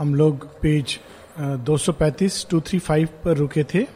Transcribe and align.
हम 0.00 0.14
लोग 0.14 0.60
पेज 0.60 0.98
235 1.40 2.46
235 2.50 3.08
पर 3.24 3.36
रुके 3.36 3.64
थे। 3.64 3.86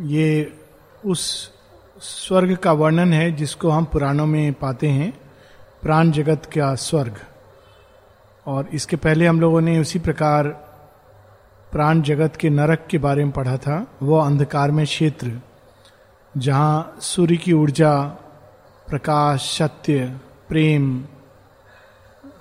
ये 0.00 0.56
उस 1.04 1.52
स्वर्ग 1.98 2.56
का 2.56 2.72
वर्णन 2.72 3.12
है 3.12 3.30
जिसको 3.32 3.70
हम 3.70 3.84
पुराणों 3.84 4.26
में 4.26 4.52
पाते 4.52 4.88
हैं, 4.88 5.12
प्राण 5.82 6.10
जगत 6.10 6.46
का 6.46 6.74
स्वर्ग। 6.74 7.20
और 8.46 8.68
इसके 8.72 8.96
पहले 8.96 9.26
हम 9.26 9.40
लोगों 9.40 9.60
ने 9.60 9.78
उसी 9.78 9.98
प्रकार 9.98 10.48
प्राण 11.72 12.02
जगत 12.02 12.36
के 12.36 12.50
नरक 12.50 12.86
के 12.90 12.98
बारे 12.98 13.24
में 13.24 13.32
पढ़ा 13.32 13.56
था। 13.56 13.86
वो 14.02 14.18
अंधकार 14.18 14.70
में 14.70 14.84
क्षेत्र, 14.86 15.40
जहाँ 16.38 16.96
सूर्य 17.00 17.36
की 17.36 17.52
ऊर्जा, 17.52 17.96
प्रकाश, 18.88 19.58
सत्य, 19.58 20.20
प्रेम, 20.48 21.04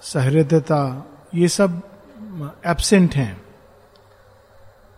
सहृदयता 0.02 1.10
ये 1.34 1.48
सब 1.48 1.82
एबसेंट 2.68 3.16
हैं। 3.16 3.42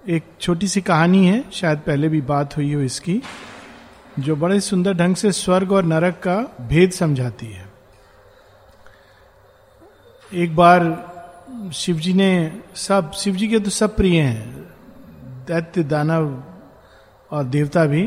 एक 0.05 0.23
छोटी 0.41 0.67
सी 0.67 0.81
कहानी 0.81 1.25
है, 1.27 1.43
शायद 1.51 1.79
पहले 1.79 2.09
भी 2.09 2.21
बात 2.21 2.57
हुई 2.57 2.73
हो 2.73 2.81
इसकी, 2.81 3.21
जो 4.19 4.35
बड़े 4.35 4.59
सुंदर 4.59 4.93
ढंग 4.93 5.15
से 5.15 5.31
स्वर्ग 5.31 5.71
और 5.71 5.83
नरक 5.83 6.19
का 6.19 6.35
भेद 6.61 6.91
समझाती 6.91 7.45
है। 7.45 7.65
एक 10.31 10.55
बार 10.55 11.71
शिव 11.73 11.97
जी 11.97 12.13
ने, 12.13 12.61
सब 12.75 13.11
शिव 13.11 13.35
जी 13.35 13.47
के 13.47 13.59
तो 13.59 13.69
सब 13.69 13.95
प्रिय 13.95 14.21
हैं, 14.21 14.67
दैत्य, 15.47 15.83
दानव 15.83 16.43
और 17.31 17.43
देवता 17.45 17.85
भी 17.85 18.05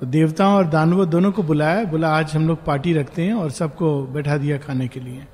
तो 0.00 0.06
देवताओं 0.06 0.54
और 0.54 0.66
दानवों 0.66 1.08
दोनों 1.10 1.32
को 1.32 1.42
बुलाया, 1.42 1.84
बोला, 1.84 2.08
आज 2.10 2.34
हम 2.34 2.48
लोग 2.48 2.64
पार्टी 2.64 2.92
रखते 2.92 3.22
हैं 3.22 3.34
और 3.34 3.50
सबको 3.50 4.02
बैठा 4.06 4.36
दिया 4.36 4.58
खाने 4.58 4.88
के 4.88 5.00
लिए। 5.00 5.26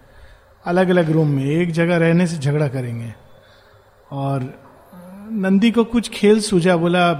अलग 0.67 0.89
अलग 0.89 1.11
रूम 1.11 1.29
में, 1.29 1.45
एक 1.45 1.71
जगह 1.71 1.97
रहने 1.97 2.27
से 2.27 2.39
झगड़ा 2.39 2.69
करेंगे। 2.69 3.15
और 4.13 4.55
नंदी 5.33 5.71
को 5.71 5.85
कुछ 5.85 6.09
खेल 6.09 6.41
सूझा, 6.41 6.77
बोला, 6.77 7.13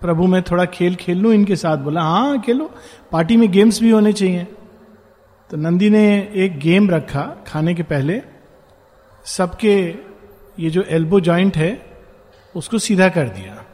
प्रभु, 0.00 0.26
मैं 0.26 0.42
थोड़ा 0.42 0.64
खेल 0.64 0.94
खेल 0.94 1.18
लू 1.18 1.32
इनके 1.32 1.56
साथ? 1.56 1.76
बोला 1.76 2.02
हाँ 2.02 2.40
खेलो। 2.40 2.70
पार्टी 3.12 3.36
में 3.36 3.50
गेम्स 3.50 3.80
भी 3.80 3.90
होने 3.90 4.12
चाहिए। 4.12 4.46
तो 5.50 5.56
नंदी 5.56 5.90
ने 5.90 6.32
एक 6.34 6.58
गेम 6.58 6.90
रखा 6.90 7.44
खाने 7.46 7.74
के 7.74 7.82
पहले। 7.82 8.22
सबके 9.24 9.94
ये 10.58 10.70
जो 10.70 10.82
एल्बो 10.82 11.20
जॉइंट 11.20 11.56
है, 11.56 11.86
उसको 12.56 12.78
सीधा 12.78 13.08
कर 13.08 13.28
दिया। 13.28 13.64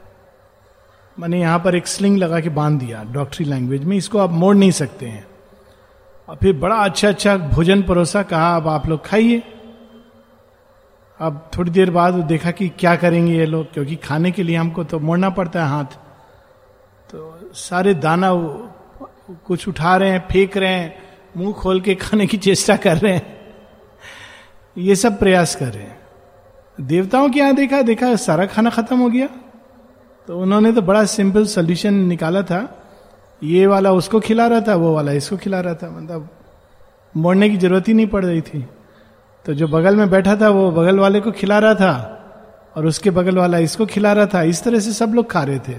मैंने 1.19 1.41
यहाँ 1.41 1.59
पर 1.59 1.75
एक 1.75 1.87
स्लिंग 1.87 2.19
लगा 2.19 2.41
के 2.41 2.49
बाँध 2.49 2.81
दिया 2.81 3.05
डॉक्टरी 3.05 3.47
लैंग्वेज 3.47 3.85
में। 3.85 3.97
इसको 3.97 4.19
आप 4.19 4.31
मोड़ 4.31 4.57
नहीं 4.57 4.71
सकते 4.71 5.07
हैं। 5.07 5.27
और 6.29 6.37
फिर 6.37 6.53
बड़ा 6.57 6.77
अच्छा 6.77 7.09
अच्छा 7.09 7.37
भोजन 7.37 7.83
परोसा, 7.83 8.23
कहा, 8.23 8.57
अब 8.57 8.69
आप 8.69 8.87
लोग 8.89 9.07
खाइए। 9.07 9.43
अब 11.21 11.51
थोड़ी 11.57 11.71
देर 11.71 11.91
बाद 11.91 12.15
देखा 12.15 12.51
कि 12.51 12.69
क्या 12.69 12.95
करेंगे 12.97 13.35
ये 13.35 13.47
लोग, 13.47 13.73
क्योंकि 13.73 13.97
खाने 13.97 14.31
के 14.31 14.43
लिए 14.43 14.57
हमको 14.57 14.85
तो 14.85 14.99
मोड़ना 14.99 15.31
पड़ता 15.31 15.65
है 15.65 15.71
हाथ। 15.71 15.99
तो 17.11 17.51
सारे 17.55 17.95
दाना 17.95 18.31
कुछ 19.47 19.69
उठा 19.69 19.97
रहे 19.97 20.11
हैं, 20.11 20.27
फेंक 20.29 20.57
रहे 20.57 20.69
हैं, 20.69 20.95
मुँह 21.37 21.53
खोल 21.53 21.81
के 21.81 21.95
खाने 21.95 22.27
की 22.27 22.37
चेष्टा 22.37 22.77
कर 22.77 22.97
रहे 22.97 23.13
हैं। 23.13 23.37
ये 24.79 24.97
सब 24.97 25.19
प्रयास 25.19 25.55
कर 25.57 25.67
रहे 25.67 25.83
हैं। 25.83 25.99
देवताओं 26.81 27.29
के 27.29 27.41
यहाँ 27.41 27.55
देखा 27.55 27.83
देखा, 27.83 28.15
सारा 28.17 28.47
खाना 28.47 28.71
खत्म 28.71 28.99
हो 28.99 29.09
गया। 29.11 29.27
तो 30.29 30.39
उन्होंने 30.41 30.73
तो 30.73 30.83
बड़ा 30.83 31.05
सिंपल 31.05 31.47
सोल्यूशन 31.47 31.95
निकाला 31.95 32.43
था। 32.43 32.84
ये 33.45 33.67
वाला 33.67 33.93
उसको 33.93 34.21
खिला 34.21 34.47
रहा 34.47 34.61
था, 34.61 34.75
वो 34.75 34.95
वाला 34.95 35.13
इसको 35.13 35.37
खिला 35.37 35.61
रहा 35.61 35.75
था। 35.75 35.91
मतलब 35.91 36.29
मोड़ने 37.17 37.51
की 37.51 37.57
ज़रूरत 37.57 37.89
ही 37.89 37.95
नहीं 37.95 38.07
पड़ 38.07 38.25
रही 38.25 38.41
थी। 38.41 38.67
तो 39.47 39.55
जो 39.55 39.69
बगल 39.69 39.97
में 39.97 40.11
बैठा 40.11 40.37
था, 40.37 40.49
वो 40.49 40.71
बगल 40.71 40.99
वाले 40.99 41.21
को 41.21 41.33
खिला 41.33 41.59
रहा 41.59 41.75
था 41.75 41.93
और 42.77 42.87
उसके 42.87 43.11
बगल 43.11 43.39
वाला 43.39 43.59
इसको 43.59 43.87
खिला 43.87 44.13
रहा 44.13 44.27
था। 44.27 44.43
इस 44.43 44.63
तरह 44.63 44.79
से 44.79 44.93
सब 44.93 45.15
लोग 45.15 45.31
खा 45.31 45.43
रहे 45.43 45.59
थे। 45.59 45.75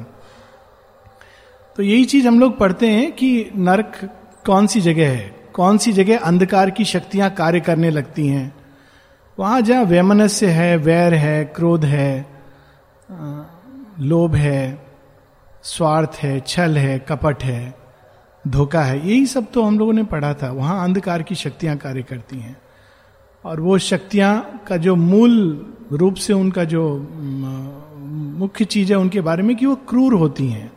तो 1.76 1.84
यही 1.84 2.06
चीज़ 2.06 2.28
हम 2.28 2.40
लोग 2.40 2.58
पढ़ते 2.58 2.88
हैं 2.88 3.12
कि 3.12 3.50
नरक 3.56 3.92
कौन 4.46 4.68
सी 4.68 4.82
जगह 4.82 5.10
है? 5.10 5.36
कौन 5.54 5.78
सी 5.78 5.94
जगह 5.94 6.20
अंधकार 6.20 6.70
की 6.70 6.86
शक्तियाँ 6.86 7.30
कार्य 7.30 7.60
करने 7.60 7.90
लगती 7.90 8.28
हैं? 8.28 8.56
वहाँ 9.40 9.62
जहाँ 9.62 9.84
वैमनस्य 9.84 10.48
है, 10.48 10.78
वैर 10.78 11.14
है, 11.14 11.46
क्रोध 11.46 11.86
है 11.86 12.26
लोभ 14.00 14.36
है 14.36 14.85
स्वार्थ 15.66 16.12
है, 16.24 16.40
छल 16.40 16.78
है, 16.78 17.00
कपट 17.00 17.44
है, 17.44 17.76
धोखा 18.48 18.82
है, 18.82 19.08
यही 19.08 19.26
सब 19.26 19.52
तो 19.54 19.64
हम 19.64 19.80
लोगों 19.80 19.94
ने 19.94 20.04
पढ़ा 20.04 20.34
था। 20.34 20.52
वहाँ 20.52 20.84
अंधकार 20.84 21.24
की 21.24 21.36
शक्तियाँ 21.36 21.78
कार्य 21.78 22.04
करती 22.04 22.40
हैं। 22.40 22.62
और 23.46 23.60
वो 23.60 23.78
शक्तियाँ 23.78 24.64
का 24.68 24.78
जो 24.78 24.96
मूल 24.96 25.66
रूप 25.92 26.16
से 26.16 26.34
उनका 26.34 26.64
जो 26.64 27.10
मुख्य 28.38 28.66
चीज़ 28.66 28.94
है 28.94 29.00
उनके 29.00 29.22
बारे 29.22 29.44
में 29.44 29.56
कि 29.56 29.66
वो 29.66 29.76
क्रूर 29.76 30.14
होती 30.14 30.48
हैं। 30.48 30.72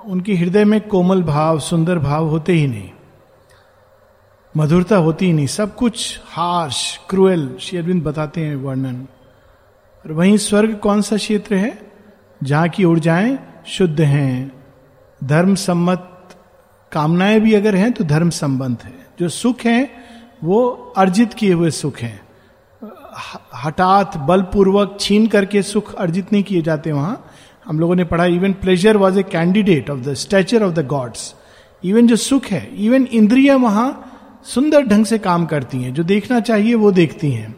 उनके 0.00 0.34
हृदय 0.34 0.64
में 0.64 0.80
कोमल 0.80 1.22
भाव, 1.22 1.58
सुंदर 1.58 1.98
भाव 1.98 2.26
होते 2.26 2.52
ही 2.52 2.66
नहीं। 2.66 2.90
मधुरता 4.56 4.96
होती 4.96 5.26
ही 5.26 5.32
नहीं। 5.32 5.46
सब 5.46 5.74
कुछ 5.74 6.20
हार्श, 6.24 7.00
क्रूएल 7.10 7.56
शेरविंद 7.60 8.02
बताते 8.02 8.40
हैं 8.40 8.56
वर्णन। 8.56 9.06
और 10.06 10.12
वहीं 10.12 10.36
स्वर्ग 10.36 10.76
कौन 10.76 11.02
सा 11.02 11.16
क्षेत्र 11.16 11.54
है? 11.54 11.92
जहाँ 12.42 12.68
की 12.68 12.84
ऊर्जाएँ 12.84 13.53
शुद्ध 13.66 14.00
हैं। 14.00 14.52
धर्म 15.24 15.54
सम्मत 15.54 16.10
कामनाएँ 16.92 17.40
भी 17.40 17.54
अगर 17.54 17.74
हैं 17.74 17.92
तो 17.92 18.04
धर्म 18.04 18.30
संबंध 18.30 18.78
है। 18.84 18.92
जो 19.20 19.28
सुख 19.28 19.60
हैं, 19.60 19.90
वो 20.44 20.94
अर्जित 20.96 21.34
किए 21.34 21.52
हुए 21.52 21.70
सुख 21.70 21.98
हैं। 21.98 22.20
हठात 23.64 24.16
बलपूर्वक 24.16 24.96
छीन 25.00 25.26
करके 25.26 25.62
सुख 25.62 25.94
अर्जित 25.94 26.32
नहीं 26.32 26.42
किए 26.42 26.62
जाते 26.62 26.92
वहाँ। 26.92 27.30
हम 27.66 27.80
लोगों 27.80 27.94
ने 27.94 28.04
पढ़ा 28.04 28.24
even 28.24 28.52
pleasure 28.52 28.96
was 28.96 29.18
a 29.18 29.22
candidate 29.22 29.90
of 29.90 30.00
the 30.00 30.14
stature 30.14 30.62
of 30.62 30.72
the 30.74 30.86
gods 30.86 31.34
even 31.84 32.06
जो 32.06 32.16
सुख 32.16 32.46
है 32.46 32.68
इवन 32.84 33.06
इंद्रिया 33.12 33.56
वहाँ 33.56 33.88
सुंदर 34.44 34.82
ढंग 34.82 35.04
से 35.04 35.18
काम 35.18 35.46
करती 35.46 35.82
हैं। 35.82 35.94
जो 35.94 36.02
देखना 36.02 36.40
चाहिए, 36.40 36.74
वो 36.74 36.92
देखती 36.92 37.30
हैं। 37.32 37.54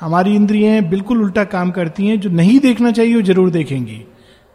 हमारी 0.00 0.34
इंद्रियाँ 0.34 0.82
बिल्कुल 0.82 1.22
उल्टा 1.22 1.44
काम 1.44 1.70
करती 1.70 2.06
हैं। 2.06 2.20
जो 2.20 2.30
नहीं 2.30 2.58
देखना 2.60 2.92
चाहिए, 2.92 3.14
वो 3.14 3.22
ज़रूर 3.22 3.50
देखेंगी। 3.50 4.04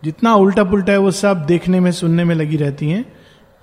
जितना 0.05 0.35
उल्टा 0.35 0.63
पुल्टा 0.63 0.91
है 0.91 0.99
वो 0.99 1.11
सब 1.11 1.45
देखने 1.45 1.79
में, 1.79 1.91
सुनने 1.91 2.23
में 2.23 2.35
लगी 2.35 2.57
रहती 2.57 2.89
हैं। 2.89 3.01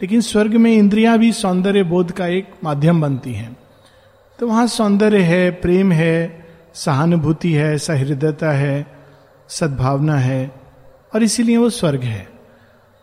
लेकिन 0.03 0.21
स्वर्ग 0.21 0.55
में 0.55 0.73
इंद्रियाँ 0.73 1.19
भी 1.19 1.33
सौंदर्य 1.33 1.83
बोध 1.83 2.13
का 2.13 2.27
एक 2.27 2.49
माध्यम 2.65 3.01
बनती 3.01 3.33
हैं। 3.33 3.57
तो 4.39 4.47
वहाँ 4.47 4.67
सौंदर्य 4.67 5.19
है, 5.19 5.51
प्रेम 5.51 5.93
है, 5.93 6.47
सहानुभूति 6.75 7.53
है, 7.53 7.79
सहृदयता 7.79 8.51
है, 8.51 8.87
सद्भावना 9.49 10.15
है, 10.15 10.53
और 11.15 11.23
इसीलिए 11.23 11.57
वो 11.57 11.71
स्वर्ग 11.71 12.03
है। 12.03 12.29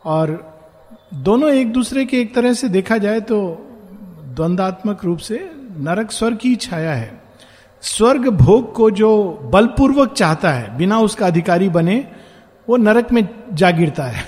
और 0.06 0.58
दोनों 1.14 1.50
एक 1.50 1.74
दूसरे 1.74 2.06
के 2.06 2.22
एक 2.22 2.36
तरह 2.36 2.54
से 2.54 2.70
देखा 2.70 2.98
जाए 2.98 3.20
तो 3.20 3.66
द्वंदात्मक 4.36 5.06
रूप 5.06 5.18
से 5.18 5.52
नरक 5.78 6.12
स्वर्ग 6.12 6.38
की 6.38 6.56
छाया 6.56 6.94
है। 6.94 7.22
स्वर्ग 7.82 8.28
भोग 8.28 8.74
को 8.74 8.92
जो 8.92 9.40
बलपूर्वक 9.54 10.14
चाहता 10.14 10.52
है, 10.52 10.78
बिना 10.78 11.00
उसका 11.00 11.28
अधिकारी 11.28 11.70
बने 11.70 12.08
वो 12.70 12.78
नरक 12.78 13.12
में 13.12 13.30
जा 13.54 13.72
गिरता 13.72 14.04
है। 14.04 14.24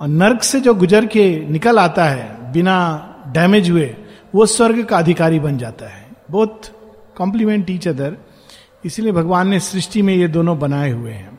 और 0.00 0.08
नरक 0.08 0.42
से 0.42 0.60
जो 0.60 0.74
गुजर 0.74 1.06
के 1.06 1.46
निकल 1.46 1.78
आता 1.78 2.04
है, 2.04 2.52
बिना 2.52 3.02
डैमेज 3.26 3.70
हुए, 3.70 3.96
वो 4.34 4.46
स्वर्ग 4.46 4.84
का 4.84 4.98
अधिकारी 4.98 5.40
बन 5.40 5.58
जाता 5.58 5.86
है। 5.86 6.06
बहुत 6.30 6.62
कॉम्प्लीमेंट 7.16 7.70
ईच 7.70 7.88
अदर 7.88 8.16
इसीलिए 8.84 9.12
भगवान 9.12 9.48
ने 9.48 9.60
सृष्टि 9.60 10.02
में 10.02 10.14
ये 10.14 10.28
दोनों 10.28 10.58
बनाए 10.58 10.90
हुए 10.90 11.12
हैं। 11.12 11.38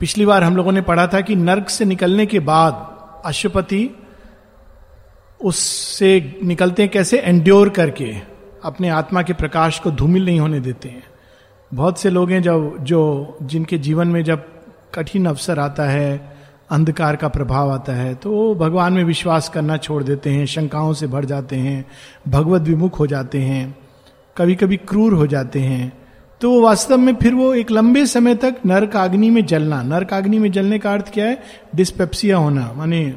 पिछली 0.00 0.26
बार 0.26 0.44
हम 0.44 0.56
लोगों 0.56 0.72
ने 0.72 0.80
पढ़ा 0.80 1.06
था 1.06 1.20
कि 1.20 1.36
नर्क 1.36 1.68
से 1.68 1.84
निकलने 1.84 2.26
के 2.26 2.40
बाद 2.40 2.98
अशुपति 3.24 3.90
उससे 5.44 6.40
निकलते 6.44 6.82
हैं 6.82 6.92
कैसे? 6.92 7.18
एंड्योर 7.18 7.68
करके। 7.68 8.16
अपने 8.64 8.88
आत्मा 8.88 9.22
के 9.22 9.32
प्रकाश 9.32 9.78
को 9.78 9.90
धूमिल 9.90 10.24
नहीं 10.24 10.40
होने 10.40 10.60
देते 10.60 10.88
हैं। 10.88 11.02
बहुत 11.74 11.98
से 11.98 12.10
लोग 12.10 12.30
हैं 12.30 12.42
जब, 12.42 12.76
जो 12.80 13.36
जिनके 13.42 13.78
जीवन 13.78 14.08
में 14.08 14.24
जब 14.24 14.51
कठिन 14.94 15.26
अवसर 15.26 15.58
आता 15.58 15.84
है, 15.84 16.32
अंधकार 16.70 17.16
का 17.16 17.28
प्रभाव 17.28 17.70
आता 17.70 17.92
है 17.92 18.14
तो 18.14 18.30
वो 18.30 18.54
भगवान 18.54 18.92
में 18.92 19.02
विश्वास 19.04 19.48
करना 19.48 19.76
छोड़ 19.76 20.02
देते 20.02 20.30
हैं, 20.30 20.46
शंकाओं 20.46 20.92
से 20.92 21.06
भर 21.06 21.24
जाते 21.24 21.56
हैं, 21.56 21.84
भगवत 22.28 22.62
विमुख 22.62 22.98
हो 22.98 23.06
जाते 23.06 23.38
हैं 23.38 23.74
कभी 24.36 24.54
कभी 24.54 24.76
क्रूर 24.78 25.14
हो 25.14 25.26
जाते 25.26 25.60
हैं 25.60 25.92
तो 26.40 26.50
वो 26.50 26.60
वास्तव 26.60 26.98
में 26.98 27.14
फिर 27.16 27.34
वो 27.34 27.52
एक 27.54 27.70
लंबे 27.70 28.04
समय 28.06 28.34
तक 28.34 28.56
नरक 28.66 28.96
अग्नि 28.96 29.30
में 29.30 29.44
जलना, 29.46 29.82
नरक 29.82 30.12
अग्नि 30.12 30.38
में 30.38 30.50
जलने 30.52 30.78
का 30.78 30.92
अर्थ 30.92 31.12
क्या 31.12 31.26
है? 31.26 31.42
डिस्पेप्सिया 31.74 32.36
होना, 32.36 32.72
माने 32.76 33.14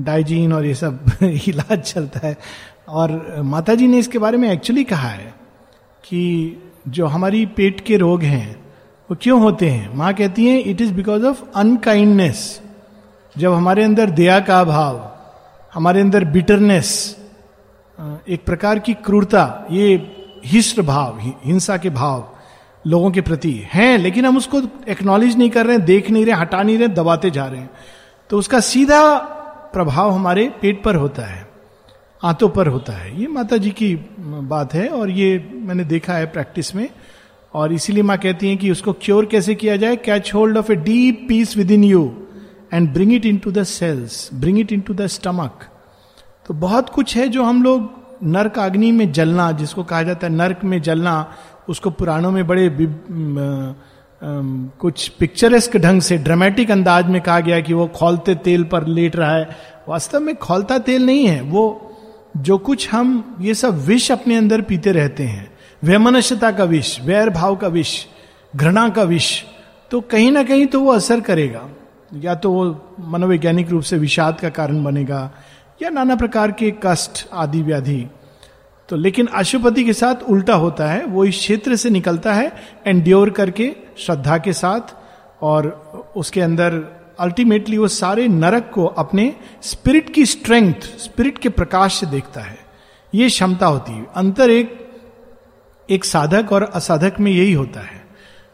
डाइजीन 0.00 0.52
और 0.52 0.66
ये 0.66 0.74
सब 0.74 1.04
इलाज 1.22 1.78
चलता 1.78 2.26
है। 2.26 2.36
और 2.88 3.42
माता 3.44 3.74
जी 3.74 3.86
ने 3.86 3.98
इसके 3.98 4.18
बारे 4.18 4.38
में 4.38 4.50
एक्चुअली 4.50 4.84
कहा 4.84 5.08
है 5.08 5.34
कि 6.04 6.62
जो 6.88 7.06
हमारी 7.06 7.44
पेट 7.46 7.80
के 7.80 7.96
रोग 7.96 8.22
हैं 8.22 8.67
वो 9.10 9.16
क्यों 9.20 9.40
होते 9.40 9.68
हैं? 9.70 9.94
माँ 9.96 10.12
कहती 10.14 10.46
हैं 10.46 10.58
it 10.60 10.80
is 10.80 10.92
because 10.92 11.24
of 11.26 11.42
unkindness 11.56 12.60
जब 13.36 13.52
हमारे 13.52 13.84
अंदर 13.84 14.10
दया 14.10 14.38
का 14.40 14.60
अभाव, 14.60 15.00
हमारे 15.74 16.00
अंदर 16.00 16.24
बिटरनेस 16.24 16.90
एक 18.28 18.44
प्रकार 18.46 18.78
की 18.78 18.94
क्रूरता, 18.94 19.66
ये 19.70 19.96
हिस्र 20.44 20.82
भाव 20.82 21.18
हिंसा 21.44 21.76
के 21.76 21.90
भाव 21.90 22.28
लोगों 22.84 23.10
के 23.10 23.20
प्रति 23.20 23.52
हैं, 23.72 23.98
लेकिन 23.98 24.26
हम 24.26 24.36
उसको 24.36 24.60
एक्नॉलेज 24.88 25.36
नहीं 25.36 25.50
कर 25.50 25.66
रहे 25.66 25.76
हैं, 25.76 25.84
देख 25.84 26.10
नहीं 26.10 26.24
रहे, 26.26 26.34
हटा 26.34 26.62
नहीं 26.62 26.78
रहे, 26.78 26.88
दबाते 26.88 27.30
जा 27.30 27.46
रहे 27.46 27.60
हैं। 27.60 27.70
तो 28.30 28.38
उसका 28.38 28.60
सीधा 28.60 29.16
प्रभाव 29.72 30.10
हमारे 30.10 30.48
पेट 30.62 30.82
पर 30.84 30.96
होता 30.96 31.22
है, 31.22 31.46
आंतों 32.22 32.48
पर 32.48 32.66
होता 32.66 32.92
है। 32.92 33.20
ये 33.20 33.26
माता 33.28 33.56
जी 33.56 33.70
की 33.70 33.94
बात 34.20 34.74
है 34.74 34.88
और 34.88 35.10
ये 35.10 35.38
मैंने 35.54 35.84
देखा 35.84 36.12
है 36.12 36.26
प्रैक्टिस 36.26 36.74
में। 36.74 36.88
और 37.54 37.72
इसीलिए 37.72 38.02
माँ 38.02 38.16
कहती 38.18 38.48
हैं 38.48 38.56
कि 38.58 38.70
उसको 38.70 38.92
क्योर 38.92 39.26
कैसे 39.26 39.54
किया 39.54 39.76
जाए? 39.76 39.96
Catch 39.96 40.32
hold 40.34 40.56
of 40.56 40.72
a 40.72 40.74
deep 40.76 41.24
peace 41.28 41.56
within 41.70 41.84
you 41.84 42.02
and 42.74 42.92
bring 42.92 43.12
it 43.12 43.26
into 43.36 43.50
the 43.50 43.62
cells 43.64 44.28
bring 44.34 44.58
it 44.60 44.72
into 44.80 44.94
the 44.94 45.06
stomach 45.06 45.64
तो 46.48 46.54
बहुत 46.54 46.88
कुछ 46.88 47.16
है 47.16 47.28
जो 47.28 47.44
हम 47.44 47.62
लोग 47.62 47.96
नर्क 48.24 48.58
अग्नि 48.58 48.90
में 48.92 49.10
जलना, 49.12 49.50
जिसको 49.52 49.82
कहा 49.84 50.02
जाता 50.02 50.26
है 50.26 50.32
नर्क 50.32 50.64
में 50.64 50.80
जलना, 50.82 51.32
उसको 51.68 51.90
पुराणों 51.90 52.30
में 52.30 52.46
बड़े 52.46 52.68
कुछ 54.80 55.08
पिक्चरेस्क 55.08 55.76
ढंग 55.76 56.00
से 56.02 56.16
ड्रामेटिक 56.18 56.70
अंदाज 56.70 57.06
में 57.06 57.20
कहा 57.20 57.40
गया 57.40 57.60
कि 57.60 57.74
वो 57.74 57.86
खोलते 57.86 58.34
तेल 58.34 58.64
पर 58.64 58.86
लेट 58.86 59.16
रहा 59.16 59.32
है। 59.32 59.48
वास्तव 59.88 60.20
में 60.20 60.34
खोलता 60.36 60.78
तेल 60.78 61.06
नहीं 61.06 61.26
है, 61.26 61.40
वो 61.42 61.94
जो 62.36 62.58
कुछ 62.58 62.88
हम, 62.90 63.36
ये 63.40 63.54
सब 63.54 63.84
विष 63.86 64.10
अपने 64.12 64.36
अंदर 64.36 64.60
पीते 64.60 64.92
रहते 64.92 65.22
हैं। 65.22 65.50
वैमनस्यता 65.82 66.50
का 66.52 66.64
विष, 66.64 67.00
वैर 67.00 67.30
भाव 67.30 67.56
का 67.56 67.68
विष, 67.68 68.04
घृणा 68.56 68.88
का 68.88 69.02
विष 69.02 69.42
तो 69.90 70.00
कहीं 70.00 70.30
ना 70.32 70.42
कहीं 70.42 70.66
तो 70.66 70.80
वो 70.80 70.92
असर 70.92 71.20
करेगा। 71.20 71.68
या 72.14 72.34
तो 72.34 72.50
वो 72.52 72.96
मनोवैज्ञानिक 73.00 73.70
रूप 73.70 73.82
से 73.82 73.96
विषाद 73.98 74.40
का 74.40 74.48
कारण 74.48 74.82
बनेगा, 74.84 75.30
या 75.82 75.90
नाना 75.90 76.16
प्रकार 76.16 76.52
के 76.52 76.72
कष्ट, 76.82 77.28
आदि 77.32 77.62
व्याधि। 77.62 78.06
तो 78.88 78.96
लेकिन 78.96 79.26
अशुपति 79.26 79.84
के 79.84 79.92
साथ 79.92 80.22
उल्टा 80.22 80.54
होता 80.54 80.86
है, 80.86 81.04
वो 81.04 81.24
इस 81.24 81.36
क्षेत्र 81.36 81.76
से 81.76 81.90
निकलता 81.90 82.32
है 82.32 82.52
एंड्योर 82.86 83.30
करके, 83.30 83.74
श्रद्धा 83.98 84.38
के 84.38 84.52
साथ, 84.52 84.94
और 85.42 86.12
उसके 86.16 86.40
अंदर 86.40 86.82
अल्टीमेटली 87.20 87.78
वो 87.78 87.88
सारे 87.88 88.26
नरक 88.28 88.70
को 88.74 88.86
अपने 88.86 89.32
स्पिरिट 89.62 90.12
की 90.14 90.26
स्ट्रेंथ 90.26 90.88
स्पिरिट 90.98 91.38
के 91.38 91.48
प्रकाश 91.48 91.94
से 91.94 92.06
देखता 92.06 92.40
है। 92.40 92.58
ये 93.14 93.28
क्षमता 93.28 93.66
होती 93.66 93.92
है। 93.92 94.06
अंतर 94.14 94.50
एक 94.50 94.87
एक 95.90 96.04
साधक 96.04 96.52
और 96.52 96.62
असाधक 96.62 97.20
में 97.20 97.32
यही 97.32 97.52
होता 97.52 97.80
है। 97.80 98.06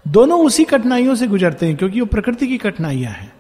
दोनों 0.09 0.47
उसी 0.47 0.65
कठिनाइयों 0.65 1.15
से 1.15 1.27
गुजरते 1.27 1.67
हैं, 1.67 1.77
क्योंकि 1.77 2.01
वो 2.01 2.07
प्रकृति 2.07 2.47
की 2.47 2.59
कठिनाइयाँ 2.59 3.13
हैं। 3.13 3.33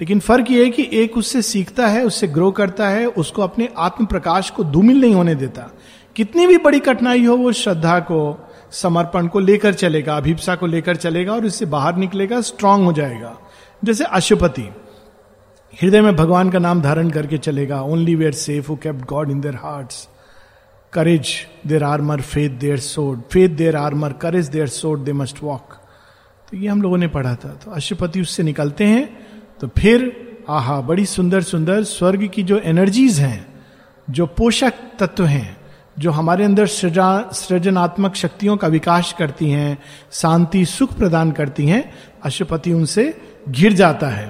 लेकिन 0.00 0.20
फ़र्क 0.20 0.50
यह 0.50 0.64
है 0.64 0.70
कि 0.70 0.88
एक 0.92 1.16
उससे 1.16 1.42
सीखता 1.42 1.86
है, 1.86 2.04
उससे 2.04 2.26
ग्रो 2.26 2.50
करता 2.50 2.88
है, 2.88 3.06
उसको 3.06 3.42
अपने 3.42 3.68
आत्म 3.78 4.06
प्रकाश 4.06 4.50
को 4.50 4.64
धूमिल 4.64 5.00
नहीं 5.00 5.14
होने 5.14 5.34
देता। 5.34 5.70
कितनी 6.16 6.46
भी 6.46 6.58
बड़ी 6.58 6.78
कठिनाई 6.78 7.24
हो, 7.24 7.36
वो 7.36 7.52
श्रद्धा 7.52 8.00
को, 8.00 8.48
समर्पण 8.72 9.26
को 9.26 9.40
लेकर 9.40 9.74
चलेगा, 9.74 10.16
अभिप्सा 10.16 10.54
को 10.54 10.66
लेकर 10.66 10.96
चलेगा 10.96 11.32
और 11.32 11.46
इससे 11.46 11.66
बाहर 11.66 11.96
निकलेगा 11.96 12.40
स्ट्रांग 12.40 12.84
हो 12.84 12.92
जाएगा। 12.92 13.38
जैसे 13.84 14.04
अशुपति, 14.04 14.68
हृदय 15.82 16.00
में 16.00 16.16
भगवान 16.16 16.50
का 16.50 16.58
नाम 16.58 16.82
धारण 16.82 17.10
करके 17.10 17.38
चलेगा 17.38 17.82
only 17.82 18.14
were 18.14 18.32
safe 18.32 18.68
who 18.68 18.76
kept 18.76 19.04
God 19.04 19.30
in 19.30 19.40
their 19.40 19.54
hearts 19.54 20.08
courage 20.96 21.34
their 21.66 21.84
armour 21.84 22.20
faith 22.22 22.50
their 22.58 22.78
sword 22.80 23.22
faith 23.32 23.56
their 23.56 23.76
armour 23.76 24.12
courage 24.12 24.48
their 24.48 24.68
sword 24.68 25.04
they 25.04 25.12
must 25.12 25.42
walk 25.42 25.74
तो 26.48 26.56
ये 26.56 26.68
हम 26.68 26.82
लोगों 26.82 26.98
ने 26.98 27.08
पढ़ा 27.08 27.34
था। 27.34 27.48
तो 27.54 27.70
अशुपति 27.70 28.20
उससे 28.20 28.42
निकलते 28.42 28.84
हैं 28.84 29.08
तो 29.60 29.68
फिर, 29.78 30.44
आहा, 30.48 30.80
बड़ी 30.80 31.04
सुंदर 31.06 31.42
सुंदर 31.42 31.82
स्वर्ग 31.84 32.26
की 32.26 32.42
जो 32.42 32.58
एनर्जीज 32.64 33.18
हैं, 33.20 33.46
जो 34.08 34.26
पोषक 34.28 34.72
तत्व 34.98 35.24
हैं, 35.24 35.56
जो 35.98 36.10
हमारे 36.10 36.44
अंदर 36.44 36.66
सृजा, 36.66 37.08
सृजनात्मक 37.32 38.14
शक्तियों 38.14 38.56
का 38.56 38.68
विकास 38.68 39.14
करती 39.18 39.50
हैं, 39.50 39.78
शांति, 40.12 40.64
सुख 40.66 40.96
प्रदान 40.98 41.30
करती 41.32 41.66
हैं 41.66 41.82
अशुपति 42.24 42.72
उनसे 42.72 43.12
घिर 43.48 43.72
जाता 43.72 44.08
है। 44.08 44.28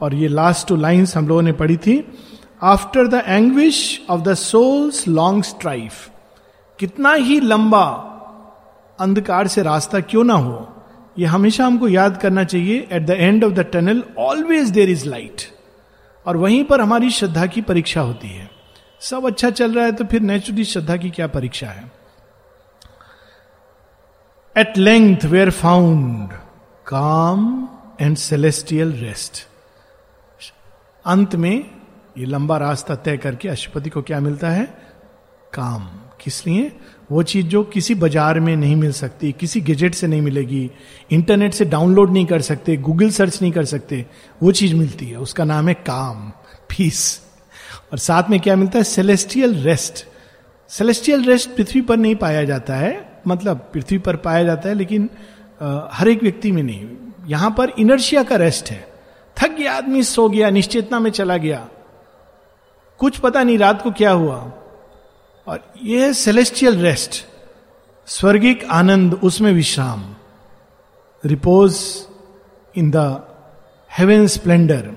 और 0.00 0.14
ये 0.14 0.28
लास्ट 0.28 0.68
टू 0.68 0.76
लाइन्स 0.76 1.16
हम 1.16 1.28
लोगों 1.28 1.42
ने 1.42 1.52
पढ़ी 1.52 1.76
थी 1.76 1.98
after 2.62 3.06
the 3.06 3.22
anguish 3.26 4.06
of 4.10 4.20
the 4.20 4.34
soul's 4.34 5.06
long 5.08 5.44
strife 5.44 6.08
कितना 6.78 7.12
ही 7.12 7.40
लंबा 7.40 7.84
अंधकार 9.00 9.46
से 9.46 9.62
रास्ता 9.62 10.00
क्यों 10.00 10.24
ना 10.24 10.34
हो, 10.34 10.82
ये 11.18 11.26
हमेशा 11.26 11.66
हमको 11.66 11.88
याद 11.88 12.16
करना 12.16 12.44
चाहिए। 12.44 12.88
At 12.92 13.06
the 13.06 13.10
end 13.10 13.44
of 13.44 13.52
the 13.52 13.60
tunnel 13.72 14.02
always 14.18 14.70
there 14.70 14.90
is 14.90 15.06
light 15.08 15.42
और 16.26 16.36
वहीं 16.36 16.64
पर 16.64 16.80
हमारी 16.80 17.10
श्रद्धा 17.10 17.46
की 17.46 17.62
परीक्षा 17.62 18.00
होती 18.00 18.28
है। 18.28 18.50
सब 19.00 19.26
अच्छा 19.26 19.50
चल 19.50 19.74
रहा 19.74 19.84
है 19.84 19.92
तो 19.92 20.04
फिर 20.04 20.20
नेचुरली 20.20 20.64
श्रद्धा 20.64 20.96
की 20.96 21.10
क्या 21.10 21.26
परीक्षा 21.28 21.66
है? 21.66 21.90
At 24.56 24.78
length 24.78 25.24
were 25.24 25.50
found 25.50 26.32
calm 26.86 27.68
and 28.00 28.16
celestial 28.16 28.92
rest 28.92 29.46
अंत 31.04 31.34
में 31.36 31.77
ये 32.18 32.26
लंबा 32.26 32.56
रास्ता 32.58 32.94
तय 32.94 33.16
करके 33.16 33.48
अशुपति 33.48 33.90
को 33.90 34.02
क्या 34.02 34.20
मिलता 34.20 34.50
है? 34.50 34.64
काम। 35.52 35.88
किस 36.20 36.46
लिए? 36.46 36.72
वो 37.10 37.22
चीज़ 37.22 37.46
जो 37.46 37.62
किसी 37.64 37.94
बाज़ार 37.94 38.40
में 38.40 38.54
नहीं 38.56 38.76
मिल 38.76 38.92
सकती 38.92 39.30
किसी 39.32 39.60
गेजेट 39.60 39.94
से 39.94 40.06
नहीं 40.06 40.22
मिलेगी 40.22 40.70
इंटरनेट 41.10 41.54
से 41.54 41.64
डाउनलोड 41.64 42.12
नहीं 42.12 42.26
कर 42.26 42.40
सकते 42.42 42.76
गूगल 42.78 43.10
सर्च 43.10 43.40
नहीं 43.42 43.52
कर 43.52 43.64
सकते 43.64 44.04
वो 44.42 44.52
चीज़ 44.52 44.74
मिलती 44.74 45.06
है। 45.06 45.16
उसका 45.16 45.44
नाम 45.44 45.68
है 45.68 45.74
काम 45.74 46.28
पीस 46.68 47.20
और 47.92 47.98
साथ 47.98 48.30
में 48.30 48.38
क्या 48.40 48.56
मिलता 48.56 48.78
है? 48.78 48.84
सेलेस्टियल 48.84 49.54
रेस्ट 49.62 50.04
सेलेस्टियल 50.70 51.24
रेस्ट 51.24 51.50
पृथ्वी 51.50 51.80
पर 51.80 51.96
नहीं 51.96 52.16
पाया 52.16 52.44
जाता 52.44 52.76
है 52.76 53.22
मतलब 53.26 53.70
पृथ्वी 53.74 53.98
पर 53.98 54.16
पाया 54.18 54.42
जाता 54.44 54.68
है 54.68 54.74
लेकिन 54.74 55.08
आ, 55.62 55.88
हर 55.92 56.08
एक 56.08 56.22
व्यक्ति 56.22 56.52
में 56.52 56.62
नहीं। 56.62 56.86
यहाँ 57.26 57.50
पर 57.58 57.72
इनर्शिया 57.78 58.22
का 58.22 58.36
रेस्ट 58.36 58.70
है। 58.70 58.86
थक 59.36 59.50
गया 59.50 59.72
आदमी 59.72 60.02
सो 60.02 60.28
गया 60.28 60.50
निश्चेतना 60.50 60.98
में 61.00 61.10
चला 61.10 61.36
गया। 61.36 61.68
कुछ 62.98 63.18
पता 63.18 63.42
नहीं 63.42 63.58
रात 63.58 63.82
को 63.82 63.90
क्या 63.90 64.10
हुआ। 64.10 64.52
और 65.46 65.72
यह 65.82 66.12
सेलेस्टियल 66.12 66.78
रेस्ट 66.78 67.24
स्वर्गिक 68.06 68.64
आनंद, 68.64 69.14
उसमें 69.14 69.52
विश्राम 69.52 70.14
repose 71.26 71.80
in 72.76 72.90
the 72.90 72.96
heaven 73.98 74.26
splendour 74.26 74.90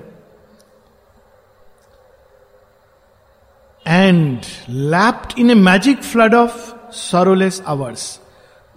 and 3.88 4.40
lapped 4.70 5.40
in 5.40 5.52
a 5.52 5.54
magic 5.54 6.04
flood 6.04 6.36
of 6.36 6.74
sorrowless 6.92 7.64
hours 7.68 8.20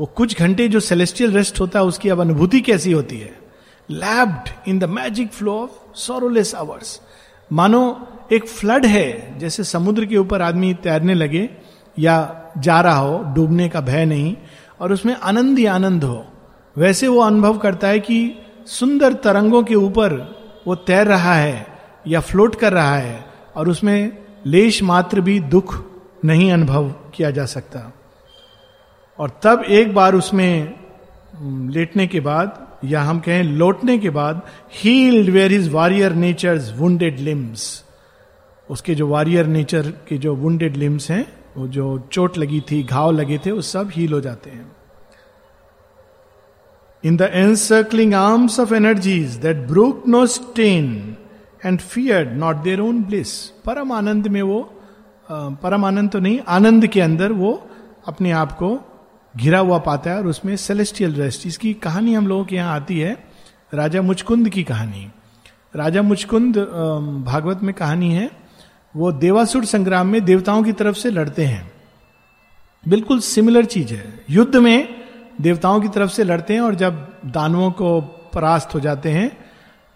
वो 0.00 0.06
कुछ 0.06 0.38
घंटे 0.38 0.68
जो 0.68 0.80
सेलेस्टियल 0.80 1.32
रेस्ट 1.32 1.60
होता 1.60 1.78
है, 1.78 1.84
उसकी 1.84 2.08
अब 2.08 2.20
अनुभूति 2.20 2.60
कैसी 2.60 2.92
होती 2.92 3.18
है? 3.18 3.38
Lapped 3.90 4.68
in 4.68 4.78
the 4.78 4.84
magic 4.84 5.32
flow 5.32 5.62
of 5.62 5.94
sorrowless 5.94 6.54
hours 6.54 7.00
मानो 7.52 8.08
एक 8.34 8.46
फ्लड 8.46 8.86
है, 8.86 9.38
जैसे 9.38 9.64
समुद्र 9.64 10.06
के 10.06 10.16
ऊपर 10.16 10.42
आदमी 10.42 10.74
तैरने 10.74 11.14
लगे 11.14 11.48
या 11.98 12.52
जा 12.58 12.80
रहा 12.80 12.96
हो, 12.96 13.18
डूबने 13.34 13.68
का 13.68 13.80
भय 13.80 14.04
नहीं, 14.04 14.36
और 14.80 14.92
उसमें 14.92 15.14
आनंद 15.14 15.58
ही 15.58 15.66
आनंद 15.66 16.04
हो। 16.04 16.24
वैसे 16.76 17.08
वो 17.08 17.20
अनुभव 17.20 17.58
करता 17.58 17.88
है 17.88 18.00
कि 18.00 18.34
सुंदर 18.66 19.12
तरंगों 19.12 19.62
के 19.62 19.74
ऊपर 19.74 20.12
वो 20.66 20.74
तैर 20.74 21.06
रहा 21.06 21.34
है 21.34 21.66
या 22.06 22.20
फ्लोट 22.20 22.54
कर 22.54 22.72
रहा 22.72 22.96
है, 22.96 23.24
और 23.56 23.68
उसमें 23.68 24.16
लेश 24.46 24.82
मात्र 24.82 25.20
भी 25.20 25.40
दुख 25.40 25.84
नहीं 26.24 26.52
अनुभव 26.52 26.90
किया 27.14 27.30
जा 27.30 27.44
सकता। 27.46 27.92
और 29.18 29.40
तब 29.42 29.62
एक 29.62 29.94
बार 29.94 30.14
उसमें 30.14 30.74
लेटने 31.70 32.06
के 32.06 32.20
बाद, 32.20 32.66
या 32.84 33.02
हम 33.02 33.20
कहें 33.20 33.42
लौटने 33.42 33.98
के 33.98 34.10
बाद 34.10 34.42
healed 34.74 35.30
were 35.30 35.52
his 35.52 35.70
warrior 35.70 36.12
nature 36.12 36.58
wounded 36.76 37.18
limbs 37.20 37.83
उसके 38.68 38.94
जो 38.94 39.06
वॉरियर 39.06 39.46
नेचर 39.46 39.90
के 40.08 40.18
जो 40.18 40.34
वुंडेड 40.36 40.76
लिम्स 40.76 41.10
हैं, 41.10 41.26
वो 41.56 41.66
जो 41.68 41.98
चोट 42.12 42.38
लगी 42.38 42.60
थी, 42.70 42.82
घाव 42.82 43.10
लगे 43.12 43.38
थे, 43.38 43.50
वो 43.50 43.60
सब 43.62 43.90
हील 43.94 44.12
हो 44.12 44.20
जाते 44.20 44.50
हैं। 44.50 44.70
In 47.04 47.16
the 47.16 47.30
encircling 47.34 48.14
arms 48.14 48.58
of 48.60 48.74
energies 48.74 49.34
that 49.38 49.56
brook 49.68 50.06
no 50.08 50.24
stain 50.26 51.16
and 51.64 51.80
fear 51.80 52.30
not 52.32 52.56
their 52.56 52.80
own 52.80 53.02
bliss 53.04 53.34
परम 53.64 53.92
आनंद 53.92 54.26
में 54.28 54.40
वो 54.42 54.60
परम 55.28 55.84
आनंद 55.84 56.10
तो 56.10 56.18
नहीं, 56.18 56.38
आनंद 56.48 56.86
के 56.86 57.00
अंदर 57.00 57.32
वो 57.32 57.52
अपने 58.08 58.30
आप 58.32 58.52
को 58.52 58.78
घिरा 59.34 59.58
हुआ 59.58 59.78
पाता 59.80 60.10
है 60.10 60.16
और 60.18 60.26
उसमें 60.26 60.54
सेलेस्टियल 60.56 61.14
रेस्ट 61.14 61.46
इसकी 61.46 61.72
कहानी 61.74 62.14
हम 62.14 62.26
लोगों 62.26 62.44
के 62.44 62.56
यहाँ 62.56 62.74
आती 62.74 62.98
है, 62.98 63.12
राजा 63.74 64.02
मुचकुंद 64.02 64.48
की 64.48 64.62
कहानी। 64.64 65.10
राजा 65.74 66.02
मुचकुंद 66.02 66.56
भागवत 67.26 67.62
में 67.62 67.74
कहानी 67.74 68.10
है 68.12 68.30
वो 68.96 69.12
देवासुर 69.12 69.64
संग्राम 69.64 70.06
में 70.06 70.24
देवताओं 70.24 70.62
की 70.62 70.72
तरफ़ 70.72 70.96
से 70.96 71.10
लड़ते 71.10 71.44
हैं। 71.44 71.72
बिल्कुल 72.88 73.20
सिमिलर 73.20 73.64
चीज़ 73.64 73.94
है। 73.94 74.24
युद्ध 74.30 74.56
में 74.56 75.04
देवताओं 75.40 75.80
की 75.80 75.88
तरफ़ 75.88 76.10
से 76.10 76.24
लड़ते 76.24 76.54
हैं 76.54 76.60
और 76.60 76.74
जब 76.74 77.16
दानवों 77.26 77.70
को 77.70 78.00
परास्त 78.34 78.74
हो 78.74 78.80
जाते 78.80 79.10
हैं 79.10 79.28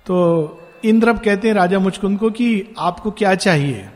तो 0.06 0.60
इंद्र 0.84 1.12
कहते 1.12 1.48
हैं 1.48 1.54
राजा 1.54 1.78
मुचकुंद 1.78 2.18
को 2.18 2.30
कि 2.30 2.64
आपको 2.78 3.10
क्या 3.10 3.34
चाहिए? 3.34 3.88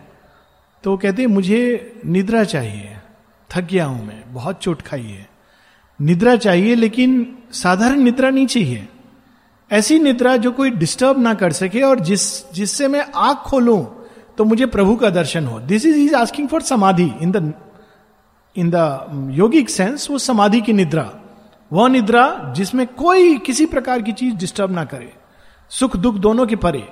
तो 0.82 0.90
वो 0.90 0.97
कहते 0.97 1.23
हैं, 1.23 1.28
मुझे 1.28 1.92
निद्रा 2.06 2.44
चाहिए। 2.44 2.97
थक 3.50 3.62
गया 3.62 3.85
हूँ 3.85 4.06
मैं। 4.06 4.35
बहुत 4.35 4.59
चोट 4.59 4.82
खाई 4.82 5.02
है। 5.02 5.28
निद्रा 6.00 6.37
चाहिए, 6.37 6.75
लेकिन 6.75 7.38
साधारण 7.52 8.00
निद्रा 8.00 8.30
नहीं 8.30 8.47
चाहिए। 8.47 8.88
ऐसी 9.73 9.99
निद्रा 9.99 10.37
जो 10.37 10.52
कोई 10.52 10.71
डिस्टर्ब 10.71 11.18
ना 11.18 11.35
कर 11.35 11.52
सके 11.52 11.80
और 11.80 12.00
जिस, 12.00 12.52
जिससे 12.52 12.88
मैं 12.88 13.06
आँख 13.16 13.38
खोलूं 13.38 14.01
तो 14.38 14.44
मुझे 14.44 14.66
प्रभु 14.66 14.96
का 14.96 15.10
दर्शन 15.10 15.46
हो। 15.46 15.58
This 15.60 15.86
is 15.86 15.96
is 15.96 16.14
asking 16.14 16.48
for 16.48 16.62
samadhi 16.62 17.12
in 17.22 17.32
the 17.32 17.52
in 18.56 18.70
the 18.74 19.30
yogic 19.30 19.70
sense 19.70 20.10
वो 20.10 20.18
समाधि 20.18 20.60
की 20.60 20.72
निद्रा। 20.72 21.10
वह 21.72 21.88
निद्रा 21.88 22.52
जिसमें 22.56 22.86
कोई 22.86 23.38
किसी 23.38 23.66
प्रकार 23.66 24.02
की 24.02 24.12
चीज़ 24.12 24.34
डिस्टर्ब 24.34 24.70
ना 24.70 24.84
करे। 24.84 25.12
सुख 25.70 25.96
दुख 25.96 26.14
दोनों 26.14 26.46
के 26.46 26.56
परे। 26.56 26.86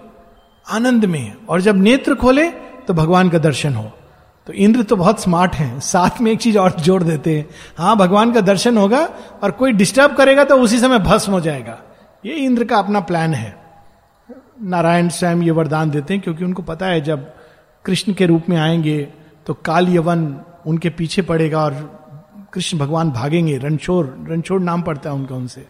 आनंद 0.70 1.04
में 1.04 1.34
और 1.48 1.60
जब 1.60 1.76
नेत्र 1.76 2.14
खोले 2.14 2.48
तो 2.88 2.94
भगवान 2.94 3.28
का 3.28 3.38
दर्शन 3.38 3.74
हो। 3.74 3.90
तो 4.46 4.52
इंद्र 4.52 4.82
तो 4.82 4.96
बहुत 4.96 5.20
स्मार्ट 5.20 5.54
हैं। 5.54 5.80
साथ 5.80 6.20
में 6.20 6.32
एक 6.32 6.38
चीज़ 6.38 6.58
और 6.58 6.72
जोड़ 6.80 7.02
देते 7.02 7.36
हैं। 7.38 7.48
हाँ 7.78 7.96
भगवान 7.96 8.32
का 8.32 8.40
दर्शन 8.40 8.76
होगा 8.78 9.08
और 9.42 9.50
कोई 9.50 9.72
डिस्टर्ब 9.72 10.16
करेगा 10.16 10.44
तो 10.44 10.56
उसी 10.56 10.78
समय 10.78 10.98
भस्म 10.98 11.32
हो 11.32 11.40
जाएगा। 11.40 11.78
ये 12.26 12.34
इंद्र 12.34 12.64
का 12.64 12.78
अपना 12.78 13.00
प्लान 13.00 13.34
है। 13.34 13.59
नारायण 14.62 15.08
स्वयं 15.08 15.42
ये 15.42 15.50
वरदान 15.50 15.90
देते 15.90 16.14
हैं 16.14 16.22
क्योंकि 16.22 16.44
उनको 16.44 16.62
पता 16.62 16.86
है 16.86 17.00
जब 17.00 17.32
कृष्ण 17.84 18.12
के 18.12 18.26
रूप 18.26 18.42
में 18.48 18.56
आएँगे 18.56 19.08
तो 19.46 19.54
काल 19.54 19.88
यवन 19.88 20.40
उनके 20.66 20.90
पीछे 20.90 21.22
पड़ेगा 21.22 21.64
और 21.64 22.00
कृष्ण 22.52 22.78
भगवान 22.78 23.10
भागेंगे 23.10 23.58
रणछोर 23.58 24.26
रणछोर 24.28 24.60
नाम 24.60 24.82
पड़ता 24.82 25.10
है 25.10 25.16
उनका 25.16 25.34
उनसे। 25.34 25.66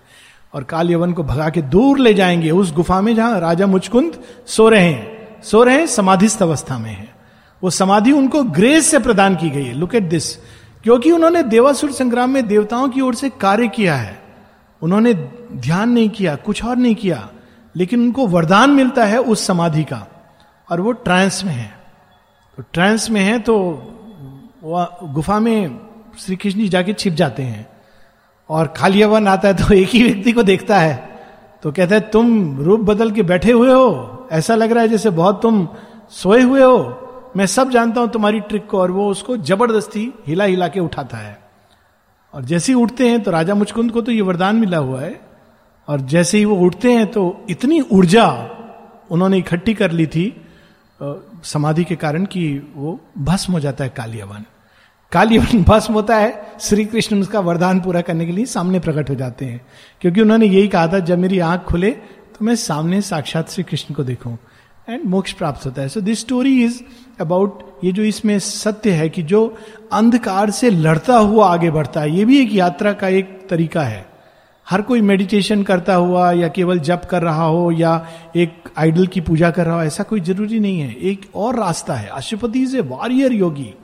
और 0.54 0.64
काल 0.64 0.90
यवन 0.90 1.12
को 1.12 1.22
भगा 1.22 1.48
के 1.48 1.62
दूर 1.62 1.98
ले 1.98 2.14
जाएँगे। 2.14 2.50
उस 2.50 2.72
गुफा 2.74 3.00
में 3.00 3.14
जहाँ 3.14 3.40
राजा 3.40 3.66
मुचकुंद 3.66 4.18
सो 4.46 4.68
रहे 4.68 4.84
हैं, 4.84 5.42
सो 5.42 5.62
रहे 5.64 5.78
हैं, 5.78 5.86
समाधिस्थ 5.86 6.42
अवस्था 6.42 6.78
में 6.78 6.90
है। 6.90 7.08
वो 7.62 7.70
समाधि 7.70 8.12
उनको 8.12 8.42
ग्रेस 8.42 8.86
से 8.86 8.98
प्रदान 8.98 9.36
की 9.36 9.50
गई 9.50 9.64
है। 9.64 9.74
लुक 9.74 9.94
एट 9.94 10.02
दिस 10.02 10.36
क्योंकि 10.82 11.10
उन्होंने 11.10 11.42
देवासुर 11.42 11.92
संग्राम 11.92 12.30
में 12.30 12.46
देवताओं 12.46 12.88
की 12.88 13.00
ओर 13.00 13.14
से 13.14 13.28
कार्य 13.30 13.68
किया 13.68 13.96
है। 13.96 14.22
उन्होंने 14.82 15.14
ध्यान 15.52 15.90
नहीं 15.90 16.08
किया, 16.10 16.36
कुछ 16.36 16.64
और 16.64 16.76
नहीं 16.76 16.94
किया। 16.94 17.28
लेकिन 17.74 18.00
उनको 18.00 18.26
वरदान 18.26 18.70
मिलता 18.70 19.04
है 19.04 19.18
उस 19.20 19.46
समाधि 19.46 19.82
का, 19.84 20.06
और 20.68 20.80
वो 20.80 20.92
ट्रांस 20.94 21.42
में 21.44 21.52
है। 21.52 21.68
तो 22.58 22.62
ट्रांस 22.72 23.10
में 23.10 23.20
है 23.20 23.38
तो 23.40 23.56
गुफा 24.64 25.38
में 25.40 25.78
श्री 26.18 26.36
कृष्ण 26.36 26.58
जी 26.60 26.68
जाके 26.68 26.92
छिप 26.92 27.14
जाते 27.14 27.42
हैं, 27.42 27.66
और 28.48 28.66
खालियावन 28.76 29.28
आता 29.28 29.48
है 29.48 29.54
तो 29.56 29.74
एक 29.74 29.88
ही 29.88 30.02
व्यक्ति 30.02 30.32
को 30.32 30.42
देखता 30.44 30.78
है 30.78 31.08
तो 31.62 31.70
कहता 31.72 31.94
है, 31.94 32.00
तुम 32.02 32.58
रूप 32.58 32.80
बदल 32.82 33.10
के 33.10 33.22
बैठे 33.24 33.52
हुए 33.52 33.72
हो, 33.72 34.28
ऐसा 34.32 34.54
लग 34.54 34.72
रहा 34.72 34.82
है 34.82 34.88
जैसे 34.88 35.10
बहुत 35.12 35.42
तुम 35.42 35.66
सोए 36.12 36.42
हुए 36.42 36.62
हो। 36.62 37.32
मैं 37.36 37.46
सब 37.46 37.70
जानता 37.70 38.00
हूँ 38.00 38.08
तुम्हारी 38.10 38.40
ट्रिक 38.42 38.66
को, 38.66 38.78
और 38.78 38.90
वो 38.90 39.08
उसको 39.10 39.36
ज़बरदस्ती 39.38 40.12
हिला 40.26 40.44
हिला 40.44 40.68
के 40.68 40.80
उठाता 40.80 41.16
है। 41.16 41.38
और 42.34 42.44
जैसे 42.44 42.72
ही 42.72 42.78
उठते 42.78 43.08
हैं 43.08 43.22
तो 43.22 43.30
राजा 43.30 43.54
मुचकुंद 43.54 43.90
को 43.92 44.00
तो 44.00 44.12
ये 44.12 44.20
वरदान 44.22 44.56
मिला 44.56 44.78
हुआ 44.78 45.00
है 45.00 45.20
और 45.90 46.00
जैसे 46.00 46.38
ही 46.38 46.44
वो 46.44 46.56
उठते 46.56 46.92
हैं 46.92 47.06
तो 47.06 47.44
इतनी 47.50 47.80
ऊर्जा 47.80 48.26
उन्होंने 49.10 49.38
इकट्ठी 49.38 49.74
कर 49.74 49.90
ली 49.90 50.06
थी 50.06 50.42
समाधि 51.44 51.84
के 51.84 51.96
कारण 51.96 52.24
कि 52.24 52.72
वो 52.76 53.00
भस्म 53.18 53.52
हो 53.52 53.60
जाता 53.60 53.84
है 53.84 53.90
कालियावन। 53.96 54.44
कालियावन 55.12 55.62
भस्म 55.68 55.94
होता 55.94 56.16
है 56.16 56.46
श्री 56.60 56.84
कृष्ण 56.84 57.20
उसका 57.20 57.40
वरदान 57.40 57.80
पूरा 57.80 58.00
करने 58.00 58.26
के 58.26 58.32
लिए 58.32 58.44
सामने 58.44 58.80
प्रकट 58.80 59.10
हो 59.10 59.14
जाते 59.14 59.44
हैं। 59.44 59.66
क्योंकि 60.00 60.20
उन्होंने 60.20 60.46
यही 60.46 60.68
कहा 60.68 60.88
था, 60.88 60.98
जब 60.98 61.18
मेरी 61.18 61.38
आँख 61.38 61.60
खुले 61.60 61.90
तो 61.90 62.44
मैं 62.44 62.56
सामने 62.56 63.00
साक्षात 63.02 63.50
श्री 63.50 63.64
कृष्ण 63.64 63.94
को 63.94 64.04
देखूँ। 64.04 64.38
एंड 64.88 65.04
मोक्ष 65.04 65.32
प्राप्त 65.32 65.66
होता 65.66 65.82
है। 65.82 65.88
So 65.88 66.00
this 66.00 66.20
story 66.20 66.64
is 66.64 66.80
about 67.20 67.80
ये 67.84 67.92
जो 67.92 68.02
इसमें 68.02 68.38
सत्य 68.38 68.90
है 68.90 69.08
कि 69.08 69.22
जो 69.22 69.56
अंधकार 69.92 70.50
से 70.50 70.70
लड़ता 70.70 71.16
हुआ 71.16 71.52
आगे 71.52 71.70
बढ़ता 71.70 72.00
है। 72.00 72.16
ये 72.16 72.24
भी 72.24 72.42
एक 72.42 72.52
यात्रा 72.52 72.92
का 72.92 73.08
एक 73.08 73.46
तरीका 73.50 73.82
है। 73.82 74.09
हर 74.70 74.82
कोई 74.82 75.00
मेडिटेशन 75.00 75.62
करता 75.62 75.94
हुआ 75.94 76.32
या 76.32 76.48
केवल 76.48 76.78
जप 76.78 77.02
कर 77.10 77.22
रहा 77.22 77.44
हो 77.44 77.72
या 77.72 78.06
एक 78.36 78.62
आइडल 78.78 79.06
की 79.06 79.20
पूजा 79.20 79.50
कर 79.50 79.66
रहा 79.66 79.74
हो, 79.74 79.82
ऐसा 79.82 80.02
कोई 80.02 80.20
ज़रूरी 80.20 80.60
नहीं 80.60 80.80
है। 80.80 80.94
एक 80.94 81.30
और 81.34 81.58
रास्ता 81.58 81.94
है। 81.94 82.08
अशुपति 82.08 82.62
इज़ 82.62 82.76
ए 82.76 82.80
वॉरियर 82.80 83.32
योगी 83.32 83.74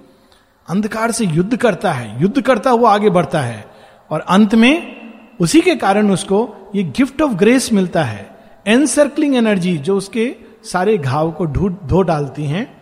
अंधकार 0.68 1.12
से 1.12 1.26
युद्ध 1.26 1.56
करता 1.56 1.92
है। 1.92 2.22
युद्ध 2.22 2.42
करता 2.42 2.70
हुआ 2.70 2.94
आगे 2.94 3.10
बढ़ता 3.10 3.40
है। 3.40 3.64
और 4.10 4.20
अंत 4.20 4.54
में 4.54 4.96
उसी 5.40 5.60
के 5.60 5.74
कारण 5.74 6.10
उसको 6.10 6.56
ये 6.74 6.82
गिफ्ट 6.82 7.22
ऑफ़ 7.22 7.32
ग्रेस 7.32 7.72
मिलता 7.72 8.02
है। 8.02 8.36
एनसर्कलिंग 8.66 9.36
एनर्जी 9.36 9.78
जो 9.78 9.96
उसके 9.96 10.36
सारे 10.64 10.98
घाव 10.98 11.30
को 11.32 11.44
ढूंढ 11.44 11.76
धो 11.84 12.02
डालती 12.02 12.44
हैं। 12.44 12.76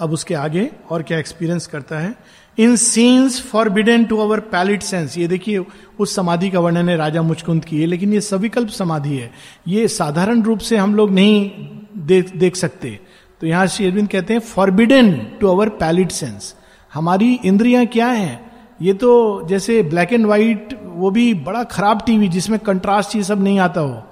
अब 0.00 0.12
उसके 0.12 0.34
आगे 0.34 0.70
और 0.90 1.02
क्या 1.02 1.18
एक्सपीरियंस 1.18 1.66
करता 1.66 1.98
है? 1.98 2.14
In 2.58 2.76
scenes 2.76 3.40
forbidden 3.42 4.04
to 4.04 4.16
our 4.16 4.40
pallid 4.40 4.82
sense 4.82 5.16
ये 5.18 5.26
देखिए, 5.28 5.64
उस 5.98 6.14
समाधि 6.14 6.50
का 6.50 6.60
वर्णन 6.60 6.88
है, 6.88 6.96
राजा 6.96 7.22
मुचकुंद 7.22 7.64
की। 7.64 7.80
है 7.80 7.86
लेकिन 7.86 8.12
ये 8.12 8.20
सविकल्प 8.20 8.68
समाधि 8.68 9.16
है। 9.16 9.30
ये 9.68 9.86
साधारण 9.88 10.42
रूप 10.42 10.58
से 10.58 10.76
हम 10.76 10.94
लोग 10.94 11.10
नहीं 11.10 11.50
देख 11.98 12.36
देख 12.36 12.56
सकते। 12.56 12.98
तो 13.40 13.46
यहाँ 13.46 13.66
श्री 13.66 13.86
अरविंद 13.86 14.08
कहते 14.08 14.32
हैं 14.32 14.40
forbidden 14.40 15.12
to 15.40 15.48
our 15.48 15.68
palate 15.68 16.10
sense 16.10 16.54
हमारी 16.92 17.32
इंद्रियाँ 17.44 17.86
क्या 17.86 18.06
हैं? 18.06 18.52
ये 18.82 18.94
तो 18.94 19.46
जैसे 19.48 19.82
ब्लैक 19.82 20.12
एंड 20.12 20.26
व्हाइट 20.26 20.78
वो 20.84 21.10
भी 21.10 21.32
बड़ा 21.34 21.62
खराब 21.64 22.02
टीवी 22.06 22.28
जिसमें 22.28 22.58
कंट्रास्ट 22.58 23.16
ये 23.16 23.22
सब 23.22 23.42
नहीं 23.42 23.58
आता 23.58 23.80
हो। 23.80 24.02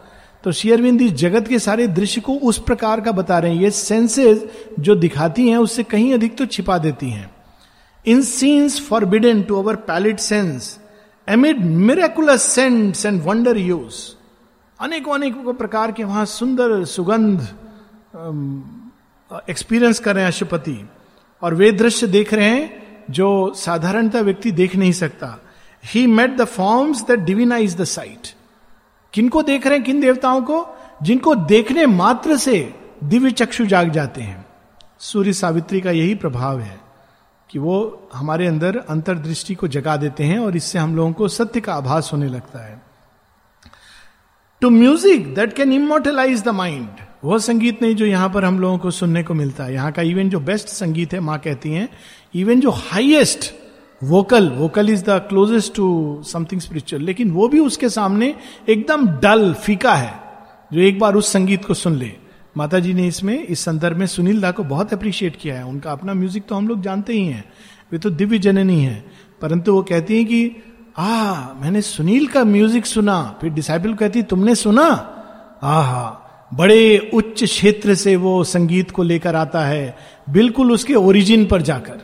तो 0.45 0.53
शेयरविंद 0.53 1.03
इस 1.03 1.13
जगत 1.13 1.49
के 1.49 1.59
सारे 1.59 1.87
दृश्य 1.87 2.21
को 2.21 2.35
उस 2.35 2.59
प्रकार 2.59 3.01
का 3.01 3.13
बता 3.13 3.39
रहे 3.39 3.55
हैं। 3.55 3.63
ये 3.63 3.71
सेंसेस 3.71 4.45
जो 4.81 4.95
दिखाती 4.95 5.49
हैं, 5.49 5.57
उससे 5.57 5.83
कहीं 5.83 6.15
अधिक 6.15 6.37
तो 6.39 6.47
छिपा 6.47 6.79
देती 6.79 7.11
हैं। 7.11 7.31
In 8.07 8.23
scenes 8.23 8.81
forbidden 8.89 9.43
to 9.43 9.59
our 9.59 9.77
pallid 9.77 10.19
sense 10.19 10.79
amid 11.29 11.65
miraculous 11.65 12.43
scents 12.43 13.07
and 13.07 13.23
wonder 13.23 13.57
hues 13.57 13.97
अनेकों 14.81 15.15
अनेकों 15.15 15.53
प्रकार 15.55 15.93
के 15.93 16.05
वहाँ 16.05 16.25
सुंदर 16.25 16.85
सुगंध 16.85 17.41
एक्सपीरियंस 19.51 19.99
कर 19.99 20.15
रहे 20.15 20.25
हैं 20.25 20.31
अशुपति। 20.31 20.89
और 21.43 21.55
वे 21.55 21.73
दृश्य 21.73 22.07
देख 22.07 22.35
रहे 22.35 22.49
हैं 22.49 23.05
जो 23.11 23.53
साधारणता 23.57 24.21
व्यक्ति 24.21 24.51
देख 24.51 24.77
नहीं 24.77 24.93
सकता। 24.93 25.39
He 25.85 26.07
met 26.07 26.37
the 26.37 26.45
forms 26.45 27.03
that 27.03 27.19
divinise 27.19 27.77
the 27.77 27.85
sight 27.85 28.35
किनको 29.13 29.43
देख 29.43 29.67
रहे 29.67 29.77
हैं? 29.77 29.85
किन 29.87 30.01
देवताओं 30.01 30.43
को? 30.43 30.67
जिनको 31.03 31.35
देखने 31.35 31.87
मात्र 31.87 32.37
से 32.37 32.75
दिव्य 33.05 33.31
चक्षु 33.31 33.67
जाग 33.67 33.91
जाते 33.91 34.23
हैं। 34.23 34.47
सूर्य 34.99 35.33
सावित्री 35.33 35.81
का 35.81 35.91
यही 35.91 36.15
प्रभाव 36.15 36.61
है। 36.61 36.90
कि 37.51 37.59
वो 37.59 38.09
हमारे 38.15 38.47
अंदर 38.47 38.77
अंतर्दृष्टि 38.79 39.55
को 39.55 39.69
जगा 39.69 39.97
देते 39.97 40.25
हैं 40.25 40.39
और 40.39 40.57
इससे 40.57 40.79
हम 40.79 40.95
लोगों 40.97 41.13
को 41.13 41.29
सत्य 41.29 41.61
का 41.61 41.75
आभास 41.75 42.11
होने 42.13 42.29
लगता 42.29 42.67
है। 42.67 42.81
To 44.63 44.71
music 44.71 45.35
that 45.35 45.53
can 45.53 45.73
immortalise 45.73 46.43
the 46.45 46.49
mind 46.49 46.89
वह 47.25 47.39
संगीत 47.39 47.83
नहीं 47.83 47.95
जो 47.97 48.07
यहाँ 48.07 48.29
पर 48.31 48.45
हम 48.45 48.61
लोगों 48.61 48.79
को 48.79 48.91
सुनने 48.91 49.23
को 49.23 49.35
मिलता 49.35 49.65
है। 49.65 49.75
यहाँ 49.75 49.93
का 49.93 50.03
इवन 50.03 50.31
जो 50.31 50.41
बेस्ट 50.41 50.69
संगीत 50.69 51.13
है, 51.13 51.21
माँ 51.21 51.39
कहती 51.39 51.73
हैं 51.73 51.89
इवन 52.35 52.61
जो 52.61 52.71
highest 52.71 53.53
vocal 54.03 54.49
vocal 54.51 54.91
is 54.91 55.05
the 55.05 55.19
closest 55.29 55.75
to 55.75 56.23
something 56.27 56.61
spiritual 56.61 57.03
लेकिन 57.03 57.31
वो 57.31 57.49
भी 57.49 57.59
उसके 57.61 57.89
सामने 57.89 58.35
एकदम 58.69 59.07
डल 59.21 59.53
फीका 59.55 59.95
है, 59.95 60.15
जो 60.71 60.81
एक 60.81 60.99
बार 60.99 61.15
उस 61.15 61.33
संगीत 61.33 61.65
को 61.65 61.75
सुन 61.75 61.97
ले। 61.97 62.13
माता 62.57 62.79
जी 62.79 62.95
ने 62.95 63.07
इसमें, 63.07 63.45
इस 63.45 63.61
संदर्भ 63.61 63.97
में 63.97 64.07
सुनील 64.07 64.41
दा 64.41 64.51
को 64.51 64.65
बहुत 64.65 64.93
अप्रिशिएट 64.93 65.37
किया 65.37 65.55
है। 65.55 65.65
उनका 65.65 65.93
अपना 65.93 66.15
म्यूज़िक 66.15 66.47
तो 66.47 66.55
हम 66.55 66.69
लोग 66.69 66.83
जानते 66.83 67.13
ही 67.13 67.27
हैं। 67.27 67.45
वे 67.93 67.99
तो 67.99 68.11
दिव्य 68.11 68.39
जननी 68.39 68.85
है। 68.85 69.05
परंतु 69.41 69.75
वो 69.75 69.83
कहती 69.83 70.17
हैं 70.17 70.27
कि 70.27 70.57
आ 70.99 71.35
मैंने 71.55 71.83
सुनील 71.83 72.27
का 72.27 72.45
म्यूज़िक 72.45 72.87
सुना। 72.87 73.39
फिर 73.41 73.51
डिसाइपल 73.51 73.95
कहती, 73.95 74.23
तुमने 74.23 74.55
सुना? 74.55 75.17
आहा, 75.63 76.27
बड़े 76.55 77.11
उच्च 77.15 77.45
क्षेत्र 77.45 77.95
से 77.95 78.17
वो 78.17 78.45
संगीत 78.45 78.91
को 78.91 79.03
लेकर 79.03 79.37
आता 79.37 79.65
है। 79.65 79.97
बिल्कुल 80.31 80.73
उसके 80.73 80.95
ओरिजिन 80.95 81.47
पर 81.47 81.63
जाकर। 81.63 82.01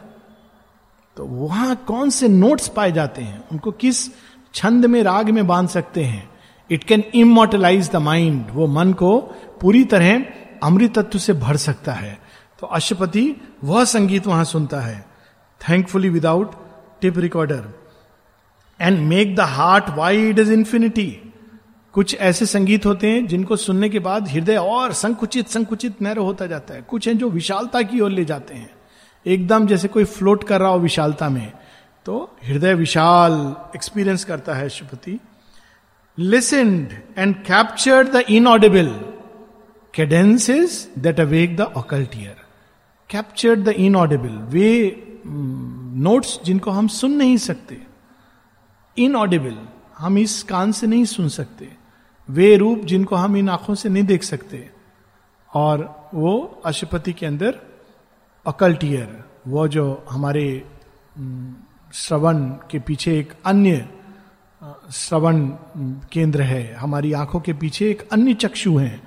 तो 1.16 1.24
वहाँ 1.24 1.76
कौन 1.76 2.10
से 2.10 2.28
नोट्स 2.28 2.68
पाए 2.68 2.92
जाते 2.92 3.22
हैं? 3.22 3.44
उनको 3.52 3.70
किस 3.70 4.10
छंद 4.54 4.86
में, 4.86 5.02
राग 5.02 5.30
में 5.30 5.46
बाँध 5.46 5.68
सकते 5.68 6.04
हैं? 6.04 6.35
It 6.70 6.84
can 6.84 7.04
immortalise 7.14 7.90
the 7.90 7.96
mind 7.96 8.46
वो 8.50 8.66
मन 8.66 8.92
को 8.92 9.18
पूरी 9.60 9.84
तरह 9.84 10.24
अमृत 10.62 10.98
तत्व 10.98 11.18
से 11.18 11.32
भर 11.32 11.56
सकता 11.56 11.92
है। 11.92 12.18
तो 12.60 12.66
अशुपति 12.66 13.34
वह 13.64 13.84
संगीत 13.84 14.26
वहाँ 14.26 14.44
सुनता 14.44 14.80
है। 14.80 15.06
Thankfully 15.60 16.08
without 16.08 16.54
tip 17.00 17.18
recorder 17.18 17.64
and 18.80 18.98
make 18.98 19.36
the 19.36 19.40
heart 19.40 19.84
wide 19.88 20.38
is 20.38 20.52
infinity 20.52 21.32
कुछ 21.92 22.14
ऐसे 22.14 22.46
संगीत 22.46 22.86
होते 22.86 23.10
हैं 23.10 23.26
जिनको 23.26 23.56
सुनने 23.56 23.88
के 23.88 23.98
बाद 23.98 24.28
हृदय 24.28 24.56
और 24.56 24.92
संकुचित 24.92 25.48
संकुचित 25.48 26.02
नैरो 26.02 26.24
होता 26.24 26.46
जाता 26.46 26.74
है। 26.74 26.82
कुछ 26.82 27.08
हैं 27.08 27.18
जो 27.18 27.30
विशालता 27.30 27.82
की 27.82 28.00
ओर 28.00 28.10
ले 28.10 28.24
जाते 28.24 28.54
हैं। 28.54 28.70
एकदम 29.26 29.66
जैसे 29.66 29.88
कोई 29.88 30.04
फ्लोट 30.04 30.44
कर 30.44 30.60
रहा 30.60 30.68
हो 30.68 30.78
विशालता 30.78 31.28
में। 31.28 31.52
तो 32.04 32.36
हृदय 32.46 32.74
विशाल 32.74 33.56
एक्सपीरियंस 33.76 34.24
करता 34.24 34.54
है 34.54 34.68
शुपति 36.18 36.22
listened 36.22 36.88
and 37.18 37.34
captured 37.34 38.08
the 38.08 38.16
inaudible 38.16 39.00
cadences 39.94 40.88
that 40.98 41.20
awake 41.20 41.56
the 41.56 41.60
occult ear 41.60 42.36
captured 43.10 43.64
the 43.64 43.68
inaudible 43.68 44.28
वे 44.28 45.02
नोट्स 45.26 46.40
जिनको 46.44 46.70
हम 46.70 46.88
सुन 46.88 47.12
नहीं 47.12 47.36
सकते. 47.36 47.82
इनऑडिबल 48.98 49.58
हम 49.98 50.18
इस 50.18 50.42
कान 50.42 50.72
से 50.72 50.86
नहीं 50.86 51.04
सुन 51.04 51.28
सकते. 51.28 51.68
वे 52.30 52.56
रूप 52.56 52.80
जिनको 52.80 53.16
हम 53.16 53.36
इन 53.36 53.48
आँखों 53.48 53.74
से 53.74 53.88
नहीं 53.88 54.04
देख 54.04 54.22
सकते. 54.22 54.70
और 55.54 56.10
वो 56.14 56.62
अशुपति 56.64 57.12
के 57.12 57.26
अंदर 57.26 57.60
अकल्टियर 58.46 59.24
वो 59.46 59.68
जो 59.68 60.04
हमारे 60.10 60.66
श्रवण 61.94 62.38
के 62.70 62.78
पीछे 62.78 63.18
एक 63.18 63.32
अन्य 63.46 63.88
श्रवण 64.92 65.46
केंद्र 66.12 66.42
है। 66.42 66.74
हमारी 66.74 67.12
आँखों 67.12 67.40
के 67.40 67.52
पीछे 67.52 67.90
एक 67.90 68.08
अन्य 68.12 68.34
चक्षु 68.34 68.76
है, 68.78 69.00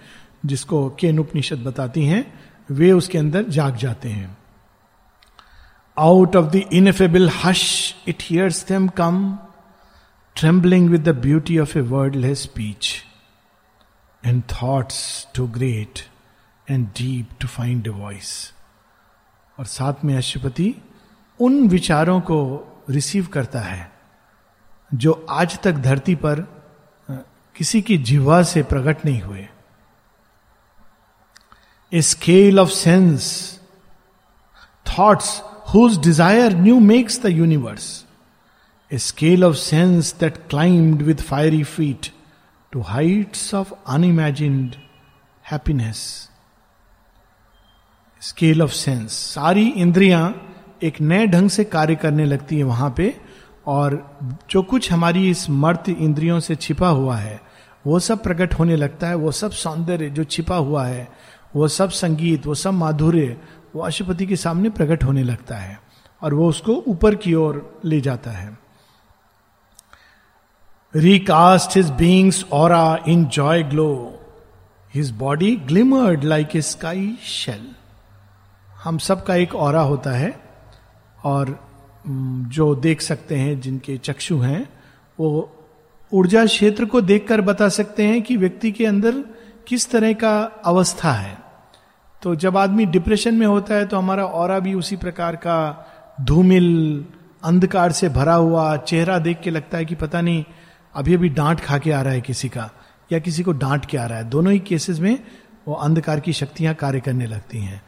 जिसको 0.45 0.89
केन 0.89 1.19
उपनिषद 1.19 1.57
बताती 1.57 2.05
हैं। 2.05 2.21
वे 2.71 2.91
उसके 2.91 3.17
अंदर 3.17 3.43
जाग 3.43 3.75
जाते 3.75 4.09
हैं। 4.09 4.37
Out 5.97 6.35
of 6.35 6.45
the 6.45 6.55
ineffable 6.55 7.29
hush 7.29 7.95
it 8.07 8.17
hears 8.21 8.67
them 8.67 8.87
come 8.87 9.37
trembling 10.35 10.89
with 10.89 11.09
the 11.09 11.15
beauty 11.15 11.59
of 11.59 11.77
a 11.77 11.81
wordless 11.81 12.43
speech 12.43 12.95
and 14.25 14.43
thoughts 14.53 15.27
too 15.35 15.47
great 15.47 15.99
and 16.71 16.87
deep 16.87 17.29
to 17.41 17.47
find 17.47 17.87
a 17.87 17.91
voice 17.91 18.53
और 19.59 19.65
साथ 19.65 20.05
में 20.05 20.15
अशुपति 20.17 20.75
उन 21.39 21.67
विचारों 21.67 22.19
को 22.21 22.39
रिसीव 22.89 23.25
करता 23.25 23.59
है। 23.59 23.98
जो 24.91 25.13
आज 25.29 25.57
तक 25.63 25.73
धरती 25.81 26.15
पर 26.15 26.39
किसी 27.55 27.81
की 27.81 27.97
जीवा 27.97 28.41
से 28.43 28.63
प्रकट 28.63 29.05
नहीं 29.05 29.21
हुए। 29.21 29.47
A 31.91 32.01
scale 32.01 32.59
of 32.59 32.69
sense 32.69 33.27
thoughts 34.85 35.41
whose 35.73 35.97
desire 36.03 36.55
new 36.55 36.79
makes 36.79 37.21
the 37.23 37.29
universe 37.29 38.05
a 38.91 38.97
scale 38.97 39.43
of 39.43 39.55
sense 39.55 40.13
that 40.19 40.37
climbed 40.49 41.01
with 41.01 41.21
fiery 41.23 41.63
feet 41.63 42.11
to 42.73 42.81
heights 42.81 43.53
of 43.53 43.73
unimagined 43.87 44.75
happiness 45.45 45.97
scale 48.21 48.61
of 48.61 48.71
sense 48.71 49.11
सारी 49.11 49.67
इंद्रियाँ 49.67 50.23
एक 50.83 51.01
नए 51.01 51.27
ढंग 51.27 51.49
से 51.49 51.63
कार्य 51.65 51.95
करने 51.95 52.25
लगती 52.25 52.57
है 52.57 52.63
वहाँ 52.63 52.93
पे। 52.97 53.15
और 53.69 54.17
जो 54.49 54.61
कुछ 54.61 54.91
हमारी 54.91 55.29
इस 55.29 55.49
मर्त 55.49 55.89
इंद्रियों 55.89 56.39
से 56.39 56.55
छिपा 56.55 56.89
हुआ 56.89 57.15
है, 57.15 57.41
वो 57.87 57.99
सब 57.99 58.23
प्रकट 58.23 58.53
होने 58.53 58.75
लगता 58.75 59.07
है, 59.07 59.15
वो 59.15 59.31
सब 59.31 59.51
सौंदर्य 59.51 60.09
जो 60.09 60.23
छिपा 60.23 60.55
हुआ 60.55 60.85
है, 60.85 61.07
वो 61.55 61.67
सब 61.67 61.89
संगीत, 61.89 62.47
वो 62.47 62.53
सब 62.53 62.73
माधुर्य, 62.73 63.37
वो 63.75 63.81
अशुपति 63.81 64.25
के 64.25 64.35
सामने 64.35 64.69
प्रकट 64.69 65.03
होने 65.03 65.23
लगता 65.23 65.55
है 65.55 65.79
और 66.21 66.33
वो 66.33 66.49
उसको 66.49 66.73
ऊपर 66.87 67.15
की 67.15 67.33
ओर 67.33 67.79
ले 67.85 68.01
जाता 68.01 68.31
है। 68.31 68.57
रिकास्ट 70.95 71.77
हिज 71.77 71.89
बींग्स 71.89 72.45
और 72.51 73.03
in 73.07 73.25
joy 73.25 73.63
glow 73.63 73.89
his 74.93 75.11
body 75.11 75.55
glimmered 75.55 76.23
like 76.23 76.55
a 76.55 76.61
sky 76.61 77.17
shell 77.23 77.67
हम 78.83 78.97
सबका 78.97 79.35
एक 79.35 79.55
और 79.55 79.75
होता 79.75 80.11
है 80.11 80.39
और 81.23 81.68
जो 82.07 82.75
देख 82.75 83.01
सकते 83.01 83.35
हैं, 83.35 83.61
जिनके 83.61 83.97
चक्षु 83.97 84.37
हैं, 84.37 84.69
वो 85.19 85.55
ऊर्जा 86.13 86.45
क्षेत्र 86.45 86.85
को 86.85 87.01
देखकर 87.01 87.41
बता 87.41 87.69
सकते 87.69 88.03
हैं 88.03 88.21
कि 88.21 88.37
व्यक्ति 88.37 88.71
के 88.71 88.85
अंदर 88.85 89.23
किस 89.67 89.91
तरह 89.91 90.13
का 90.13 90.41
अवस्था 90.65 91.11
है। 91.11 91.37
तो 92.21 92.35
जब 92.35 92.57
आदमी 92.57 92.85
डिप्रेशन 92.85 93.35
में 93.35 93.47
होता 93.47 93.75
है 93.75 93.85
तो 93.85 93.97
हमारा 93.97 94.25
और 94.25 94.59
भी 94.61 94.73
उसी 94.73 94.95
प्रकार 94.95 95.35
का 95.35 95.85
धूमिल, 96.21 97.05
अंधकार 97.43 97.91
से 97.91 98.09
भरा 98.09 98.33
हुआ 98.33 98.77
चेहरा 98.77 99.19
देख 99.19 99.39
के 99.39 99.49
लगता 99.49 99.77
है 99.77 99.85
कि 99.85 99.95
पता 99.95 100.21
नहीं, 100.21 100.43
अभी 100.95 101.13
अभी 101.13 101.29
डांट 101.29 101.59
खा 101.59 101.77
के 101.77 101.91
आ 101.91 102.01
रहा 102.01 102.13
है 102.13 102.21
किसी 102.21 102.49
का, 102.49 102.69
या 103.11 103.19
किसी 103.19 103.43
को 103.43 103.51
डांट 103.51 103.85
के 103.85 103.97
आ 103.97 104.05
रहा 104.05 104.17
है। 104.17 104.29
दोनों 104.29 104.53
ही 104.53 104.59
केसेस 104.59 104.99
में 104.99 105.19
वो 105.67 105.73
अंधकार 105.73 106.19
की 106.19 106.33
शक्तियाँ 106.33 106.73
कार्य 106.73 106.99
करने 106.99 107.25
लगती 107.25 107.59
हैं। 107.59 107.81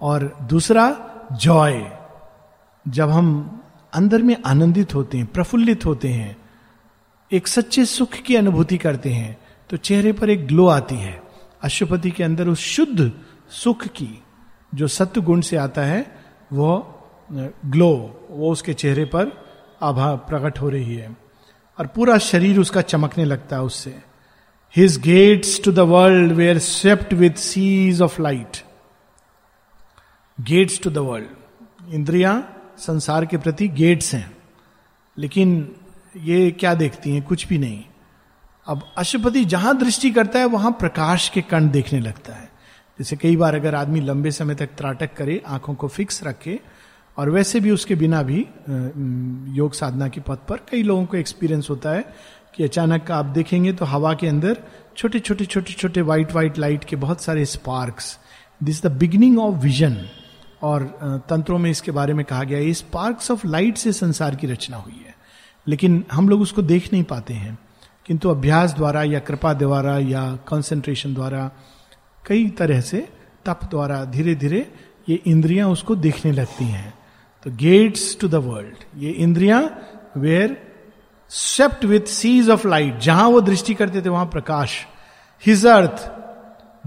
और 0.00 0.38
दूसरा, 0.42 0.96
जॉय। 1.32 1.84
जब 2.88 3.10
हम 3.10 3.54
अंदर 3.98 4.22
में 4.22 4.36
आनंदित 4.46 4.94
होते 4.94 5.18
हैं, 5.18 5.26
प्रफुल्लित 5.26 5.86
होते 5.86 6.08
हैं, 6.08 6.36
एक 7.30 7.48
सच्चे 7.48 7.84
सुख 7.86 8.12
की 8.16 8.36
अनुभूति 8.36 8.78
करते 8.78 9.10
हैं 9.10 9.36
तो 9.70 9.76
चेहरे 9.78 10.12
पर 10.12 10.30
एक 10.30 10.46
ग्लो 10.46 10.66
आती 10.68 10.96
है। 10.96 11.20
अशुपति 11.62 12.10
के 12.10 12.24
अंदर 12.24 12.48
उस 12.48 12.60
शुद्ध 12.66 13.10
सुख 13.52 13.86
की 13.86 14.08
जो 14.74 14.86
सत्य 14.88 15.20
गुण 15.20 15.40
से 15.40 15.56
आता 15.56 15.82
है, 15.82 16.00
वो 16.52 16.70
ग्लो, 17.66 17.90
वो 18.30 18.50
उसके 18.52 18.74
चेहरे 18.74 19.04
पर 19.04 19.32
आभा 19.82 20.14
प्रकट 20.28 20.60
हो 20.60 20.68
रही 20.68 20.94
है। 20.94 21.16
और 21.78 21.86
पूरा 21.86 22.18
शरीर 22.18 22.58
उसका 22.58 22.80
चमकने 22.82 23.24
लगता 23.24 23.56
है 23.56 23.62
उससे। 23.62 23.94
His 24.74 24.98
gates 25.00 25.60
to 25.64 25.72
the 25.72 25.78
world 25.90 26.32
were 26.32 26.58
swept 26.58 27.12
with 27.14 27.38
seas 27.42 28.02
of 28.02 28.20
light 28.22 28.62
gates 30.38 30.80
to 30.82 30.90
the 30.90 30.98
world 30.98 31.94
इंद्रिया 31.94 32.32
संसार 32.78 33.26
के 33.26 33.36
प्रति 33.36 33.68
गेट्स 33.68 34.14
हैं। 34.14 34.36
लेकिन 35.18 35.68
ये 36.16 36.50
क्या 36.50 36.74
देखती 36.74 37.10
हैं? 37.10 37.22
कुछ 37.22 37.46
भी 37.46 37.58
नहीं। 37.58 37.84
अब 38.66 38.82
अशुपति 38.96 39.44
जहाँ 39.44 39.76
दृष्टि 39.78 40.10
करता 40.10 40.38
है, 40.38 40.44
वहाँ 40.44 40.70
प्रकाश 40.70 41.28
के 41.28 41.40
कण 41.40 41.68
देखने 41.70 42.00
लगता 42.00 42.32
है। 42.32 42.48
जैसे 42.98 43.16
कई 43.16 43.36
बार 43.36 43.54
अगर 43.54 43.74
आदमी 43.74 44.00
लंबे 44.00 44.30
समय 44.30 44.54
तक 44.54 44.66
त्राटक 44.66 45.14
करे, 45.14 45.42
आँखों 45.46 45.74
को 45.74 45.88
फिक्स 45.88 46.22
रखे, 46.24 46.60
और 47.18 47.30
वैसे 47.30 47.60
भी 47.60 47.70
उसके 47.70 47.94
बिना 47.94 48.22
भी 48.22 48.46
योग 49.56 49.72
साधना 49.74 50.08
के 50.08 50.20
पथ 50.20 50.38
पर 50.48 50.56
कई 50.56 50.82
लोगों 50.82 51.04
को 51.04 51.16
एक्सपीरियंस 51.16 51.70
होता 51.70 51.90
है 51.90 52.04
कि 52.54 52.64
अचानक 52.64 53.10
आप 53.10 53.24
देखेंगे 53.24 53.72
तो 53.72 53.84
हवा 53.84 54.14
के 54.14 54.26
अंदर 54.26 54.56
छोटे 54.96 55.18
छोटे 55.18 55.44
छोटे 55.44 55.72
छोटे 55.72 56.02
व्हाइट 56.02 56.32
व्हाइट 56.32 56.58
लाइट 56.58 56.84
के 56.84 56.96
बहुत 56.96 57.20
सारे 57.20 57.44
sparks 57.44 58.18
this 58.62 58.82
the 58.82 58.92
beginning 58.92 59.38
of 59.38 59.54
vision 59.54 59.96
और 60.62 60.82
तंत्रों 61.30 61.58
में 61.58 61.70
इसके 61.70 61.90
बारे 61.90 62.14
में 62.14 62.24
कहा 62.24 62.42
गया, 62.44 62.58
ये 62.58 62.74
स्पार्क्स 62.74 63.30
ऑफ़ 63.30 63.46
लाइट 63.46 63.76
से 63.76 63.92
संसार 63.92 64.36
की 64.36 64.46
रचना 64.46 64.76
हुई 64.76 65.04
है। 65.06 65.14
लेकिन 65.68 66.04
हम 66.12 66.28
लोग 66.28 66.40
उसको 66.40 66.62
देख 66.62 66.92
नहीं 66.92 67.04
पाते 67.04 67.34
हैं। 67.34 67.58
किंतु 68.06 68.28
अभ्यास 68.28 68.74
द्वारा 68.74 69.02
या 69.02 69.18
कृपा 69.18 69.52
द्वारा 69.52 69.98
या 69.98 70.24
कंसंट्रेशन 70.48 71.14
द्वारा, 71.14 71.50
कई 72.26 72.48
तरह 72.48 72.80
से 72.80 73.08
तप 73.46 73.60
द्वारा 73.70 74.04
धीरे 74.04 74.34
धीरे 74.34 74.72
ये 75.08 75.22
इंद्रियाँ 75.26 75.68
उसको 75.68 75.96
देखने 75.96 76.32
लगती 76.32 76.64
हैं। 76.64 76.94
तो 77.44 77.50
गेट्स 77.50 78.16
टू 78.20 78.28
द 78.28 78.34
वर्ल्ड 78.34 79.02
ये 79.02 79.10
इंद्रियाँ 79.10 79.62
were 80.16 80.56
swept 81.30 81.84
with 81.84 82.00
seas 82.00 82.50
of 82.50 82.66
light 82.68 82.98
जहाँ 82.98 83.28
वो 83.28 83.40
दृष्टि 83.40 83.74
करते 83.74 84.02
थे, 84.02 84.08
वहाँ 84.08 84.26
प्रकाश। 84.26 84.86
His 85.46 85.66
earth 85.66 86.10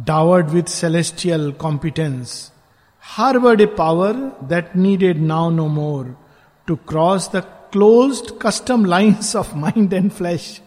dowered 0.05 0.49
with 0.49 0.63
celestial 0.63 1.51
competence 1.51 2.51
harbored 3.03 3.61
a 3.61 3.67
power 3.67 4.31
that 4.41 4.75
needed 4.75 5.21
now 5.21 5.49
no 5.49 5.67
more 5.67 6.15
to 6.67 6.77
cross 6.77 7.27
the 7.27 7.41
closed 7.71 8.39
custom 8.39 8.85
lines 8.85 9.35
of 9.35 9.55
mind 9.55 9.93
and 9.93 10.13
flesh 10.13 10.61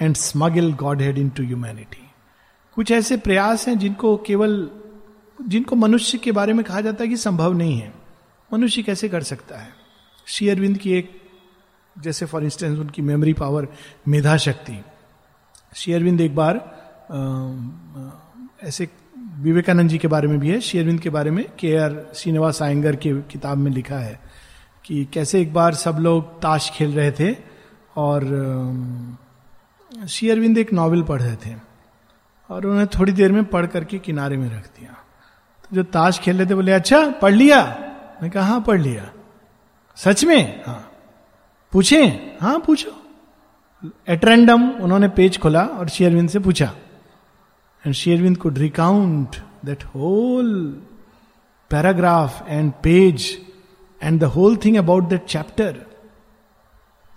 and 0.00 0.16
smuggle 0.16 0.72
Godhead 0.72 1.18
into 1.18 1.44
humanity. 1.44 2.02
कुछ 2.74 2.90
ऐसे 2.90 3.16
प्रयास 3.16 3.68
हैं 3.68 3.78
जिनको 3.78 4.16
केवल 4.16 4.70
जिनको 5.48 5.76
मनुष्य 5.76 6.18
के 6.18 6.32
बारे 6.32 6.52
में 6.52 6.64
कहा 6.64 6.80
जाता 6.80 7.04
है 7.04 7.08
कि 7.08 7.16
संभव 7.16 7.52
नहीं 7.52 7.78
है 7.78 7.92
मनुष्य 8.52 8.82
कैसे 8.82 9.08
कर 9.08 9.22
सकता 9.22 9.58
है 9.58 9.74
श्री 10.26 10.48
अरविंद 10.48 10.78
की 10.78 10.92
एक 10.92 11.10
जैसे 11.96 12.26
फॉर 12.26 12.44
इंस्टेंस 12.44 12.78
उनकी 12.78 13.02
मेमोरी 13.02 13.32
पावर 13.32 13.68
मेधा 14.08 14.36
शक्ति 14.36 14.78
श्री 15.76 15.92
अरविंद 15.92 16.20
एक 16.20 16.34
बार 16.34 16.56
आ, 17.10 18.66
ऐसे 18.66 18.88
विवेकानंद 19.32 19.90
जी 19.90 19.98
के 19.98 20.08
बारे 20.08 20.28
में 20.28 20.38
भी 20.40 20.50
है 20.50 20.60
शेरविंद 20.60 21.00
के 21.00 21.10
बारे 21.10 21.30
में, 21.30 21.44
के 21.58 21.76
आर 21.76 22.12
श्रीनिवास 22.14 22.62
आयंगर 22.62 22.96
की 22.96 23.12
किताब 23.12 23.58
में 23.58 23.70
लिखा 23.70 23.96
है 23.96 24.20
कि 24.84 25.04
कैसे 25.04 25.40
एक 25.40 25.52
बार 25.54 25.74
सब 25.74 25.96
लोग 26.00 26.40
ताश 26.42 26.70
खेल 26.70 26.92
रहे 26.92 27.12
थे 27.12 27.36
और 27.96 28.24
शेयरविंद 30.08 30.58
एक 30.58 30.72
नावल 30.72 31.02
पढ़ 31.02 31.22
रहे 31.22 31.36
थे 31.36 31.54
और 32.50 32.66
उन्हें 32.66 32.86
थोड़ी 32.86 33.12
देर 33.12 33.32
में 33.32 33.44
पढ़ 33.44 33.66
करके 33.66 33.98
किनारे 33.98 34.36
में 34.36 34.46
रख 34.46 34.66
दिया। 34.66 34.92
तो 35.62 35.76
जो 35.76 35.82
ताश 35.82 36.18
खेल 36.18 36.36
रहे 36.36 36.46
थे, 36.50 36.54
बोले 36.54 36.72
अच्छा 36.72 37.10
पढ़ 37.10 37.32
लिया? 37.32 37.62
मैं 38.22 38.30
कहा 38.30 38.44
हाँ 38.44 38.60
पढ़ 38.60 38.80
लिया। 38.80 39.10
सच 39.96 40.24
में? 40.24 40.62
हाँ। 40.66 40.92
पूछे? 41.72 42.02
हाँ 42.40 42.58
पूछो। 42.58 42.90
एट 44.08 44.24
रैंडम 44.24 44.70
उन्होंने 44.70 45.08
पेज 45.08 45.38
खोला 45.38 45.62
और 45.62 45.88
शेयरविंद 45.88 46.28
से 46.28 46.38
पूछा। 46.38 46.74
And 47.84 47.96
Sherwind 47.96 48.38
could 48.38 48.58
recount 48.58 49.40
that 49.64 49.82
whole 49.82 50.74
paragraph 51.70 52.42
and 52.46 52.80
page 52.82 53.38
and 54.00 54.20
the 54.20 54.28
whole 54.28 54.54
thing 54.56 54.76
about 54.76 55.08
that 55.10 55.26
chapter. 55.26 55.72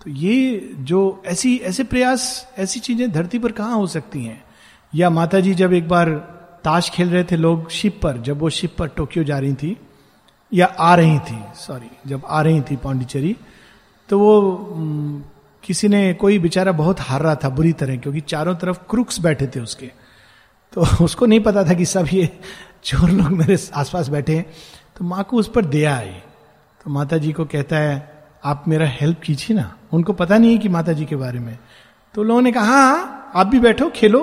तो 0.00 0.10
ये 0.10 0.74
जो 0.88 1.22
ऐसी, 1.26 1.56
ऐसे 1.56 1.84
प्रयास, 1.84 2.46
ऐसी 2.58 2.80
चीज़ें 2.80 3.10
धरती 3.12 3.38
पर 3.38 3.52
कहाँ 3.52 3.76
हो 3.76 3.86
सकती 3.86 4.24
हैं 4.24 4.42
या 4.92 5.10
माता 5.10 5.40
जी 5.40 5.54
जब 5.54 5.72
एक 5.72 5.88
बार 5.88 6.10
ताश 6.64 6.90
खेल 6.90 7.10
रहे 7.10 7.24
थे 7.24 7.36
लोग 7.36 7.68
शिप 7.70 8.00
पर, 8.02 8.16
जब 8.18 8.38
वो 8.38 8.50
शिप 8.50 8.76
पर 8.78 8.88
टोक्यो 8.96 9.24
जा 9.24 9.38
रही 9.38 9.54
थी, 9.54 9.76
या 10.52 10.66
आ 10.66 10.94
रही 10.94 11.18
थी 11.18 11.38
सॉरी 11.56 11.90
जब 12.06 12.22
आ 12.26 12.40
रही 12.42 12.60
थी 12.70 12.76
पांडिचेरी 12.76 13.36
तो 14.08 14.18
वो 14.18 14.34
किसी 15.64 15.88
ने 15.88 16.12
कोई 16.14 16.38
बेचारा 16.38 16.72
बहुत 16.72 17.00
हार 17.00 17.22
रहा 17.22 17.34
था 17.34 17.48
बुरी 17.48 17.72
तरह, 17.72 17.96
क्योंकि 17.96 18.20
चारों 18.20 18.54
तरफ़ 18.54 18.78
क्रुक्स 18.90 19.20
बैठे 19.20 19.46
थे 19.46 19.60
उसके 19.60 19.90
तो 20.76 21.04
उसको 21.04 21.26
नहीं 21.26 21.40
पता 21.40 21.64
था 21.64 21.74
कि 21.74 21.84
सब 21.84 22.06
ये 22.12 22.28
चोर 22.84 23.10
लोग 23.10 23.26
मेरे 23.26 23.56
आसपास 23.74 24.08
बैठे 24.08 24.34
हैं। 24.36 24.46
तो 24.96 25.04
माँ 25.04 25.22
को 25.24 25.36
उस 25.36 25.48
पर 25.48 25.64
दया 25.64 25.96
आई। 25.96 26.08
तो 26.84 26.90
माता 26.90 27.16
जी 27.18 27.32
को 27.32 27.44
कहता 27.44 27.76
है 27.76 28.24
आप 28.44 28.64
मेरा 28.68 28.86
हेल्प 28.86 29.20
कीजिए 29.20 29.56
ना। 29.56 29.72
उनको 29.92 30.12
पता 30.12 30.38
नहीं 30.38 30.52
है 30.52 30.58
कि 30.58 30.68
माता 30.68 30.92
जी 30.92 31.04
के 31.04 31.16
बारे 31.16 31.38
में। 31.38 31.58
तो 32.14 32.22
लोगों 32.22 32.42
ने 32.42 32.52
कहा 32.52 32.64
हाँ, 32.64 32.96
हाँ 32.96 33.32
आप 33.34 33.46
भी 33.46 33.58
बैठो 33.58 33.88
खेलो। 33.90 34.20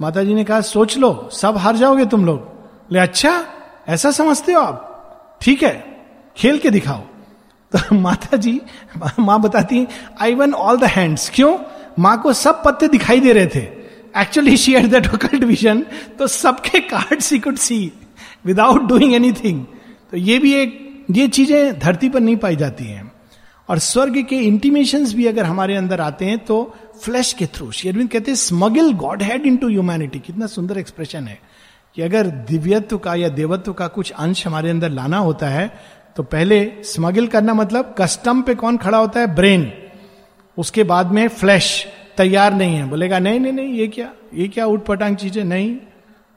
माता 0.00 0.24
जी 0.24 0.34
ने 0.34 0.44
कहा 0.44 0.60
सोच 0.60 0.96
लो 0.98 1.28
सब 1.32 1.56
हार 1.56 1.76
जाओगे 1.76 2.06
तुम 2.06 2.24
लोग। 2.24 2.48
ले 2.92 2.98
अच्छा 2.98 3.44
ऐसा 3.88 4.10
समझते 4.10 4.52
हो 4.52 4.60
आप? 4.60 5.38
ठीक 5.42 5.62
है 5.62 5.74
खेल 6.36 6.58
के 6.58 6.70
दिखाओ। 6.70 7.00
तो 7.72 7.94
माता 7.94 8.36
जी 8.36 8.60
माँ 9.18 9.40
बताती 9.40 9.86
I 10.20 10.34
won 10.34 10.54
all 10.54 10.78
the 10.78 10.84
hands 10.84 11.30
क्यों? 11.34 11.58
माँ 11.98 12.20
को 12.22 12.32
सब 12.32 12.62
पत्ते 12.64 12.88
दिखाई 12.88 13.20
दे 13.20 13.32
रहे 13.32 13.46
थे। 13.46 13.79
Actually 14.16 14.56
she 14.56 14.74
at 14.74 14.84
that 14.84 15.14
occult 15.14 15.44
vision 15.44 15.84
तो 16.18 16.26
सबके 16.26 16.80
card 16.80 17.20
she 17.20 17.38
could 17.38 17.56
see 17.56 17.92
without 18.46 18.82
doing 18.82 19.14
anything 19.14 19.64
तो 20.10 20.16
ये 20.16 20.38
भी 20.38 20.54
एक, 20.54 21.06
ये 21.10 21.28
चीज़ें 21.28 21.78
धरती 21.78 22.08
पर 22.08 22.20
नहीं 22.20 22.36
पाई 22.36 22.56
जाती 22.56 22.84
हैं। 22.84 23.12
और 23.68 23.78
स्वर्ग 23.78 24.16
के 24.24 24.36
इंटीमेशन 24.36 25.04
भी 25.06 25.26
अगर 25.26 25.44
हमारे 25.44 25.76
अंदर 25.76 26.00
आते 26.00 26.24
हैं 26.24 26.38
तो 26.38 26.76
फ्लैश 27.02 27.32
के 27.32 27.46
थ्रू 27.46 27.70
शेरविंद 27.72 28.10
कहते 28.10 28.30
हैं 28.30 28.36
smuggle 28.36 28.92
God 28.92 29.22
head 29.22 29.46
in 29.46 29.56
to 29.56 29.68
humanity 29.68 30.18
कितना 30.18 30.46
सुंदर 30.46 30.78
एक्सप्रेशन 30.78 31.28
है 31.28 31.38
कि 31.94 32.02
अगर 32.02 32.26
दिव्यत्व 32.26 32.98
का 32.98 33.14
या 33.14 33.28
देवत्व 33.28 33.72
का 33.72 33.86
कुछ 33.86 34.10
अंश 34.10 34.46
हमारे 34.46 34.70
अंदर 34.70 34.90
लाना 34.90 35.18
होता 35.18 35.48
है 35.48 35.70
तो 36.16 36.22
पहले 36.22 36.72
स्मगल 36.84 37.26
करना 37.26 37.54
मतलब 37.54 37.94
कस्टम 37.98 38.42
पे 38.42 38.54
कौन 38.54 38.76
खड़ा 38.76 38.98
होता 38.98 39.20
है? 39.20 39.34
ब्रेन 39.34 39.72
उसके 40.58 40.84
बाद 40.84 41.12
में 41.12 41.28
फ्लैश 41.28 41.86
तैयार 42.20 42.54
नहीं 42.54 42.76
है। 42.76 42.88
बोलेगा 42.88 43.18
नहीं 43.18 43.40
नहीं 43.40 43.52
नहीं 43.52 43.72
ये 43.74 43.86
क्या 43.88 44.10
ये 44.34 44.48
क्या 44.48 44.66
उठ 44.66 44.84
पटांग 44.86 45.16
चीज़ें 45.16 45.44
नहीं। 45.44 45.76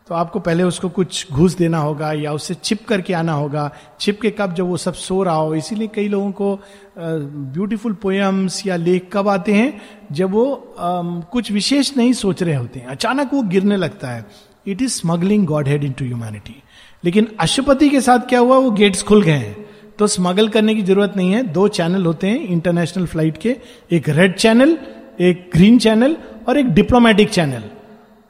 तो 0.07 0.15
आपको 0.15 0.39
पहले 0.39 0.63
उसको 0.63 0.89
कुछ 0.89 1.31
घूस 1.31 1.55
देना 1.57 1.77
होगा 1.77 2.11
या 2.13 2.31
उससे 2.33 2.53
छिप 2.55 2.85
करके 2.87 3.13
आना 3.13 3.33
होगा। 3.33 3.69
छिप 3.99 4.19
के 4.21 4.29
कब 4.31 4.53
जब 4.53 4.65
वो 4.67 4.77
सब 4.77 4.93
सो 4.95 5.21
रहा 5.23 5.35
हो 5.35 5.53
इसीलिए 5.55 5.87
कई 5.87 6.07
लोगों 6.07 6.31
को 6.31 6.59
ब्यूटीफुल 6.97 7.93
पोएम्स 8.01 8.65
या 8.67 8.75
लेख 8.77 9.07
कब 9.13 9.27
आते 9.29 9.53
हैं? 9.53 9.81
जब 10.11 10.31
वो 10.31 10.45
आ, 10.79 11.01
कुछ 11.31 11.51
विशेष 11.51 11.95
नहीं 11.97 12.13
सोच 12.13 12.43
रहे 12.43 12.55
होते 12.55 12.79
हैं। 12.79 12.87
अचानक 12.87 13.33
वो 13.33 13.41
गिरने 13.43 13.77
लगता 13.77 14.07
है। 14.07 14.25
It 14.67 14.81
is 14.81 14.91
smuggling 14.91 15.45
godhead 15.67 15.83
into 15.91 16.05
humanity 16.05 16.55
लेकिन 17.03 17.27
अशुपति 17.39 17.89
के 17.89 18.01
साथ 18.01 18.27
क्या 18.29 18.39
हुआ? 18.39 18.57
वो 18.57 18.71
गेट्स 18.71 19.03
खुल 19.03 19.21
गए 19.23 19.31
हैं। 19.33 19.55
तो 19.99 20.07
स्मगल 20.07 20.47
करने 20.49 20.75
की 20.75 20.81
ज़रूरत 20.83 21.13
नहीं 21.17 21.31
है। 21.33 21.43
दो 21.53 21.67
चैनल 21.69 22.05
होते 22.05 22.27
हैं 22.27 22.39
इंटरनेशनल 22.39 23.05
फ़्लाइट 23.05 23.37
के। 23.37 23.55
एक 23.91 24.09
रेड 24.09 24.35
चैनल 24.35 24.77
एक 25.21 25.49
ग्रीन 25.53 25.77
चैनल 25.79 26.15
और 26.47 26.57
एक 26.57 26.69
डिप्लोमेटिक 26.69 27.29
चैनल 27.29 27.63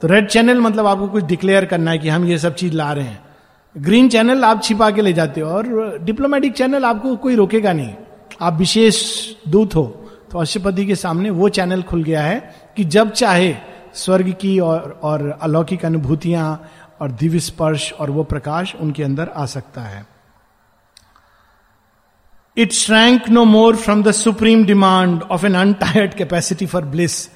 तो 0.01 0.07
रेड 0.07 0.27
चैनल 0.27 0.59
मतलब 0.59 0.87
आपको 0.87 1.07
कुछ 1.07 1.23
डिक्लेयर 1.23 1.65
करना 1.65 1.91
है 1.91 1.97
कि 1.97 2.09
हम 2.09 2.25
ये 2.25 2.37
सब 2.37 2.55
चीज़ 2.55 2.73
ला 2.73 2.91
रहे 2.93 3.05
हैं। 3.05 3.19
ग्रीन 3.75 4.09
चैनल 4.09 4.43
आप 4.43 4.61
छिपा 4.63 4.89
के 4.91 5.01
ले 5.01 5.13
जाते 5.13 5.41
हो 5.41 5.49
और 5.49 5.97
डिप्लोमेटिक 6.03 6.53
चैनल 6.53 6.85
आपको 6.85 7.15
कोई 7.15 7.35
रोकेगा 7.35 7.73
नहीं। 7.73 7.93
आप 8.41 8.53
विशेष 8.53 9.03
दूत 9.47 9.75
हो 9.75 9.83
तो 10.31 10.39
अशुपति 10.39 10.85
के 10.85 10.95
सामने 10.95 11.29
वो 11.29 11.49
चैनल 11.49 11.81
खुल 11.81 12.03
गया 12.03 12.21
है 12.21 12.39
कि 12.77 12.83
जब 12.85 13.11
चाहे 13.11 13.55
स्वर्ग 13.93 14.31
की 14.31 14.59
और 14.59 14.99
और 15.03 15.39
अलौकिक 15.41 15.85
अनुभूतियाँ 15.85 16.69
और 17.01 17.11
दिव्य 17.11 17.39
स्पर्श 17.39 17.91
और 17.93 18.11
वो 18.11 18.23
प्रकाश 18.23 18.75
उनके 18.75 19.03
अंदर 19.03 19.29
आ 19.35 19.45
सकता 19.45 19.81
है। 19.81 20.05
It 22.57 22.73
shrank 22.73 23.29
no 23.29 23.43
more 23.45 23.75
from 23.75 24.03
the 24.03 24.11
supreme 24.11 24.65
demand 24.65 25.21
of 25.21 25.45
an 25.45 25.55
untired 25.55 26.13
capacity 26.13 26.65
for 26.65 26.85
bliss 26.85 27.29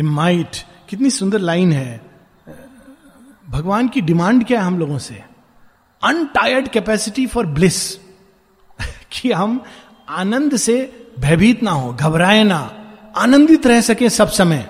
might 0.00 0.56
कितनी 0.88 1.10
सुंदर 1.10 1.38
लाइन 1.38 1.72
है। 1.72 2.00
भगवान 3.50 3.88
की 3.88 4.00
डिमांड 4.00 4.46
क्या 4.46 4.60
है 4.60 4.66
हम 4.66 4.78
लोगों 4.78 4.98
से? 4.98 5.22
अनटायर्ड 6.02 6.68
कैपेसिटी 6.68 7.26
फॉर 7.26 7.46
ब्लिस 7.46 7.94
कि 9.12 9.32
हम 9.32 9.60
आनंद 10.08 10.56
से 10.56 10.78
भयभीत 11.18 11.62
ना 11.62 11.70
हो, 11.70 11.92
घबराए 11.92 12.42
ना। 12.44 12.58
आनंदित 13.16 13.66
रह 13.66 13.80
सके 13.80 14.10
सब 14.10 14.28
समय। 14.28 14.66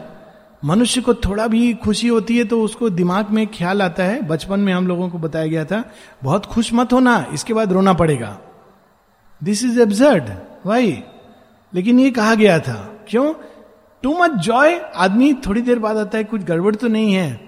मनुष्य 0.65 1.01
को 1.01 1.15
थोड़ा 1.15 1.47
भी 1.47 1.73
खुशी 1.75 2.09
होती 2.09 2.39
है 2.39 2.45
तो 2.45 2.63
उसको 2.63 2.91
दिमाग 2.91 3.31
में 3.31 3.47
ख्याल 3.49 3.83
आता 3.83 4.05
है। 4.05 4.21
बचपन 4.23 4.61
में 4.61 4.73
हम 4.73 4.87
लोगों 4.87 5.09
को 5.11 5.19
बताया 5.19 5.47
गया 5.47 5.65
था, 5.65 5.85
बहुत 6.23 6.47
खुश 6.47 6.73
मत 6.73 6.93
होना, 6.93 7.25
इसके 7.35 7.55
बाद 7.55 7.73
रोना 7.73 7.93
पड़ेगा। 7.93 8.39
दिस 9.41 9.65
इज़ 9.65 9.81
एब्जर्ड 9.81 10.31
वाई 10.67 11.03
लेकिन 11.73 12.01
ये 12.01 12.11
कहा 12.11 12.35
गया 12.35 12.59
था। 12.59 12.75
क्यों? 13.09 13.33
टू 14.03 14.19
मच 14.19 14.31
जॉय 14.43 14.79
आदमी 14.97 15.33
थोड़ी 15.47 15.61
देर 15.63 15.79
बाद 15.79 15.97
आता 15.97 16.19
है, 16.19 16.25
कुछ 16.25 16.43
गड़बड़ 16.43 16.75
तो 16.75 16.89
नहीं 16.89 17.13
है। 17.15 17.41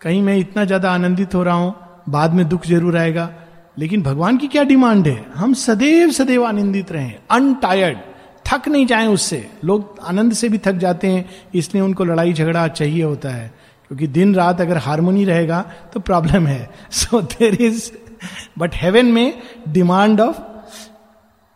कहीं 0.00 0.22
मैं 0.22 0.36
इतना 0.36 0.64
ज़्यादा 0.64 0.90
आनंदित 0.90 1.34
हो 1.34 1.42
रहा 1.42 1.54
हूँ, 1.54 1.74
बाद 2.08 2.34
में 2.34 2.48
दुख 2.48 2.66
ज़रूर 2.66 2.96
आएगा। 2.96 3.30
लेकिन 3.78 4.02
भगवान 4.02 4.36
की 4.36 4.48
क्या 4.48 4.62
डिमांड 4.62 5.06
है? 5.08 5.24
हम 5.34 5.52
सदैव 5.54 6.10
सदैव 6.10 6.44
आनंदित 6.44 6.92
रहें 6.92 7.14
अनटायर्ड 7.30 7.98
थक 8.46 8.68
नहीं 8.68 8.86
जाए 8.86 9.06
उससे। 9.06 9.46
लोग 9.64 9.98
आनंद 10.02 10.32
से 10.32 10.48
भी 10.48 10.58
थक 10.58 10.74
जाते 10.74 11.08
हैं, 11.08 11.28
इसलिए 11.54 11.82
उनको 11.82 12.04
लड़ाई 12.04 12.32
झगड़ा 12.32 12.66
चाहिए 12.68 13.02
होता 13.02 13.28
है। 13.28 13.52
क्योंकि 13.90 14.06
दिन 14.08 14.34
रात 14.34 14.60
अगर 14.60 14.76
हारमोनी 14.78 15.24
रहेगा 15.24 15.60
तो 15.92 16.00
प्रॉब्लम 16.00 16.46
है। 16.46 16.68
So 16.92 17.20
there 17.22 17.54
is 17.54 17.90
but 18.58 18.74
heaven 18.74 19.06
में 19.06 19.42
demand 19.68 20.20
of 20.20 20.40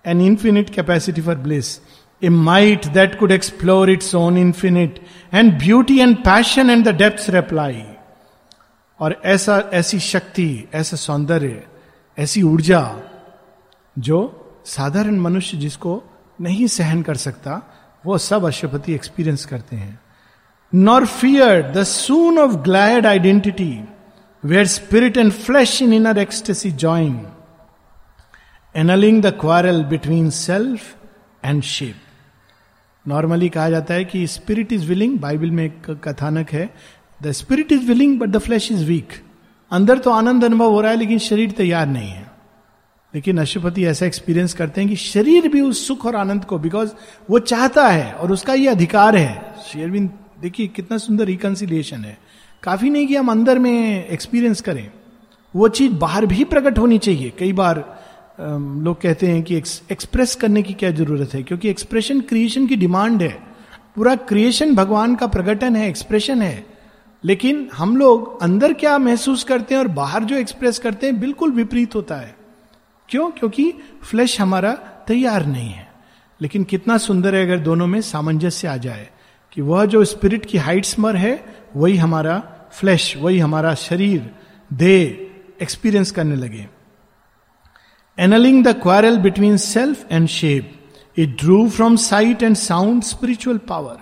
an 0.04 0.20
infinite 0.20 0.72
capacity 0.72 1.20
for 1.20 1.34
bliss, 1.34 1.80
a 2.22 2.30
might 2.30 2.92
that 2.94 3.18
could 3.18 3.32
explore 3.32 3.88
its 3.88 4.14
own 4.14 4.36
infinite, 4.36 5.00
and 5.32 5.58
beauty 5.58 6.00
and 6.00 6.22
passion 6.22 6.70
and 6.70 6.84
the 6.84 6.92
depths 6.92 7.28
reply. 7.28 7.72
और 9.00 9.20
ऐसा 9.24 9.58
ऐसी 9.72 9.98
शक्ति 10.00 10.68
ऐसा 10.74 10.96
सौंदर्य 10.96 11.62
ऐसी 12.16 12.42
ऊर्जा 12.42 12.82
जो 13.98 14.18
साधारण 14.66 15.18
मनुष्य 15.20 15.56
जिसको 15.58 16.02
नहीं 16.40 16.66
सहन 16.66 17.02
कर 17.02 17.16
सकता 17.16 17.62
वो 18.04 18.18
सब 18.18 18.44
अशुपति 18.46 18.94
एक्सपीरियंस 18.94 19.44
करते 19.46 19.76
हैं 19.76 19.98
nor 20.72 21.06
feared 21.06 21.62
the 21.72 21.82
soon 21.84 22.38
of 22.38 22.56
glad 22.64 23.06
identity 23.06 23.72
where 24.42 24.66
spirit 24.66 25.16
and 25.16 25.32
flesh 25.32 25.80
in 25.82 25.92
inner 25.92 26.18
ecstasy 26.18 26.70
join 26.84 27.16
annulling 28.76 29.22
the 29.22 29.26
quarrel 29.26 29.83
between 29.85 30.30
self 30.30 30.80
and 31.44 31.62
shape 31.62 33.09
normally 33.09 33.48
कहा 33.48 33.70
जाता 33.70 33.94
है 33.94 34.04
कि 34.04 34.26
स्पिरिट 34.26 34.72
इज़ 34.72 34.87
विलिंग 34.87 35.18
बाइबल 35.18 35.50
में 35.50 35.64
एक 35.64 35.90
कथानक 36.04 36.50
है। 36.50 36.74
The 37.22 37.33
spirit 37.33 37.72
is 37.72 37.87
willing 37.87 38.18
but 38.20 38.28
the 38.28 38.38
flesh 38.38 38.72
is 38.72 38.85
weak 38.85 39.09
अंदर 39.70 39.98
तो 39.98 40.11
आनंद 40.11 40.44
अनुभव 40.44 40.70
हो 40.70 40.80
रहा 40.80 40.90
है, 40.90 40.96
लेकिन 40.96 41.18
शरीर 41.18 41.50
तैयार 41.50 41.87
नहीं 41.87 42.11
है। 42.11 42.30
लेकिन 43.14 43.38
अशुपति 43.38 43.85
ऐसा 43.85 44.06
एक्सपीरियंस 44.06 44.54
करते 44.54 44.80
हैं 44.80 44.90
कि 44.90 44.96
शरीर 44.96 45.48
भी 45.48 45.61
उस 45.61 45.87
सुख 45.88 46.06
और 46.06 46.16
आनंद 46.16 46.44
को 46.44 46.59
बिकॉज़ 46.59 46.92
वो 47.30 47.38
चाहता 47.38 47.88
है 47.88 48.12
और 48.12 48.33
उसका 48.33 48.54
ये 48.54 48.68
अधिकार 48.68 49.16
है। 49.16 49.54
शेरविंद 49.72 50.11
देखिए, 50.40 50.66
कितना 50.66 50.98
सुंदर 50.98 51.24
रिकन्सिलिएशन 51.24 52.04
है। 52.04 52.18
काफ़ी 52.62 52.90
नहीं 52.90 53.06
कि 53.06 53.16
हम 53.16 53.30
अंदर 53.30 53.59
में 53.59 54.06
एक्सपीरियंस 54.06 54.61
करें। 54.61 54.90
वो 55.56 55.68
चीज़ 55.68 55.92
बाहर 55.92 56.26
भी 56.26 56.44
प्रकट 56.44 56.78
होनी 56.78 56.98
चाहिए। 56.98 57.33
कई 57.38 57.52
बार 57.52 57.99
लोग 58.83 59.00
कहते 59.00 59.26
हैं 59.26 59.42
कि 59.42 59.57
एक्सप्रेस 59.57 60.35
करने 60.35 60.62
की 60.62 60.72
क्या 60.72 60.90
ज़रूरत 60.90 61.35
है? 61.35 61.42
क्योंकि 61.42 61.68
एक्सप्रेशन 61.68 62.20
क्रिएशन 62.20 62.66
की 62.66 62.76
डिमांड 62.76 63.22
है। 63.22 63.42
पूरा 63.96 64.16
क्रिएशन 64.16 64.74
भगवान 64.74 65.14
का 65.14 65.26
प्रकटन 65.26 65.76
है 65.76 65.88
एक्सप्रेशन 65.88 66.42
है। 66.42 66.66
लेकिन 67.24 67.68
हम 67.74 67.96
लोग 67.96 68.42
अंदर 68.42 68.72
क्या 68.72 68.98
महसूस 68.98 69.44
करते 69.44 69.74
हैं 69.74 69.83
और 69.83 69.88
बाहर 69.88 70.24
जो 70.24 70.37
एक्सप्रेस 70.37 70.79
करते 70.79 71.07
हैं, 71.07 71.20
बिल्कुल 71.20 71.50
विपरीत 71.50 71.94
होता 71.94 72.16
है। 72.16 72.37
क्यों? 73.09 73.31
क्योंकि 73.31 73.72
फ्लैश 74.03 74.40
हमारा 74.40 74.72
तैयार 75.07 75.46
नहीं 75.46 75.70
है। 75.70 75.90
लेकिन 76.42 76.64
कितना 76.64 76.98
सुंदर 76.98 77.35
है 77.35 77.44
अगर 77.44 77.59
दोनों 77.59 77.87
में 77.87 78.00
सामंजस्य 78.00 78.68
आ 78.68 78.76
जाए 78.76 79.09
कि 79.53 79.62
वह 79.62 79.85
जो 79.85 80.05
स्पिरिट 80.05 80.46
की 80.46 80.59
हाइट्स 80.59 80.98
मर 80.98 81.16
है, 81.16 81.44
वही 81.76 81.96
हमारा 81.96 82.42
फ्लैश 82.72 83.16
वही 83.16 83.38
हमारा 83.38 83.74
शरीर, 83.74 84.31
देह 84.72 85.26
एक्सपीरियंस 85.62 86.11
करने 86.11 86.37
लगे। 86.37 86.80
Annulling 88.20 88.62
the 88.64 88.72
quarrel 88.78 89.16
between 89.18 89.56
self 89.56 90.12
and 90.12 90.26
shape 90.28 91.18
it 91.18 91.37
drew 91.40 91.68
from 91.68 91.96
sight 91.98 92.42
and 92.42 92.56
sound 92.56 93.02
spiritual 93.02 93.59
power 93.68 93.98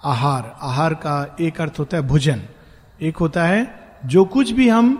आहार 0.00 0.54
आहार 0.62 0.94
का 1.04 1.14
एक 1.40 1.60
अर्थ 1.60 1.78
होता 1.78 1.96
है 1.96 2.02
भोजन 2.04 2.40
एक 3.02 3.16
होता 3.16 3.44
है 3.44 3.60
जो 4.06 4.24
कुछ 4.24 4.50
भी 4.50 4.68
हम 4.68 4.90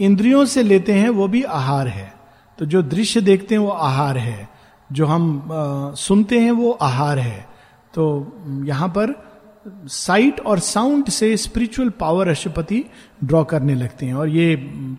इंद्रियों 0.00 0.44
से 0.46 0.62
लेते 0.62 0.92
हैं 0.92 1.08
वो 1.10 1.28
भी 1.28 1.42
आहार 1.52 1.88
है 1.88 2.12
तो 2.58 2.66
जो 2.66 2.82
दृश्य 2.84 3.20
देखते 3.20 3.54
हैं 3.54 3.62
वो 3.62 3.70
आहार 3.70 4.18
है 4.18 4.48
जो 4.90 5.06
हम 5.06 5.52
आ, 5.52 5.94
सुनते 5.96 6.40
हैं 6.40 6.50
वो 6.52 6.70
आहार 6.82 7.18
है 7.18 7.46
तो 7.94 8.04
यहाँ 8.66 8.88
पर 8.88 9.14
साइट 9.86 10.40
और 10.40 10.58
साउंड 10.58 11.08
से 11.10 11.36
स्पिरिचुअल 11.36 11.88
पावर 11.98 12.28
अशुपति 12.28 12.84
ड्रॉ 13.24 13.42
करने 13.44 13.74
लगते 13.74 14.06
हैं 14.06 14.14
और 14.14 14.28
ये 14.28 14.54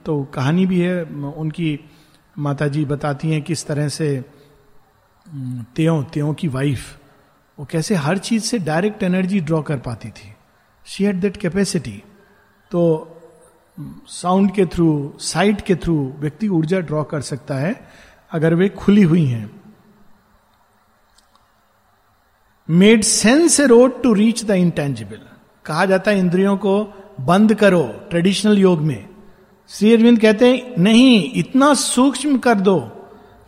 तो 0.05 0.21
कहानी 0.33 0.65
भी 0.65 0.79
है 0.79 1.01
उनकी 1.35 1.79
माता 2.35 2.67
जी 2.67 2.85
बताती 2.85 3.31
हैं 3.31 3.41
किस 3.41 3.65
तरह 3.67 3.87
से 3.89 4.09
त्यो 5.75 6.01
त्यो 6.03 6.33
की 6.33 6.47
वाइफ 6.47 6.97
वो 7.57 7.65
कैसे 7.65 7.95
हर 7.95 8.17
चीज़ 8.17 8.43
से 8.43 8.59
डायरेक्ट 8.59 9.03
एनर्जी 9.03 9.39
ड्रॉ 9.39 9.61
कर 9.61 9.77
पाती 9.79 10.09
थी। 10.09 10.33
शी 10.85 11.03
हैड 11.03 11.19
दैट 11.21 11.37
कैपेसिटी 11.37 12.01
तो 12.71 12.81
साउंड 14.07 14.51
के 14.51 14.65
थ्रू 14.65 15.13
साइट 15.19 15.61
के 15.61 15.75
थ्रू 15.75 15.95
व्यक्ति 16.19 16.47
ऊर्जा 16.47 16.79
ड्रॉ 16.79 17.03
कर 17.03 17.21
सकता 17.21 17.55
है, 17.55 17.75
अगर 18.31 18.53
वे 18.53 18.69
खुली 18.69 19.03
हुई 19.03 19.25
हैं। 19.25 19.49
Made 22.69 23.03
sense 23.03 23.59
a 23.59 23.65
road 23.67 24.01
to 24.03 24.13
reach 24.13 24.43
the 24.45 24.51
intangible 24.51 25.21
कहा 25.65 25.85
जाता 25.85 26.11
है, 26.11 26.19
इंद्रियों 26.19 26.57
को 26.57 26.83
बंद 27.21 27.53
करो 27.55 27.83
ट्रेडिशनल 28.09 28.57
योग 28.59 28.81
में। 28.81 29.12
श्री 29.69 29.93
अरविंद 29.93 30.19
कहते 30.19 30.49
हैं, 30.49 30.81
नहीं, 30.81 31.31
इतना 31.35 31.73
सूक्ष्म 31.73 32.37
कर 32.37 32.55
दो 32.55 32.79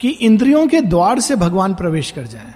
कि 0.02 0.10
इंद्रियों 0.10 0.68
के 0.68 0.82
द्वार 0.82 1.20
से 1.20 1.36
भगवान 1.36 1.76
प्रवेश 1.76 2.12
कर 2.12 2.24
जाए। 2.24 2.56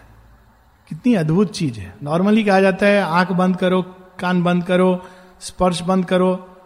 कितनी 0.90 1.14
अद्भुत 1.14 1.52
चीज़ 1.52 1.80
है। 1.80 1.96
नॉर्मली 2.04 2.44
कहा 2.44 2.62
जाता 2.62 2.86
है, 2.86 3.02
आँख 3.02 3.32
बंद 3.32 3.58
करो, 3.58 3.82
कान 4.20 4.44
बंद 4.44 4.64
करो, 4.64 5.06
स्पर्श 5.40 5.82
बंद 5.82 6.06
करो। 6.06 6.58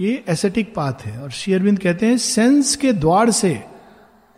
ये 0.00 0.24
एसेटिक 0.28 0.74
पाथ 0.74 0.92
है। 0.92 1.22
और 1.22 1.30
शेयरविंद 1.30 1.78
कहते 1.78 2.06
हैं, 2.06 2.18
सेंस 2.18 2.76
के 2.76 2.92
द्वार 2.92 3.30
से 3.30 3.64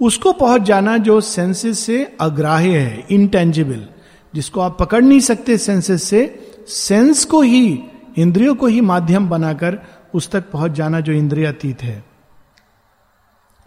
उसको 0.02 0.32
पहुँच 0.32 0.62
जाना 0.62 0.96
जो 0.96 1.20
सेंसेस 1.20 1.78
से 1.78 2.16
अग्राह्य 2.20 2.78
है 2.78 3.06
इनटेंजिबल 3.10 3.86
जिसको 4.34 4.60
आप 4.60 4.78
पकड़ 4.80 5.02
नहीं 5.02 5.20
सकते 5.20 5.58
सेंसेस 5.58 6.02
से, 6.02 6.48
सेंस 6.68 7.24
को 7.24 7.40
ही, 7.40 7.80
इंद्रियों 8.18 8.54
को 8.54 8.66
ही 8.66 8.80
माध्यम 8.80 9.28
बनाकर 9.28 9.78
उस 10.14 10.30
तक 10.30 10.50
पहुँच 10.50 10.72
जाना 10.72 11.00
जो 11.00 11.12
इंद्रियातीत 11.12 11.82
है। 11.82 12.02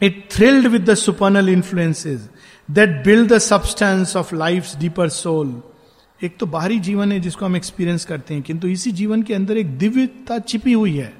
It 0.02 0.28
thrilled 0.32 0.68
with 0.68 0.90
the 0.90 0.94
supernal 0.96 1.50
influences 1.50 2.30
that 2.70 3.04
build 3.06 3.32
the 3.34 3.38
substance 3.38 4.16
of 4.16 4.36
life 4.36 4.76
deeper 4.80 5.10
soul 5.10 5.62
एक 6.22 6.38
तो 6.38 6.46
बाहरी 6.46 6.80
जीवन 6.80 7.12
है 7.12 7.20
जिसको 7.20 7.46
हम 7.46 7.56
एक्सपीरियंस 7.56 8.06
करते 8.06 8.34
हैं, 8.34 8.44
किंतु 8.44 8.68
इसी 8.68 8.92
जीवन 8.92 9.22
के 9.24 9.34
अंदर 9.34 9.58
एक 9.58 9.78
दिव्यता 9.78 10.40
छिपी 10.40 10.74
हुई 10.74 10.96
है। 10.98 11.14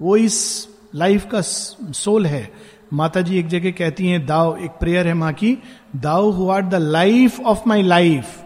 वो 0.00 0.16
इस 0.16 0.68
लाइफ 0.94 1.26
का 1.26 1.40
सोल 1.40 2.26
है। 2.26 2.52
माता 2.92 3.20
जी 3.20 3.38
एक 3.38 3.46
जगह 3.48 3.70
कहती 3.70 4.06
हैं 4.06 4.24
दाव 4.26 4.58
एक 4.58 4.70
प्रेयर 4.70 5.06
है 5.08 5.14
माँ 5.14 5.32
की 5.32 5.56
thou 5.96 6.30
who 6.30 6.48
are 6.50 6.62
the 6.62 6.74
life 6.74 7.40
of 7.40 7.68
my 7.68 7.82
life 7.82 8.36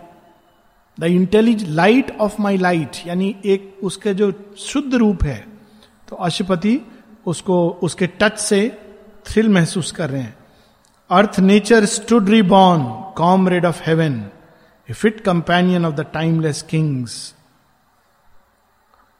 the 0.98 1.04
intelligent 1.04 1.68
light 1.68 2.16
of 2.20 2.40
my 2.42 2.56
light 2.56 3.06
यानी 3.06 3.34
एक 3.44 3.78
उसके 3.82 4.14
जो 4.14 4.32
शुद्ध 4.58 4.94
रूप 4.94 5.24
है। 5.24 5.44
तो 6.10 6.16
अशुपति 6.16 6.80
उसको, 7.26 7.70
उसके 7.82 8.06
टच 8.06 8.38
से 8.38 8.78
थ्रिल 9.26 9.48
महसूस 9.48 9.92
कर 9.92 10.10
रहे 10.10 10.22
हैं। 10.22 10.36
Earth 11.10 11.38
nature 11.40 11.84
stood 11.84 12.28
reborn 12.28 12.84
comrade 13.16 13.66
of 13.66 13.82
heaven 13.86 14.24
a 14.88 14.92
fit 14.92 15.20
companion 15.20 15.86
of 15.86 15.94
the 15.94 16.00
timeless 16.00 16.62
kings 16.62 17.34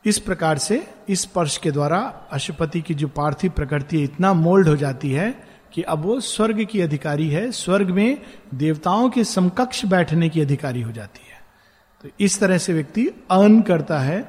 इस 0.05 0.19
प्रकार 0.19 0.59
से, 0.59 0.89
इस 1.09 1.23
स्पर्श 1.23 1.57
के 1.57 1.71
द्वारा 1.71 1.99
अशुपति 2.33 2.81
की 2.81 2.95
जो 2.95 3.09
पार्थिव 3.09 3.51
प्रकृति 3.51 4.03
इतना 4.03 4.33
मोल्ड 4.33 4.69
हो 4.69 4.77
जाती 4.77 5.13
है 5.13 5.31
कि 5.73 5.83
अब 5.83 6.03
वो 6.03 6.21
स्वर्ग 6.21 6.65
की 6.65 6.81
अधिकारी 6.81 7.29
है। 7.31 7.53
स्वर्ग 7.53 7.91
में 7.91 8.23
देवताओं 8.55 9.11
के 9.11 9.25
समकक्ष 9.25 9.85
बैठने 9.85 10.29
की 10.29 10.41
अधिकारी 10.41 10.83
हो 10.83 10.93
जाती 10.93 11.21
है। 11.31 11.39
तो 12.03 12.25
इस 12.25 12.41
तरह 12.41 12.59
से 12.59 12.73
व्यक्ति 12.73 13.07
अर्न 13.31 13.61
करता 13.63 13.99
है 13.99 14.21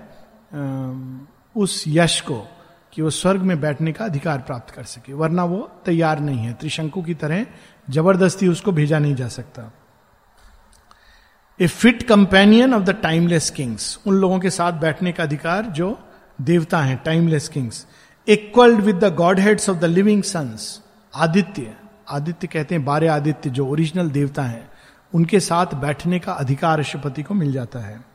उस 1.55 1.83
यश 1.87 2.19
को 2.21 2.47
कि 2.93 3.01
वो 3.01 3.09
स्वर्ग 3.09 3.41
में 3.41 3.59
बैठने 3.61 3.91
का 3.91 4.05
अधिकार 4.05 4.37
प्राप्त 4.37 4.73
कर 4.73 4.83
सके, 4.83 5.13
वरना 5.13 5.43
वो 5.43 5.69
तैयार 5.85 6.19
नहीं 6.19 6.37
है। 6.37 6.53
त्रिशंकु 6.53 7.01
की 7.01 7.13
तरह 7.13 7.45
ज़बरदस्ती 7.89 8.47
उसको 8.47 8.71
भेजा 8.71 8.99
नहीं 8.99 9.15
जा 9.15 9.27
सकता। 9.27 9.71
A 11.59 11.67
fit 11.67 12.03
companion 12.03 12.73
of 12.73 12.83
the 12.83 12.89
timeless 12.89 13.49
kings 13.49 13.99
उन 14.07 14.15
लोगों 14.15 14.39
के 14.39 14.49
साथ 14.49 14.73
बैठने 14.73 15.11
का 15.11 15.23
अधिकार 15.23 15.65
जो 15.65 15.97
देवता 16.41 16.81
हैं 16.81 16.97
timeless 16.97 17.47
kings 17.49 17.85
equalled 18.27 18.79
with 18.79 18.95
the 18.95 19.13
godheads 19.39 19.69
of 19.69 19.77
the 19.77 19.85
living 19.85 20.23
suns 20.23 20.81
Aditya 21.15 21.73
Aditya 22.09 22.47
कहते 22.47 22.75
हैं 22.75 22.85
बारे 22.85 23.07
आदित्य 23.07 23.49
जो 23.49 23.67
ओरिजिनल 23.67 24.09
देवता 24.09 24.43
हैं, 24.43 24.69
उनके 25.13 25.39
साथ 25.39 25.73
बैठने 25.75 26.19
का 26.19 26.33
अधिकार 26.33 26.79
अशुपति 26.79 27.23
को 27.23 27.33
मिल 27.33 27.51
जाता 27.51 27.79
है। 27.79 28.10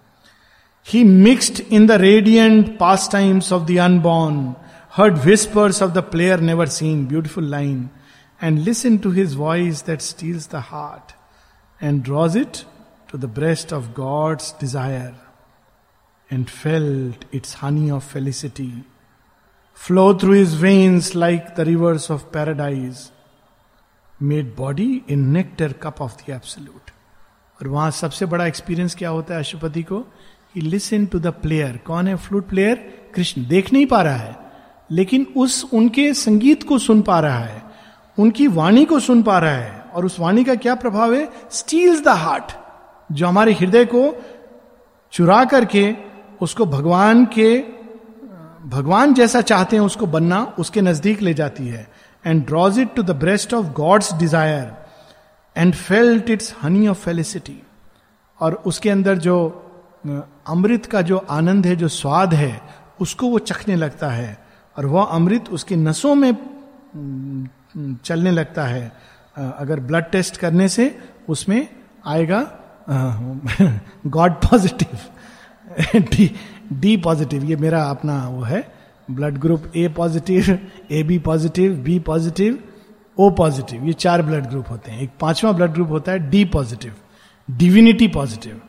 He 0.87 1.03
mixed 1.05 1.61
in 1.73 1.87
the 1.87 1.93
radiant 2.01 2.77
pastimes 3.13 3.53
of 3.53 3.63
the 3.67 3.77
unborn 3.85 4.55
heard 4.93 5.19
whispers 5.19 5.83
of 5.83 5.93
the 5.93 5.99
player 6.11 6.41
never 6.41 6.67
seen 6.69 7.07
beautiful 7.07 7.49
line 7.51 7.89
and 8.41 8.59
listen 8.59 8.97
to 8.99 9.11
his 9.11 9.35
voice 9.37 9.85
that 9.87 10.01
steals 10.01 10.49
the 10.51 10.63
heart 10.67 11.13
and 11.81 12.03
draws 12.05 12.37
it 12.37 12.59
to 13.13 13.19
the 13.19 13.31
breast 13.35 13.73
of 13.73 13.89
God's 13.97 14.55
desire 14.61 15.15
and 16.31 16.47
felt 16.47 17.25
its 17.35 17.57
honey 17.63 17.91
of 17.91 18.13
felicity 18.13 18.73
flow 19.81 20.13
through 20.15 20.33
his 20.33 20.55
veins 20.63 21.15
like 21.17 21.47
the 21.57 21.61
rivers 21.61 22.11
of 22.11 22.25
paradise 22.33 23.11
made 24.23 24.55
body 24.57 24.91
in 25.09 25.29
nectar 25.29 25.73
cup 25.83 26.01
of 26.03 26.15
the 26.17 26.31
absolute 26.31 26.91
और 27.61 27.69
वहाँ 27.69 27.91
सबसे 27.91 28.27
बड़ा 28.27 28.47
experience 28.47 28.95
क्या 28.95 29.09
होता 29.09 29.35
है 29.35 29.41
अशुपति 29.41 29.83
को? 29.83 30.05
Listen 30.61 31.07
to 31.07 31.19
the 31.19 31.27
player 31.27 31.81
कौन 31.87 32.09
है 32.09 32.17
फ्लूट 32.17 32.49
प्लेयर 32.49 32.77
कृष्ण। 33.15 33.47
देख 33.49 33.73
नहीं 33.73 33.87
पा 33.87 34.03
रहा 34.03 34.17
है। 34.17 34.37
लेकिन 34.91 35.27
उस 35.37 35.65
उनके 35.75 36.15
संगीत 36.15 36.63
को 36.63 36.79
सुन 36.79 37.03
पा 37.03 37.21
रहा 37.21 37.39
है। 37.39 37.63
उनकी 38.19 38.47
वाणी 38.47 38.85
को 38.85 39.01
सुन 39.01 39.23
पा 39.23 39.39
रहा 39.39 39.53
है। 39.53 39.81
और 39.95 40.05
उस 40.05 40.21
वाणी 40.21 40.45
का 40.45 40.55
क्या 40.55 40.75
प्रभाव 40.75 41.15
है? 41.15 41.29
स्टील्स 41.51 42.05
द 42.05 42.09
हार्ट 42.09 42.53
जो 43.13 43.27
हमारे 43.27 43.53
हृदय 43.53 43.85
को 43.85 44.25
चुरा 45.13 45.45
करके, 45.45 45.95
उसको 46.41 46.67
भगवान 46.67 47.25
के, 47.25 47.59
भगवान 48.69 49.15
जैसा 49.15 49.41
चाहते 49.41 49.77
हैं, 49.77 49.83
उसको 49.83 50.07
बनना, 50.07 50.55
उसके 50.59 50.81
नज़दीक 50.81 51.23
ले 51.23 51.35
जाती 51.35 51.67
है 51.69 51.89
and 52.27 52.45
draws 52.47 52.79
it 52.79 52.95
to 52.95 53.03
the 53.03 53.11
breast 53.11 53.55
of 53.55 53.67
God's 53.67 54.13
desire 54.15 54.73
and 55.57 55.75
felt 55.75 56.31
its 56.31 56.55
honey 56.63 56.89
of 56.89 56.99
felicity 56.99 57.63
और 58.41 58.55
उसके 58.67 58.91
अंदर 58.91 59.19
जो 59.19 59.37
अमृत 60.49 60.87
का 60.87 61.03
जो 61.03 61.17
आनंद 61.31 61.67
है, 61.67 61.77
जो 61.77 61.89
स्वाद 61.89 62.35
है, 62.35 62.61
उसको 63.01 63.29
वो 63.29 63.39
चखने 63.39 63.77
लगता 63.77 64.09
है 64.09 64.39
और 64.77 64.87
वह 64.87 65.05
अमृत 65.05 65.49
उसके 65.49 65.77
नसों 65.77 66.15
में 66.15 66.33
चलने 68.05 68.31
लगता 68.31 68.65
है। 68.65 68.93
अगर 69.39 69.81
ब्लड 69.81 70.05
टेस्ट 70.05 70.37
करने 70.37 70.69
से 70.69 70.99
उसमें 71.29 71.69
आएगा 72.07 72.41
God 74.07 74.33
positive, 74.33 74.99
D 76.01 76.31
D 76.73 76.97
positive, 76.97 77.45
ये 77.45 77.57
मेरा 77.57 77.83
अपना 77.85 78.29
वो 78.29 78.43
है। 78.43 78.63
Blood 79.11 79.39
group 79.39 79.73
A 79.77 79.89
positive, 79.89 80.59
A 80.91 81.03
B 81.03 81.19
positive 81.19 81.75
B 81.75 81.99
positive, 81.99 82.59
O 83.19 83.31
positive, 83.31 83.85
ये 83.85 83.93
चार 83.93 84.23
ब्लड 84.23 84.47
ग्रुप 84.47 84.71
होते 84.71 84.91
हैं। 84.91 85.01
एक 85.01 85.11
पांचवा 85.21 85.53
ब्लड 85.53 85.73
ग्रुप 85.73 85.91
होता 85.91 86.13
है 86.13 86.31
डी 86.31 86.45
पॉजिटिव, 86.45 86.95
डिविनिटी 87.51 88.09
पॉजिटिव। 88.09 88.61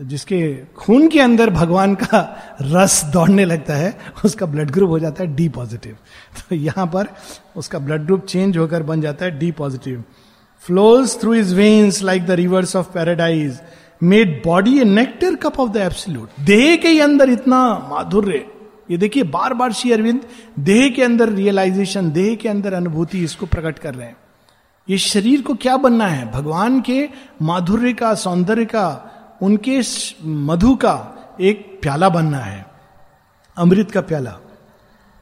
जिसके 0.00 0.38
खून 0.76 1.08
के 1.08 1.20
अंदर 1.20 1.50
भगवान 1.50 1.94
का 1.94 2.18
रस 2.62 3.04
दौड़ने 3.12 3.44
लगता 3.44 3.74
है, 3.74 3.96
उसका 4.24 4.46
ब्लड 4.46 4.70
ग्रुप 4.70 4.90
हो 4.90 4.98
जाता 4.98 5.22
है 5.24 5.34
डी 5.36 5.48
पॉजिटिव 5.48 5.96
तो 6.40 6.54
यहाँ 6.54 6.86
पर 6.86 7.08
उसका 7.56 7.78
ब्लड 7.78 8.04
ग्रुप 8.06 8.24
चेंज 8.24 8.56
होकर 8.56 8.82
बन 8.82 9.00
जाता 9.00 9.24
है 9.24 9.38
D 9.38 9.50
positive 9.52 10.02
flows 10.64 11.18
through 11.20 11.34
his 11.34 11.54
veins 11.54 12.02
like 12.02 12.26
the 12.26 12.30
rivers 12.40 12.76
of 12.76 12.92
paradise 12.92 13.60
made 14.02 14.40
body 14.44 14.78
a 14.80 14.84
nectar 14.84 15.34
cup 15.34 15.60
of 15.60 15.70
the 15.70 15.76
absolute 15.76 16.44
देह 16.44 16.76
के 16.76 16.98
अंदर 17.00 17.30
इतना 17.30 17.62
माधुर्य. 17.90 18.44
ये 18.90 18.96
देखिए 18.96 19.22
बार 19.22 19.54
बार 19.54 19.72
श्री 19.72 19.92
अरविंद 19.92 20.20
देह 20.58 20.88
के 20.90 21.02
अंदर 21.02 21.32
रियलाइजेशन 21.32 22.10
देह 22.12 22.34
के 22.34 22.48
अंदर 22.48 22.74
अनुभूति 22.74 23.24
इसको 23.24 23.46
प्रकट 23.46 23.78
कर 23.78 23.94
रहे 23.94 24.06
हैं। 24.06 24.16
ये 24.88 24.98
शरीर 24.98 25.42
को 25.42 25.54
क्या 25.54 25.76
बनना 25.76 26.06
है? 26.06 26.30
भगवान 26.32 26.80
के 26.80 27.08
माधुर्य 27.42 27.92
का, 27.92 28.14
सौंदर्य 28.14 28.64
का 28.64 29.12
उनके 29.42 29.80
मधु 30.24 30.74
का 30.76 30.96
एक 31.40 31.78
प्याला 31.82 32.08
बनना 32.08 32.38
है, 32.38 32.64
अमृत 33.56 33.90
का 33.90 34.00
प्याला। 34.00 34.36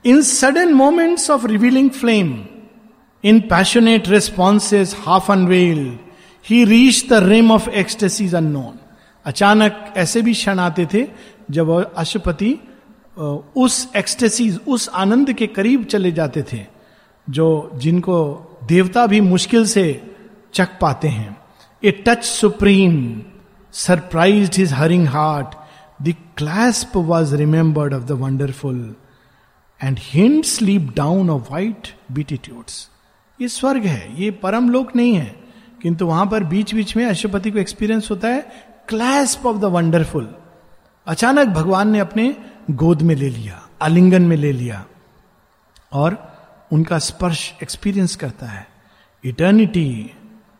In 0.05 0.23
sudden 0.23 0.73
moments 0.75 1.31
of 1.31 1.47
revealing 1.47 1.91
flame 1.91 2.33
in 3.25 3.41
passionate 3.41 4.09
responses 4.09 4.95
half 4.99 5.31
unveil 5.33 5.99
he 6.47 6.65
reach 6.65 7.09
the 7.11 7.23
realm 7.23 7.53
of 7.53 7.69
ecstasies 7.71 8.35
unknown 8.35 8.79
अचानक 9.27 9.93
ऐसे 9.97 10.23
भी 10.23 10.33
क्षण 10.33 10.59
आते 10.59 10.87
थे 10.95 11.07
जब 11.51 11.71
अशुपति 11.97 12.57
उस 13.57 13.89
एक्सटेसीज 13.97 14.59
उस 14.69 14.89
आनंद 14.95 15.33
के 15.33 15.47
करीब 15.47 15.85
चले 15.85 16.11
जाते 16.13 16.43
थे, 16.43 16.65
जो 17.27 17.71
जिनको 17.75 18.17
देवता 18.65 19.07
भी 19.07 19.21
मुश्किल 19.21 19.67
से 19.67 19.85
चख 20.55 20.79
पाते 20.81 21.09
हैं। 21.09 21.37
A 21.83 21.91
touch 22.07 22.25
supreme 22.25 22.95
surprise 23.75 24.51
his 24.57 24.73
hurrying 24.73 25.07
heart 25.09 25.55
the 26.03 26.15
clasp 26.37 26.97
was 26.97 27.35
remembered 27.37 27.95
of 27.95 28.03
the 28.03 28.13
wonderful 28.13 28.95
and 29.81 29.99
hint 30.03 30.45
sleep 30.45 30.93
down 30.97 31.31
of 31.31 31.53
white 31.53 31.89
beatitudes 32.13 32.89
ये 33.41 33.49
स्वर्ग 33.49 33.85
है, 33.85 34.23
ये 34.23 34.31
परम 34.31 34.71
लोक 34.71 34.95
नहीं 34.97 35.15
है। 35.15 35.35
किंतु 35.83 36.07
वहाँ 36.07 36.27
पर 36.27 36.45
बीच 36.45 36.75
बीच 36.75 36.97
में 36.97 37.05
अशुपति 37.07 37.51
को 37.51 37.59
एक्सपीरियंस 37.59 38.11
होता 38.11 38.29
है 38.29 38.41
क्लैस्प 38.89 39.47
ऑफ़ 39.47 39.57
द 39.57 39.65
वंडरफुल 39.65 40.35
अचानक 41.07 41.49
भगवान 41.49 41.89
ने 41.89 41.99
अपने 41.99 42.37
गोद 42.71 43.03
में 43.03 43.15
ले 43.15 43.29
लिया, 43.29 43.61
आलिंगन 43.83 44.23
में 44.23 44.37
ले 44.37 44.53
लिया, 44.53 44.85
और 45.93 46.17
उनका 46.73 46.99
स्पर्श 46.99 47.53
एक्सपीरियंस 47.63 48.17
करता 48.17 48.47
है। 48.47 48.67
Eternity 49.25 50.11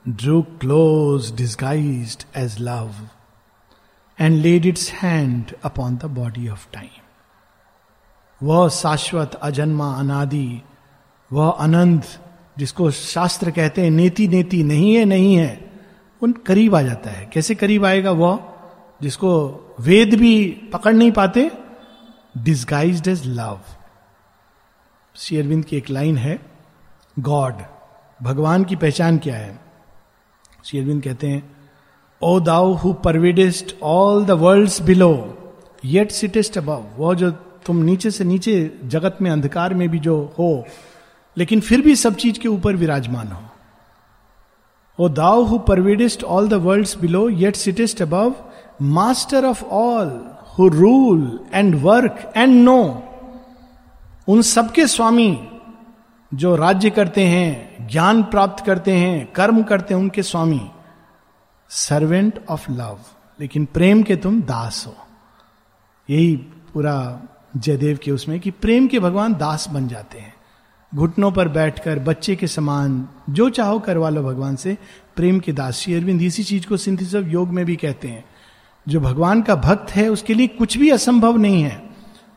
drew 0.09 0.43
close 0.43 1.35
disguise 1.35 2.27
as 2.37 2.57
love 2.61 2.91
and 4.21 4.39
laid 4.39 4.67
its 4.67 4.91
hand 4.91 5.45
upon 5.65 5.97
the 5.97 6.05
body 6.05 6.49
of 6.49 6.69
time 6.73 6.89
वह 8.43 8.69
शाश्वत 8.69 9.35
अजन्मा 9.35 9.95
अनादि, 9.95 10.63
वह 11.33 11.51
अनंत, 11.51 12.05
जिसको 12.59 12.91
शास्त्र 12.91 13.51
कहते 13.51 13.83
हैं 13.83 13.91
नेति 13.91 14.29
नेति 14.29 14.63
नहीं 14.63 14.95
है 14.95 15.05
नहीं 15.05 15.35
है, 15.35 15.71
उन 16.23 16.33
करीब 16.33 16.75
आ 16.75 16.83
जाता 16.83 17.11
है। 17.11 17.27
कैसे 17.27 17.55
करीब 17.55 17.85
आएगा 17.85 18.11
वह? 18.11 18.45
जिसको 19.03 19.61
वेद 19.81 20.15
भी 20.15 20.51
पकड़ 20.73 20.95
नहीं 20.95 21.13
पाते 21.13 21.51
डिस्गाइज 22.39 23.09
एज 23.09 23.23
लव 23.27 23.61
शेयरविंद 25.17 25.65
की 25.65 25.77
एक 25.77 25.91
लाइन 25.91 26.19
है, 26.19 26.47
गॉड, 27.19 27.55
भगवान 28.23 28.65
की 28.65 28.77
पहचान 28.77 29.19
क्या 29.19 29.37
है? 29.37 29.64
शेयरविंद 30.65 31.03
कहते 31.03 31.27
हैं, 31.27 31.43
O 32.23 32.39
thou 32.41 32.73
who 32.75 32.93
pervadest 33.05 33.75
all 33.83 34.25
the 34.25 34.31
world 34.41 34.83
below, 34.87 35.13
yet 35.85 36.11
sittest 36.11 36.59
above 36.59 36.85
वह 36.99 37.15
जो 37.15 37.31
तुम 37.67 37.77
नीचे 37.77 38.11
से 38.11 38.25
नीचे 38.25 38.55
जगत 38.85 39.19
में, 39.23 39.31
अंधकार 39.31 39.75
में 39.75 39.89
भी 39.89 39.99
जो 39.99 40.17
हो, 40.39 40.65
लेकिन 41.37 41.61
फिर 41.61 41.81
भी 41.81 41.97
सब 41.97 42.15
चीज़ 42.15 42.39
के 42.39 42.49
ऊपर 42.49 42.77
विराजमान 42.77 43.29
हो। 43.29 43.43
O 44.99 45.09
thou 45.09 45.43
who 45.43 45.59
pervadest 45.59 46.25
all 46.25 46.49
the 46.49 46.55
world 46.65 46.89
below, 47.01 47.29
yet 47.29 47.57
sittest 47.57 48.03
above, 48.03 48.35
master 48.83 49.45
of 49.45 49.65
all 49.65 50.21
who 50.59 50.69
rule 50.69 51.39
and 51.55 51.75
work 51.83 52.33
and 52.37 52.63
know, 52.63 53.03
उन 54.29 54.43
सबके 54.43 54.87
स्वामी 54.87 55.31
जो 56.35 56.57
राज्य 56.57 56.91
करते 56.91 57.25
हैं, 57.25 57.89
ज्ञान 57.89 58.23
प्राप्त 58.23 58.67
करते 58.67 58.93
हैं, 58.93 59.33
कर्म 59.33 59.63
करते 59.63 59.95
हैं, 59.95 60.01
उनके 60.01 60.23
स्वामी। 60.23 60.71
सर्वेंट 61.69 62.41
ऑफ़ 62.49 62.73
लव 62.73 62.99
लेकिन 63.41 63.65
प्रेम 63.65 64.03
के 64.03 64.17
तुम 64.17 64.43
दास 64.43 64.85
हो। 64.87 64.97
यही 66.11 66.37
पूरा 66.37 67.23
जयदेव 67.57 67.99
के 68.03 68.11
उसमें 68.11 68.41
कि 68.41 68.51
प्रेम 68.51 68.87
के 68.87 69.01
भगवान 69.01 69.35
दास 69.35 69.69
बन 69.69 69.89
जाते 69.89 70.19
हैं। 70.19 70.35
घुटनों 70.95 71.33
पर 71.33 71.49
बैठकर, 71.49 71.99
बच्चे 71.99 72.37
के 72.37 72.47
समान, 72.47 73.09
जो 73.31 73.49
चाहो 73.49 73.79
करवा 73.79 74.09
लो 74.09 74.23
भगवान 74.23 74.57
से। 74.57 74.79
प्रेम 75.17 75.39
के 75.39 75.53
दास 75.53 75.75
श्री 75.75 75.95
अरविंद, 75.95 76.23
इसी 76.23 76.45
चीज़ 76.45 76.67
को 76.67 76.77
सिंथिस 76.77 77.15
योग 77.15 77.49
में 77.49 77.65
भी 77.65 77.77
कहते 77.77 78.09
हैं। 78.09 78.25
जो 78.89 79.01
भगवान 79.01 79.43
का 79.43 79.55
भक्त 79.55 79.91
है, 79.91 80.09
उसके 80.09 80.35
लिए 80.35 80.47
कुछ 80.47 80.79
भी 80.79 80.91
असंभव 80.91 81.37
नहीं 81.37 81.63
है। 81.63 81.83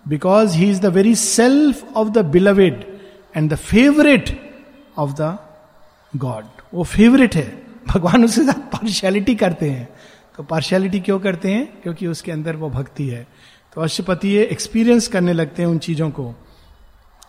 Because 0.07 0.57
he 0.57 0.69
is 0.69 0.81
the 0.81 0.85
very 0.85 1.15
self 1.15 1.93
of 1.95 2.09
the 2.09 2.17
beloved 2.17 2.96
and 3.37 3.51
the 3.51 3.55
favourite 3.55 4.29
of 4.97 5.11
the 5.11 5.37
God 6.15 6.45
वो 6.73 6.83
फेवरेट 6.83 7.35
है। 7.35 7.65
भगवान 7.87 8.23
उसके 8.25 8.43
साथ 8.43 8.61
पार्शियलिटी 8.71 9.35
करते 9.35 9.69
हैं। 9.69 9.87
तो 10.37 10.43
पार्शियलिटी 10.43 10.99
क्यों 10.99 11.19
करते 11.19 11.51
हैं? 11.51 11.81
क्योंकि 11.83 12.07
उसके 12.07 12.31
अंदर 12.31 12.55
वो 12.55 12.69
भक्ति 12.69 13.07
है। 13.07 13.27
तो 13.75 13.81
अशुपति 13.81 14.29
ये 14.29 14.43
एक्सपीरियंस 14.45 15.07
करने 15.07 15.33
लगते 15.33 15.61
हैं 15.61 15.69
उन 15.69 15.77
चीज़ों 15.77 16.09
को। 16.09 16.33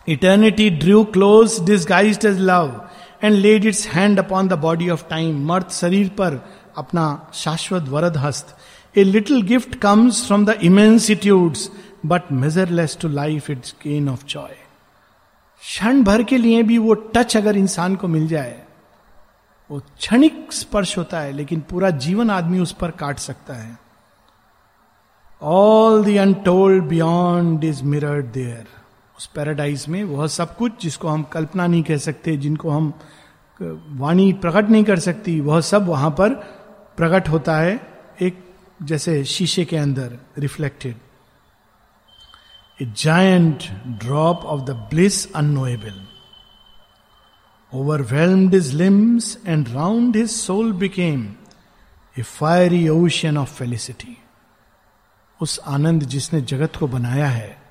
Eternity 0.09 0.71
drew 0.71 1.05
close 1.05 1.61
disguise 1.61 2.27
as 2.27 2.39
love 2.41 2.89
and 3.25 3.35
laid 3.35 3.65
its 3.65 3.87
hand 3.89 4.19
upon 4.19 4.49
the 4.49 4.53
body 4.53 4.89
of 4.91 5.05
time 5.11 5.45
मर्थ 5.47 5.71
शरीर 5.71 6.09
पर 6.09 6.41
अपना 6.77 7.31
शाश्वत 7.35 7.89
वरद 7.89 8.17
हस्त। 8.17 8.57
A 8.97 9.05
little 9.05 9.43
gift 9.43 9.75
comes 9.75 10.27
from 10.27 10.47
the 10.47 10.59
immensitudes 10.63 11.71
but 12.07 12.33
measureless 12.33 12.99
to 13.01 13.09
life 13.09 13.51
its 13.51 13.75
gain 13.85 14.09
of 14.09 14.25
joy 14.27 14.68
क्षण 15.69 16.03
भर 16.03 16.23
के 16.23 16.37
लिए 16.39 16.63
भी 16.63 16.77
वो 16.79 16.95
टच 17.15 17.37
अगर 17.37 17.57
इंसान 17.57 17.97
को 17.97 18.09
मिल 18.09 18.27
जाए, 18.29 18.63
वो 19.71 19.79
क्षणिक 19.79 20.53
स्पर्श 20.53 20.97
होता 20.99 21.21
है, 21.21 21.33
लेकिन 21.33 21.61
पूरा 21.61 21.91
जीवन 21.91 22.31
आदमी 22.31 22.61
उस 22.61 22.73
पर 22.73 22.91
काट 22.91 23.19
सकता 23.19 23.55
है। 23.55 23.79
All 25.43 26.05
the 26.05 26.17
untold 26.17 26.85
beyond 26.85 27.65
is 27.65 27.83
mirrored 27.85 28.27
there 28.33 28.67
उस 29.19 29.27
पैराडाइज 29.27 29.85
में 29.89 30.03
वह 30.05 30.27
सब 30.27 30.57
कुछ 30.57 30.81
जिसको 30.83 31.09
हम 31.09 31.23
कल्पना 31.23 31.67
नहीं 31.67 31.83
कह 31.83 31.97
सकते, 31.97 32.37
जिनको 32.37 32.71
हम 32.71 32.93
वाणी 33.61 34.33
प्रकट 34.33 34.71
नहीं 34.71 34.85
कर 34.85 34.99
सकती, 34.99 35.41
वह 35.41 35.61
सब 35.61 35.87
वहाँ 35.87 36.11
पर 36.11 36.35
प्रकट 36.97 37.29
होता 37.29 37.57
है, 37.57 37.81
एक 38.23 38.45
जैसे 38.83 39.23
शीशे 39.25 39.65
के 39.65 39.77
अंदर 39.77 40.19
reflected 40.39 40.97
a 42.83 42.93
giant 42.97 43.63
drop 43.87 44.45
of 44.45 44.61
the 44.61 44.71
bliss 44.71 45.33
unknowable 45.33 46.03
overwhelmed 47.75 48.53
his 48.53 48.75
limbs 48.75 49.37
and 49.45 49.69
round 49.69 50.15
his 50.15 50.31
soul 50.45 50.73
became 50.73 51.37
a 52.17 52.25
fiery 52.25 52.89
ocean 52.89 53.37
of 53.37 53.49
felicity. 53.61 54.15
उस 55.41 55.61
आनंद 55.67 56.03
जिसने 56.03 56.41
जगत 56.41 56.77
को 56.77 56.87
बनाया 56.87 57.27
है, 57.27 57.63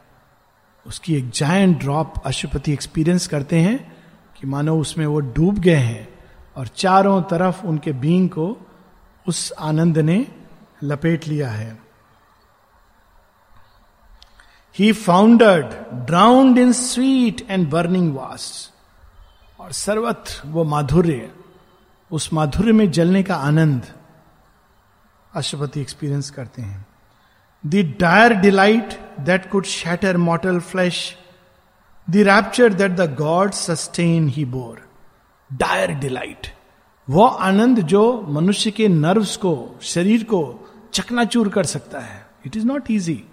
उसकी 0.88 1.16
एक 1.16 1.30
जायंट 1.30 1.80
ड्रॉप 1.80 2.14
अशुपति 2.26 2.74
एक्सपीरियंस 2.74 3.28
करते 3.28 3.60
हैं 3.60 3.98
कि 4.40 4.48
मानो 4.48 4.80
उसमें 4.80 5.06
वो 5.06 5.20
डूब 5.20 5.60
गए 5.60 5.76
हैं 5.76 6.08
और 6.58 6.68
चारों 6.68 7.22
तरफ़ 7.22 7.66
उनके 7.66 7.92
बींग 7.92 8.30
को 8.30 8.68
उस 9.28 9.54
आनंद 9.60 9.98
ने 9.98 10.28
लपेट 10.84 11.28
लिया 11.28 11.50
है। 11.50 11.87
He 14.80 14.92
foundered 14.94 15.74
drowned 16.08 16.58
in 16.58 16.72
sweet 16.72 17.46
and 17.50 17.70
burning 17.70 18.14
vast 18.16 19.62
और 19.62 19.72
सर्वत्र 19.72 20.48
वो 20.48 20.64
माधुर्य, 20.64 21.30
उस 22.12 22.32
माधुर्य 22.34 22.72
में 22.72 22.90
जलने 22.92 23.22
का 23.24 23.36
आनंद 23.36 23.86
अशुपति 25.34 25.82
एक्सपीरियंस 25.82 26.30
करते 26.30 26.62
हैं। 26.62 26.86
The 27.64 27.96
dire 28.00 28.34
delight 28.34 28.94
that 29.20 29.50
could 29.52 29.66
shatter 29.66 30.18
mortal 30.18 30.60
flesh 30.60 31.00
the 32.08 32.18
rapture 32.28 32.74
that 32.74 32.92
the 32.92 33.14
god 33.16 33.52
sustain 33.52 34.28
he 34.28 34.46
bore 34.46 34.86
dire 35.50 35.92
delight 36.00 36.48
वो 37.08 37.26
आनंद 37.26 37.80
जो 37.82 38.22
मनुष्य 38.30 38.72
के 38.72 38.88
नर्व्स 38.88 39.36
को, 39.38 39.80
शरीर 39.82 40.24
को 40.24 40.42
चकनाचूर 40.94 41.50
कर 41.50 41.64
सकता 41.66 42.00
है। 42.00 42.26
इट 42.46 42.58
इज़ 42.58 42.66
नॉट 42.66 42.92
ईजी 42.92 43.24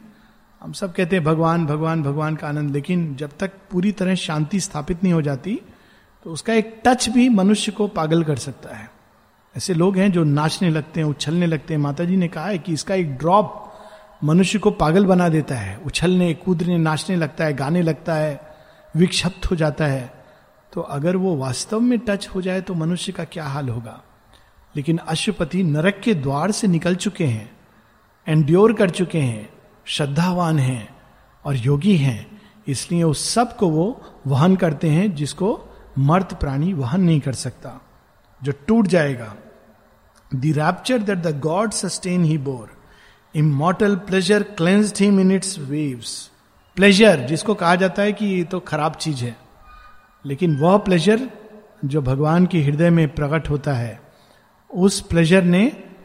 हम 0.64 0.72
सब 0.72 0.92
कहते 0.92 1.16
हैं, 1.16 1.24
भगवान 1.24 1.66
भगवान 1.66 2.02
भगवान 2.02 2.36
का 2.36 2.48
आनंद। 2.48 2.70
लेकिन 2.70 3.16
जब 3.16 3.30
तक 3.40 3.50
पूरी 3.70 3.92
तरह 3.92 4.14
शांति 4.14 4.60
स्थापित 4.60 5.02
नहीं 5.04 5.12
हो 5.12 5.22
जाती 5.22 5.60
तो 6.24 6.30
उसका 6.30 6.54
एक 6.54 6.80
टच 6.84 7.08
भी 7.08 7.28
मनुष्य 7.28 7.72
को 7.72 7.88
पागल 7.88 8.24
कर 8.24 8.36
सकता 8.36 8.76
है। 8.76 8.90
ऐसे 9.56 9.74
लोग 9.74 9.96
हैं 9.96 10.12
जो 10.12 10.24
नाचने 10.24 10.70
लगते 10.70 11.00
हैं, 11.00 11.06
उछलने 11.06 11.46
लगते 11.46 11.74
हैं। 11.74 11.80
माता 11.80 12.04
जी 12.04 12.16
ने 12.16 12.28
कहा 12.28 12.46
है 12.46 12.58
कि 12.58 12.72
इसका 12.72 12.94
एक 12.94 13.16
ड्रॉप 13.16 13.72
मनुष्य 14.24 14.58
को 14.58 14.70
पागल 14.70 15.06
बना 15.06 15.28
देता 15.28 15.54
है। 15.54 15.76
उछलने, 15.86 16.34
कूदने, 16.34 16.78
नाचने 16.78 17.16
लगता 17.16 17.44
है, 17.44 17.52
गाने 17.52 17.82
लगता 17.82 18.14
है, 18.14 18.40
विक्षिप्त 18.96 19.50
हो 19.50 19.56
जाता 19.56 19.86
है। 19.86 20.24
तो 20.72 20.80
अगर 20.80 21.16
वो 21.16 21.36
वास्तव 21.36 21.80
में 21.80 21.98
टच 21.98 22.28
हो 22.28 22.42
जाए 22.42 22.60
तो 22.60 22.74
मनुष्य 22.74 23.12
का 23.12 23.24
क्या 23.24 23.44
हाल 23.44 23.68
होगा? 23.68 24.02
लेकिन 24.76 24.98
अशुपति 24.98 25.62
नरक 25.62 26.00
के 26.04 26.14
द्वार 26.14 26.50
से 26.50 26.66
निकल 26.66 26.94
चुके 26.94 27.26
हैं 27.26 27.50
एंड्योर 28.28 28.72
कर 28.72 28.90
चुके 28.90 29.20
हैं। 29.20 29.53
श्रद्धावान 29.86 30.58
हैं 30.58 30.88
और 31.44 31.56
योगी 31.56 31.96
हैं, 31.96 32.26
इसलिए 32.68 33.02
उस 33.02 33.28
सबको 33.28 33.68
वो 33.68 33.86
वहन 34.26 34.56
करते 34.56 34.90
हैं 34.90 35.14
जिसको 35.14 35.58
मर्त 36.00 36.32
प्राणी 36.34 36.72
वहन 36.74 37.00
नहीं 37.00 37.20
कर 37.20 37.32
सकता, 37.34 37.80
जो 38.40 38.52
टूट 38.66 38.86
जाएगा। 38.86 39.34
The 40.30 40.52
rapture 40.56 40.98
that 41.00 41.18
the 41.18 41.38
god 41.40 41.72
sustain 41.72 42.24
he 42.24 42.38
bore 42.40 42.70
immortal 43.34 43.96
pleasure 44.06 44.42
cleansed 44.58 45.02
him 45.02 45.20
in 45.20 45.30
its 45.32 45.58
waves 45.60 46.18
pleasure 46.76 47.26
जिसको 47.26 47.54
कहा 47.54 47.74
जाता 47.76 48.02
है 48.02 48.12
कि 48.12 48.26
ये 48.26 48.44
तो 48.44 48.60
खराब 48.62 48.94
चीज़ 48.96 49.24
है, 49.24 49.36
लेकिन 50.24 50.56
वह 50.58 50.76
प्लेजर 50.78 51.28
जो 51.84 52.02
भगवान 52.02 52.46
के 52.46 52.62
हृदय 52.62 52.90
में 52.90 53.08
प्रकट 53.14 53.50
होता 53.50 53.72
है, 53.72 54.00
उस 54.70 55.00
प्लेजर 55.00 55.42
ने 55.44 55.64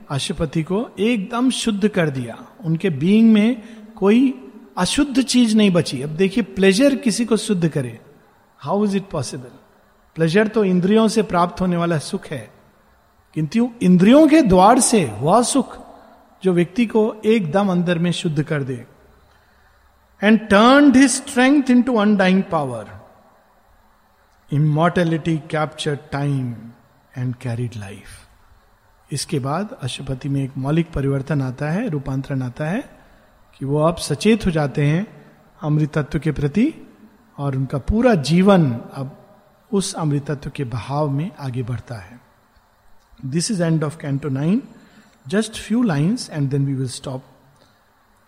अशुपति 0.10 0.64
को 0.64 0.90
एकदम 1.00 1.50
शुद्ध 1.52 1.88
कर 1.88 2.10
दिया। 2.10 2.38
उनके 2.66 2.90
बीइंग 2.90 3.32
में 3.34 3.62
कोई 3.96 4.34
अशुद्ध 4.78 5.22
चीज़ 5.22 5.58
नहीं 5.58 5.72
बची। 5.72 6.02
अब 6.02 6.10
देखिए 6.10 6.44
प्लेजर 6.44 6.96
किसी 6.96 7.26
को 7.26 7.38
शुद्ध 7.38 7.68
करे। 7.70 8.00
How 8.58 8.86
is 8.86 8.98
it 8.98 9.10
possible 9.10 9.52
pleasure 10.16 10.48
तो 10.48 10.64
इंद्रियों 10.64 11.08
से 11.08 11.22
प्राप्त 11.24 11.62
होने 11.62 11.78
वाला 11.78 11.98
सुख 11.98 12.26
है। 12.28 12.50
किंतु 13.34 13.70
इंद्रियों 13.82 14.28
के 14.28 14.42
द्वार 14.42 14.80
से 14.80 15.06
वह 15.20 15.42
सुख 15.44 15.78
जो 16.44 16.54
व्यक्ति 16.54 16.86
को 16.86 17.22
एकदम 17.26 17.72
अंदर 17.72 18.00
में 18.00 18.12
शुद्ध 18.12 18.44
कर 18.44 18.64
दे। 18.64 18.86
And 20.24 20.40
turn 20.40 20.96
his 20.96 21.12
strength 21.12 21.70
into 21.82 21.96
undying 21.96 22.44
power 22.44 22.88
immortality 24.52 25.38
capture 25.38 25.96
time 26.12 26.56
and 27.18 27.36
carried 27.36 27.72
life 27.78 28.29
इसके 29.12 29.40
बाद 29.40 29.78
अशुपति 29.82 30.30
में 30.30 30.44
एक 30.44 30.58
मौलिक 30.58 30.92
परिवर्तन 30.92 31.42
आता 31.42 31.70
है, 31.70 31.88
रूपांतरण 31.90 32.42
आता 32.42 32.66
है, 32.66 32.84
कि 33.54 33.66
वो 33.66 33.80
अब 33.80 33.96
सचेत 33.98 34.46
हो 34.46 34.52
जाते 34.52 34.86
हैं 34.86 35.06
अमृत 35.64 35.98
तत्व 35.98 36.20
के 36.20 36.32
प्रति, 36.32 36.74
और 37.38 37.56
उनका 37.56 37.78
पूरा 37.78 38.14
जीवन 38.16 38.72
अब 38.94 39.16
उस 39.72 39.94
अमृत 39.94 40.26
तत्व 40.32 40.50
के 40.50 40.64
भाव 40.64 41.10
में 41.10 41.30
आगे 41.40 41.64
बढ़ता 41.64 41.96
है। 41.96 42.20
This 43.26 43.52
is 43.52 43.64
end 43.64 43.84
of 43.84 43.98
canto 43.98 44.30
nine 44.30 44.62
just 45.26 45.58
few 45.58 45.84
lines 45.84 46.30
and 46.30 46.50
then 46.50 46.66
we 46.66 46.74
will 46.74 46.88
stop 46.90 47.24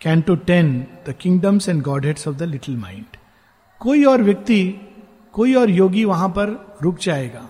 canto 0.01 0.35
ten 0.35 0.79
the 1.07 1.15
kingdoms 1.21 1.69
and 1.69 1.81
godheads 2.05 2.27
of 2.27 2.35
the 2.35 2.43
little 2.43 2.77
mind 2.77 3.17
कोई 3.81 4.03
और 4.05 4.21
व्यक्ति, 4.21 4.63
कोई 5.33 5.53
और 5.55 5.69
योगी 5.69 6.05
वहाँ 6.05 6.29
पर 6.29 6.49
रुक 6.81 6.97
जाएगा, 6.99 7.47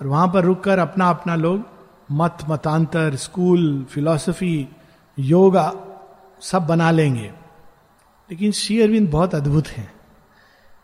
और 0.00 0.06
वहाँ 0.06 0.28
पर 0.28 0.44
रुककर 0.44 0.78
अपना 0.78 1.08
अपना 1.10 1.34
लोग 1.34 1.75
मत, 2.12 2.38
मतांतर, 2.48 3.16
स्कूल, 3.16 3.86
फिलॉसफी, 3.90 4.68
योगा 5.18 5.72
सब 6.40 6.66
बना 6.66 6.90
लेंगे। 6.90 7.32
लेकिन 8.30 8.52
श्री 8.52 8.82
अरविंद 8.82 9.10
बहुत 9.10 9.34
अद्भुत 9.34 9.68
हैं। 9.68 9.94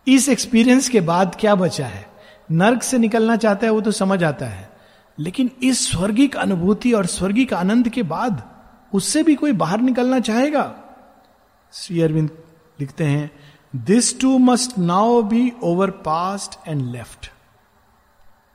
इस 0.09 0.29
एक्सपीरियंस 0.29 0.89
के 0.89 1.01
बाद 1.01 1.37
क्या 1.41 1.55
बचा 1.55 1.87
है? 1.87 2.07
नर्क 2.51 2.83
से 2.83 2.99
निकलना 2.99 3.37
चाहता 3.37 3.67
है, 3.67 3.73
वो 3.73 3.81
तो 3.81 3.91
समझ 3.91 4.25
आता 4.25 4.47
है। 4.47 4.71
लेकिन 5.19 5.51
इस 5.63 5.91
स्वर्गिक 5.91 6.37
अनुभूति 6.37 6.93
और 6.93 7.07
स्वर्गिक 7.07 7.55
आनंद 7.55 7.89
के 7.89 8.03
बाद 8.03 8.43
उससे 8.95 9.23
भी 9.23 9.35
कोई 9.35 9.53
बाहर 9.53 9.81
निकलना 9.81 10.21
चाहेगा? 10.21 10.75
श्री 11.73 12.03
अरविंद 12.03 12.31
लिखते 12.81 13.05
हैं 13.05 13.31
this 13.77 14.21
too 14.21 14.39
must 14.39 14.79
now 14.79 15.23
be 15.23 15.53
over 15.63 15.91
past 15.91 16.69
and 16.69 16.93
left 16.93 17.33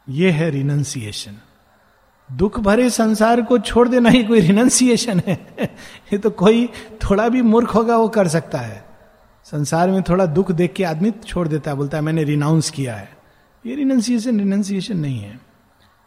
ये 0.10 0.32
है 0.32 0.50
रिनंसिएशन 0.50 1.34
दुख 2.32 2.60
भरे 2.60 2.90
संसार 2.90 3.42
को 3.42 3.60
छोड़ 3.60 3.88
देना 3.88 4.10
ही 4.10 4.24
कोई 4.24 4.40
रिनंसिएशन 4.40 5.22
है। 5.28 5.48
ये 6.14 6.18
तो 6.18 6.30
कोई 6.30 6.70
थोड़ा 7.04 7.30
भी 7.30 7.42
मूर्ख 7.42 7.76
होगा, 7.76 7.98
वो 7.98 8.08
कर 8.08 8.28
सकता 8.28 8.58
है। 8.58 8.86
संसार 9.44 9.92
में 9.92 10.04
थोड़ा 10.04 10.26
दुख 10.26 10.52
देख 10.52 10.74
के 10.74 10.84
आदमी 10.84 11.12
छोड़ 11.12 11.48
देता 11.48 11.72
है, 11.72 11.78
बोलता 11.78 11.98
है, 11.98 12.04
मैंने 12.04 12.24
रिनाउंस 12.24 12.70
किया 12.70 12.96
है। 12.96 13.18
ये 13.66 13.76
रिनंसिएशन 13.76 14.40
रिनंसिएशन 14.40 14.98
नहीं 14.98 15.20
है। 15.20 15.40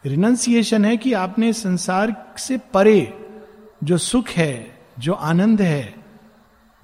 रिनंसिएशन 0.07 0.85
है 0.85 0.97
कि 0.97 1.12
आपने 1.12 1.53
संसार 1.53 2.35
से 2.39 2.59
परे 2.75 3.29
जो 3.85 3.99
सुख 3.99 4.29
है, 4.29 4.79
जो 4.99 5.12
आनंद 5.12 5.62
है, 5.62 5.95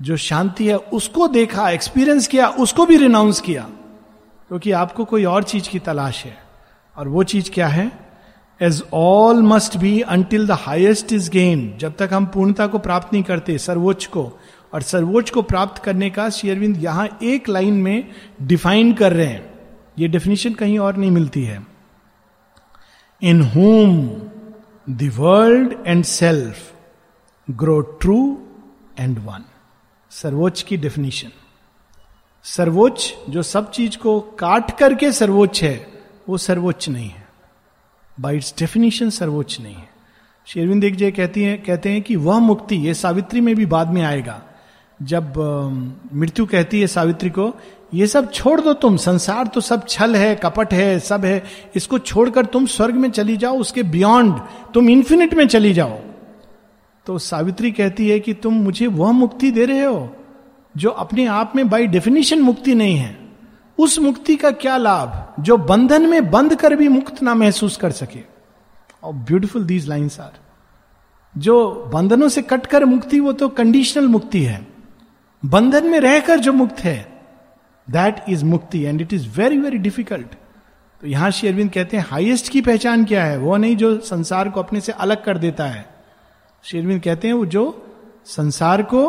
जो 0.02 0.16
शांति 0.16 0.66
है, 0.66 0.76
उसको 0.76 1.28
देखा 1.28 1.70
एक्सपीरियंस 1.70 2.26
किया, 2.26 2.48
उसको 2.48 2.86
भी 2.86 2.96
रिनाउंस 2.96 3.40
किया। 3.40 3.62
क्योंकि 4.48 4.70
तो 4.70 4.76
आपको 4.76 5.04
कोई 5.04 5.24
और 5.24 5.44
चीज़ 5.44 5.68
की 5.68 5.78
तलाश 5.78 6.24
है। 6.24 6.38
और 6.96 7.08
वो 7.08 7.24
चीज़ 7.24 7.50
क्या 7.50 7.68
है? 7.68 8.05
As 8.62 8.82
all 8.92 9.42
must 9.42 9.76
be 9.76 10.00
until 10.00 10.46
the 10.46 10.50
highest 10.50 11.12
is 11.12 11.30
gain 11.30 11.76
जब 11.78 11.96
तक 11.96 12.10
हम 12.12 12.26
पूर्णता 12.26 12.66
को 12.66 12.78
प्राप्त 12.78 13.12
नहीं 13.12 13.22
करते, 13.22 13.58
सर्वोच्च 13.58 14.06
को, 14.06 14.38
और 14.74 14.82
सर्वोच्च 14.82 15.30
को 15.30 15.42
प्राप्त 15.42 15.82
करने 15.82 16.10
का 16.10 16.30
शेयरविंद 16.30 16.84
यहाँ 16.84 17.18
एक 17.22 17.48
लाइन 17.48 17.74
में 17.74 18.10
डिफाइन 18.42 18.92
कर 18.92 19.12
रहे 19.12 19.26
हैं। 19.26 19.54
ये 19.98 20.08
डेफिनेशन 20.08 20.54
कहीं 20.54 20.78
और 20.78 20.96
नहीं 20.96 21.10
मिलती 21.10 21.44
है। 21.44 21.66
In 23.22 23.42
whom 23.42 24.08
world 24.90 25.74
and 25.86 26.04
self 26.04 26.56
grow 27.50 27.80
true 27.80 28.38
and 28.98 29.18
one 29.18 29.44
सर्वोच्च 30.10 30.62
की 30.62 30.76
डेफिनेशन 30.76 31.28
सर्वोच्च, 32.44 33.14
जो 33.30 33.42
सब 33.42 33.70
चीज़ 33.70 33.98
को 33.98 34.20
काट 34.20 34.78
करके 34.78 35.12
सर्वोच्च 35.12 35.62
है, 35.62 35.86
वो 36.28 36.38
सर्वोच्च 36.38 36.88
नहीं 36.88 37.10
है। 37.10 37.25
बाई 38.20 38.36
इट्स 38.36 38.54
डेफिनेशन 38.58 39.10
सर्वोच्च 39.10 39.60
नहीं 39.60 39.74
है। 39.74 39.88
शेरविंद 40.46 40.84
एक 40.84 40.96
जय 40.96 41.10
कहती 41.10 41.42
है, 41.42 41.56
कहते 41.56 41.90
हैं 41.90 42.02
कि 42.02 42.16
वह 42.16 42.38
मुक्ति 42.38 42.76
ये 42.76 42.94
सावित्री 42.94 43.40
में 43.40 43.56
भी 43.56 43.66
बाद 43.66 43.88
में 43.88 44.02
आएगा। 44.02 44.42
जब 45.02 45.32
मृत्यु 46.14 46.46
कहती 46.46 46.80
है 46.80 46.86
सावित्री 46.86 47.30
को, 47.30 47.54
ये 47.94 48.06
सब 48.06 48.32
छोड़ 48.32 48.60
दो 48.60 48.72
तुम, 48.72 48.96
संसार 48.96 49.46
तो 49.46 49.60
सब 49.60 49.86
छल 49.88 50.16
है, 50.16 50.36
कपट 50.36 50.72
है, 50.72 50.98
सब 50.98 51.24
है, 51.24 51.44
इसको 51.76 51.98
छोड़कर 51.98 52.44
तुम 52.44 52.66
स्वर्ग 52.66 52.94
में 52.94 53.10
चली 53.10 53.36
जाओ, 53.36 53.58
उसके 53.58 53.82
बियॉन्ड 53.82 54.40
तुम 54.74 54.90
इन्फिनिट 54.90 55.34
में 55.34 55.48
चली 55.48 55.72
जाओ। 55.72 55.98
तो 57.06 57.18
सावित्री 57.18 57.72
कहती 57.72 58.08
है 58.08 58.20
कि 58.20 58.34
तुम 58.34 58.54
मुझे 58.54 58.86
वह 58.86 59.12
मुक्ति 59.12 59.50
दे 59.50 59.64
रहे 59.64 59.84
हो, 59.84 60.16
जो 60.76 60.90
अपने 60.90 61.26
आप 61.26 61.52
में 61.56 61.68
बाई 61.68 61.86
डेफिनेशन 61.86 62.40
मुक्ति 62.40 62.74
नहीं 62.74 62.96
है। 62.96 63.25
उस 63.78 63.98
मुक्ति 63.98 64.36
का 64.36 64.50
क्या 64.50 64.76
लाभ? 64.76 65.42
जो 65.42 65.56
बंधन 65.56 66.06
में 66.06 66.30
बंद 66.30 66.54
कर 66.56 66.76
भी 66.76 66.88
मुक्त 66.88 67.22
ना 67.22 67.34
महसूस 67.34 67.76
कर 67.76 67.92
सके। 67.92 68.20
और 69.02 69.12
ब्यूटिफुल 69.12 69.64
दीज 69.64 69.88
लाइन्स 69.88 70.20
आर 70.20 70.32
जो 71.34 71.90
बंधनों 71.94 72.28
से 72.28 72.42
कटकर 72.42 72.84
मुक्ति, 72.84 73.20
वो 73.20 73.32
तो 73.32 73.48
कंडीशनल 73.48 74.08
मुक्ति 74.08 74.42
है। 74.42 74.66
बंधन 75.44 75.86
में 75.86 76.00
रहकर 76.00 76.38
जो 76.38 76.52
मुक्त 76.52 76.80
है 76.80 77.22
दैट 77.90 78.24
इज़ 78.28 78.44
मुक्ति 78.44 78.82
and 78.82 79.00
it 79.00 79.12
is 79.12 79.28
very 79.28 79.58
very 79.58 79.78
difficult 79.78 80.34
तो 81.00 81.06
यहाँ 81.06 81.30
श्री 81.30 81.48
अरविंद 81.48 81.70
कहते 81.70 81.96
हैं 81.96 82.04
हाइएस्ट 82.08 82.48
की 82.48 82.60
पहचान 82.60 83.04
क्या 83.04 83.24
है? 83.24 83.38
वो 83.38 83.56
नहीं 83.56 83.76
जो 83.76 83.98
संसार 84.00 84.48
को 84.48 84.60
अपने 84.60 84.80
से 84.80 84.92
अलग 84.92 85.24
कर 85.24 85.38
देता 85.38 85.66
है। 85.66 85.88
श्री 86.62 86.80
अरविंद 86.80 87.02
कहते 87.02 87.28
हैं, 87.28 87.34
वो 87.34 87.46
जो 87.46 87.86
संसार 88.24 88.82
को 88.82 89.02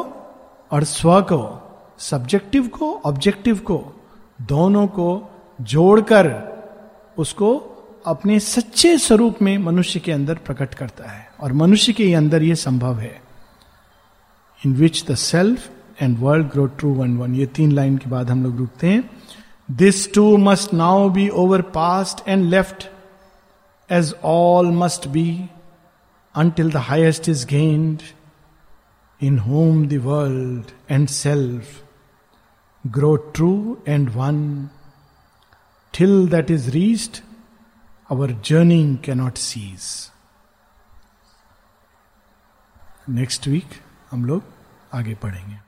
और 0.71 0.83
स्व 0.83 1.21
को 1.21 1.39
सब्जेक्टिव 1.99 2.67
को 2.67 3.01
ऑब्जेक्टिव 3.05 3.57
को 3.57 3.96
दोनों 4.41 4.87
को 4.87 5.29
जोड़कर 5.61 6.27
उसको 7.17 7.55
अपने 8.05 8.39
सच्चे 8.39 8.97
स्वरूप 8.97 9.41
में 9.41 9.57
मनुष्य 9.57 9.99
के 9.99 10.11
अंदर 10.11 10.35
प्रकट 10.35 10.73
करता 10.73 11.09
है। 11.09 11.27
और 11.39 11.53
मनुष्य 11.53 11.93
के 11.93 12.13
अंदर 12.13 12.43
यह 12.43 12.55
संभव 12.55 12.99
है। 12.99 13.21
In 14.65 14.73
which 14.73 15.03
the 15.11 15.15
self 15.15 15.69
and 16.01 16.17
world 16.19 16.47
grow 16.47 16.65
true 16.65 16.93
one 16.93 17.17
one 17.17 17.35
ये 17.35 17.45
तीन 17.45 17.71
लाइन 17.71 17.97
के 17.97 18.09
बाद 18.09 18.29
हम 18.29 18.43
लोग 18.43 18.57
रुकते 18.57 18.87
हैं। 18.87 19.09
This 19.71 20.13
too 20.13 20.37
must 20.37 20.73
now 20.73 21.09
be 21.09 21.29
over 21.29 21.61
past 21.61 22.27
and 22.29 22.45
left 22.45 22.89
as 23.89 24.15
all 24.23 24.71
must 24.71 25.07
be 25.07 25.49
until 26.35 26.71
the 26.71 26.77
highest 26.77 27.29
is 27.29 27.45
gained 27.45 27.99
in 29.21 29.39
whom 29.39 29.87
the 29.87 29.93
world 29.93 30.91
and 30.91 31.07
self 31.07 31.83
grow 32.91 33.17
true 33.17 33.81
and 33.85 34.13
one. 34.15 34.69
Till 35.93 36.27
that 36.27 36.49
is 36.49 36.73
reached, 36.73 37.21
our 38.09 38.27
journeying 38.27 38.97
cannot 38.97 39.37
cease. 39.37 40.11
Next 43.09 43.47
week 43.47 43.81
हम 44.11 44.25
लोग 44.25 44.43
आगे 44.93 45.13
पढ़ेंगे 45.15 45.66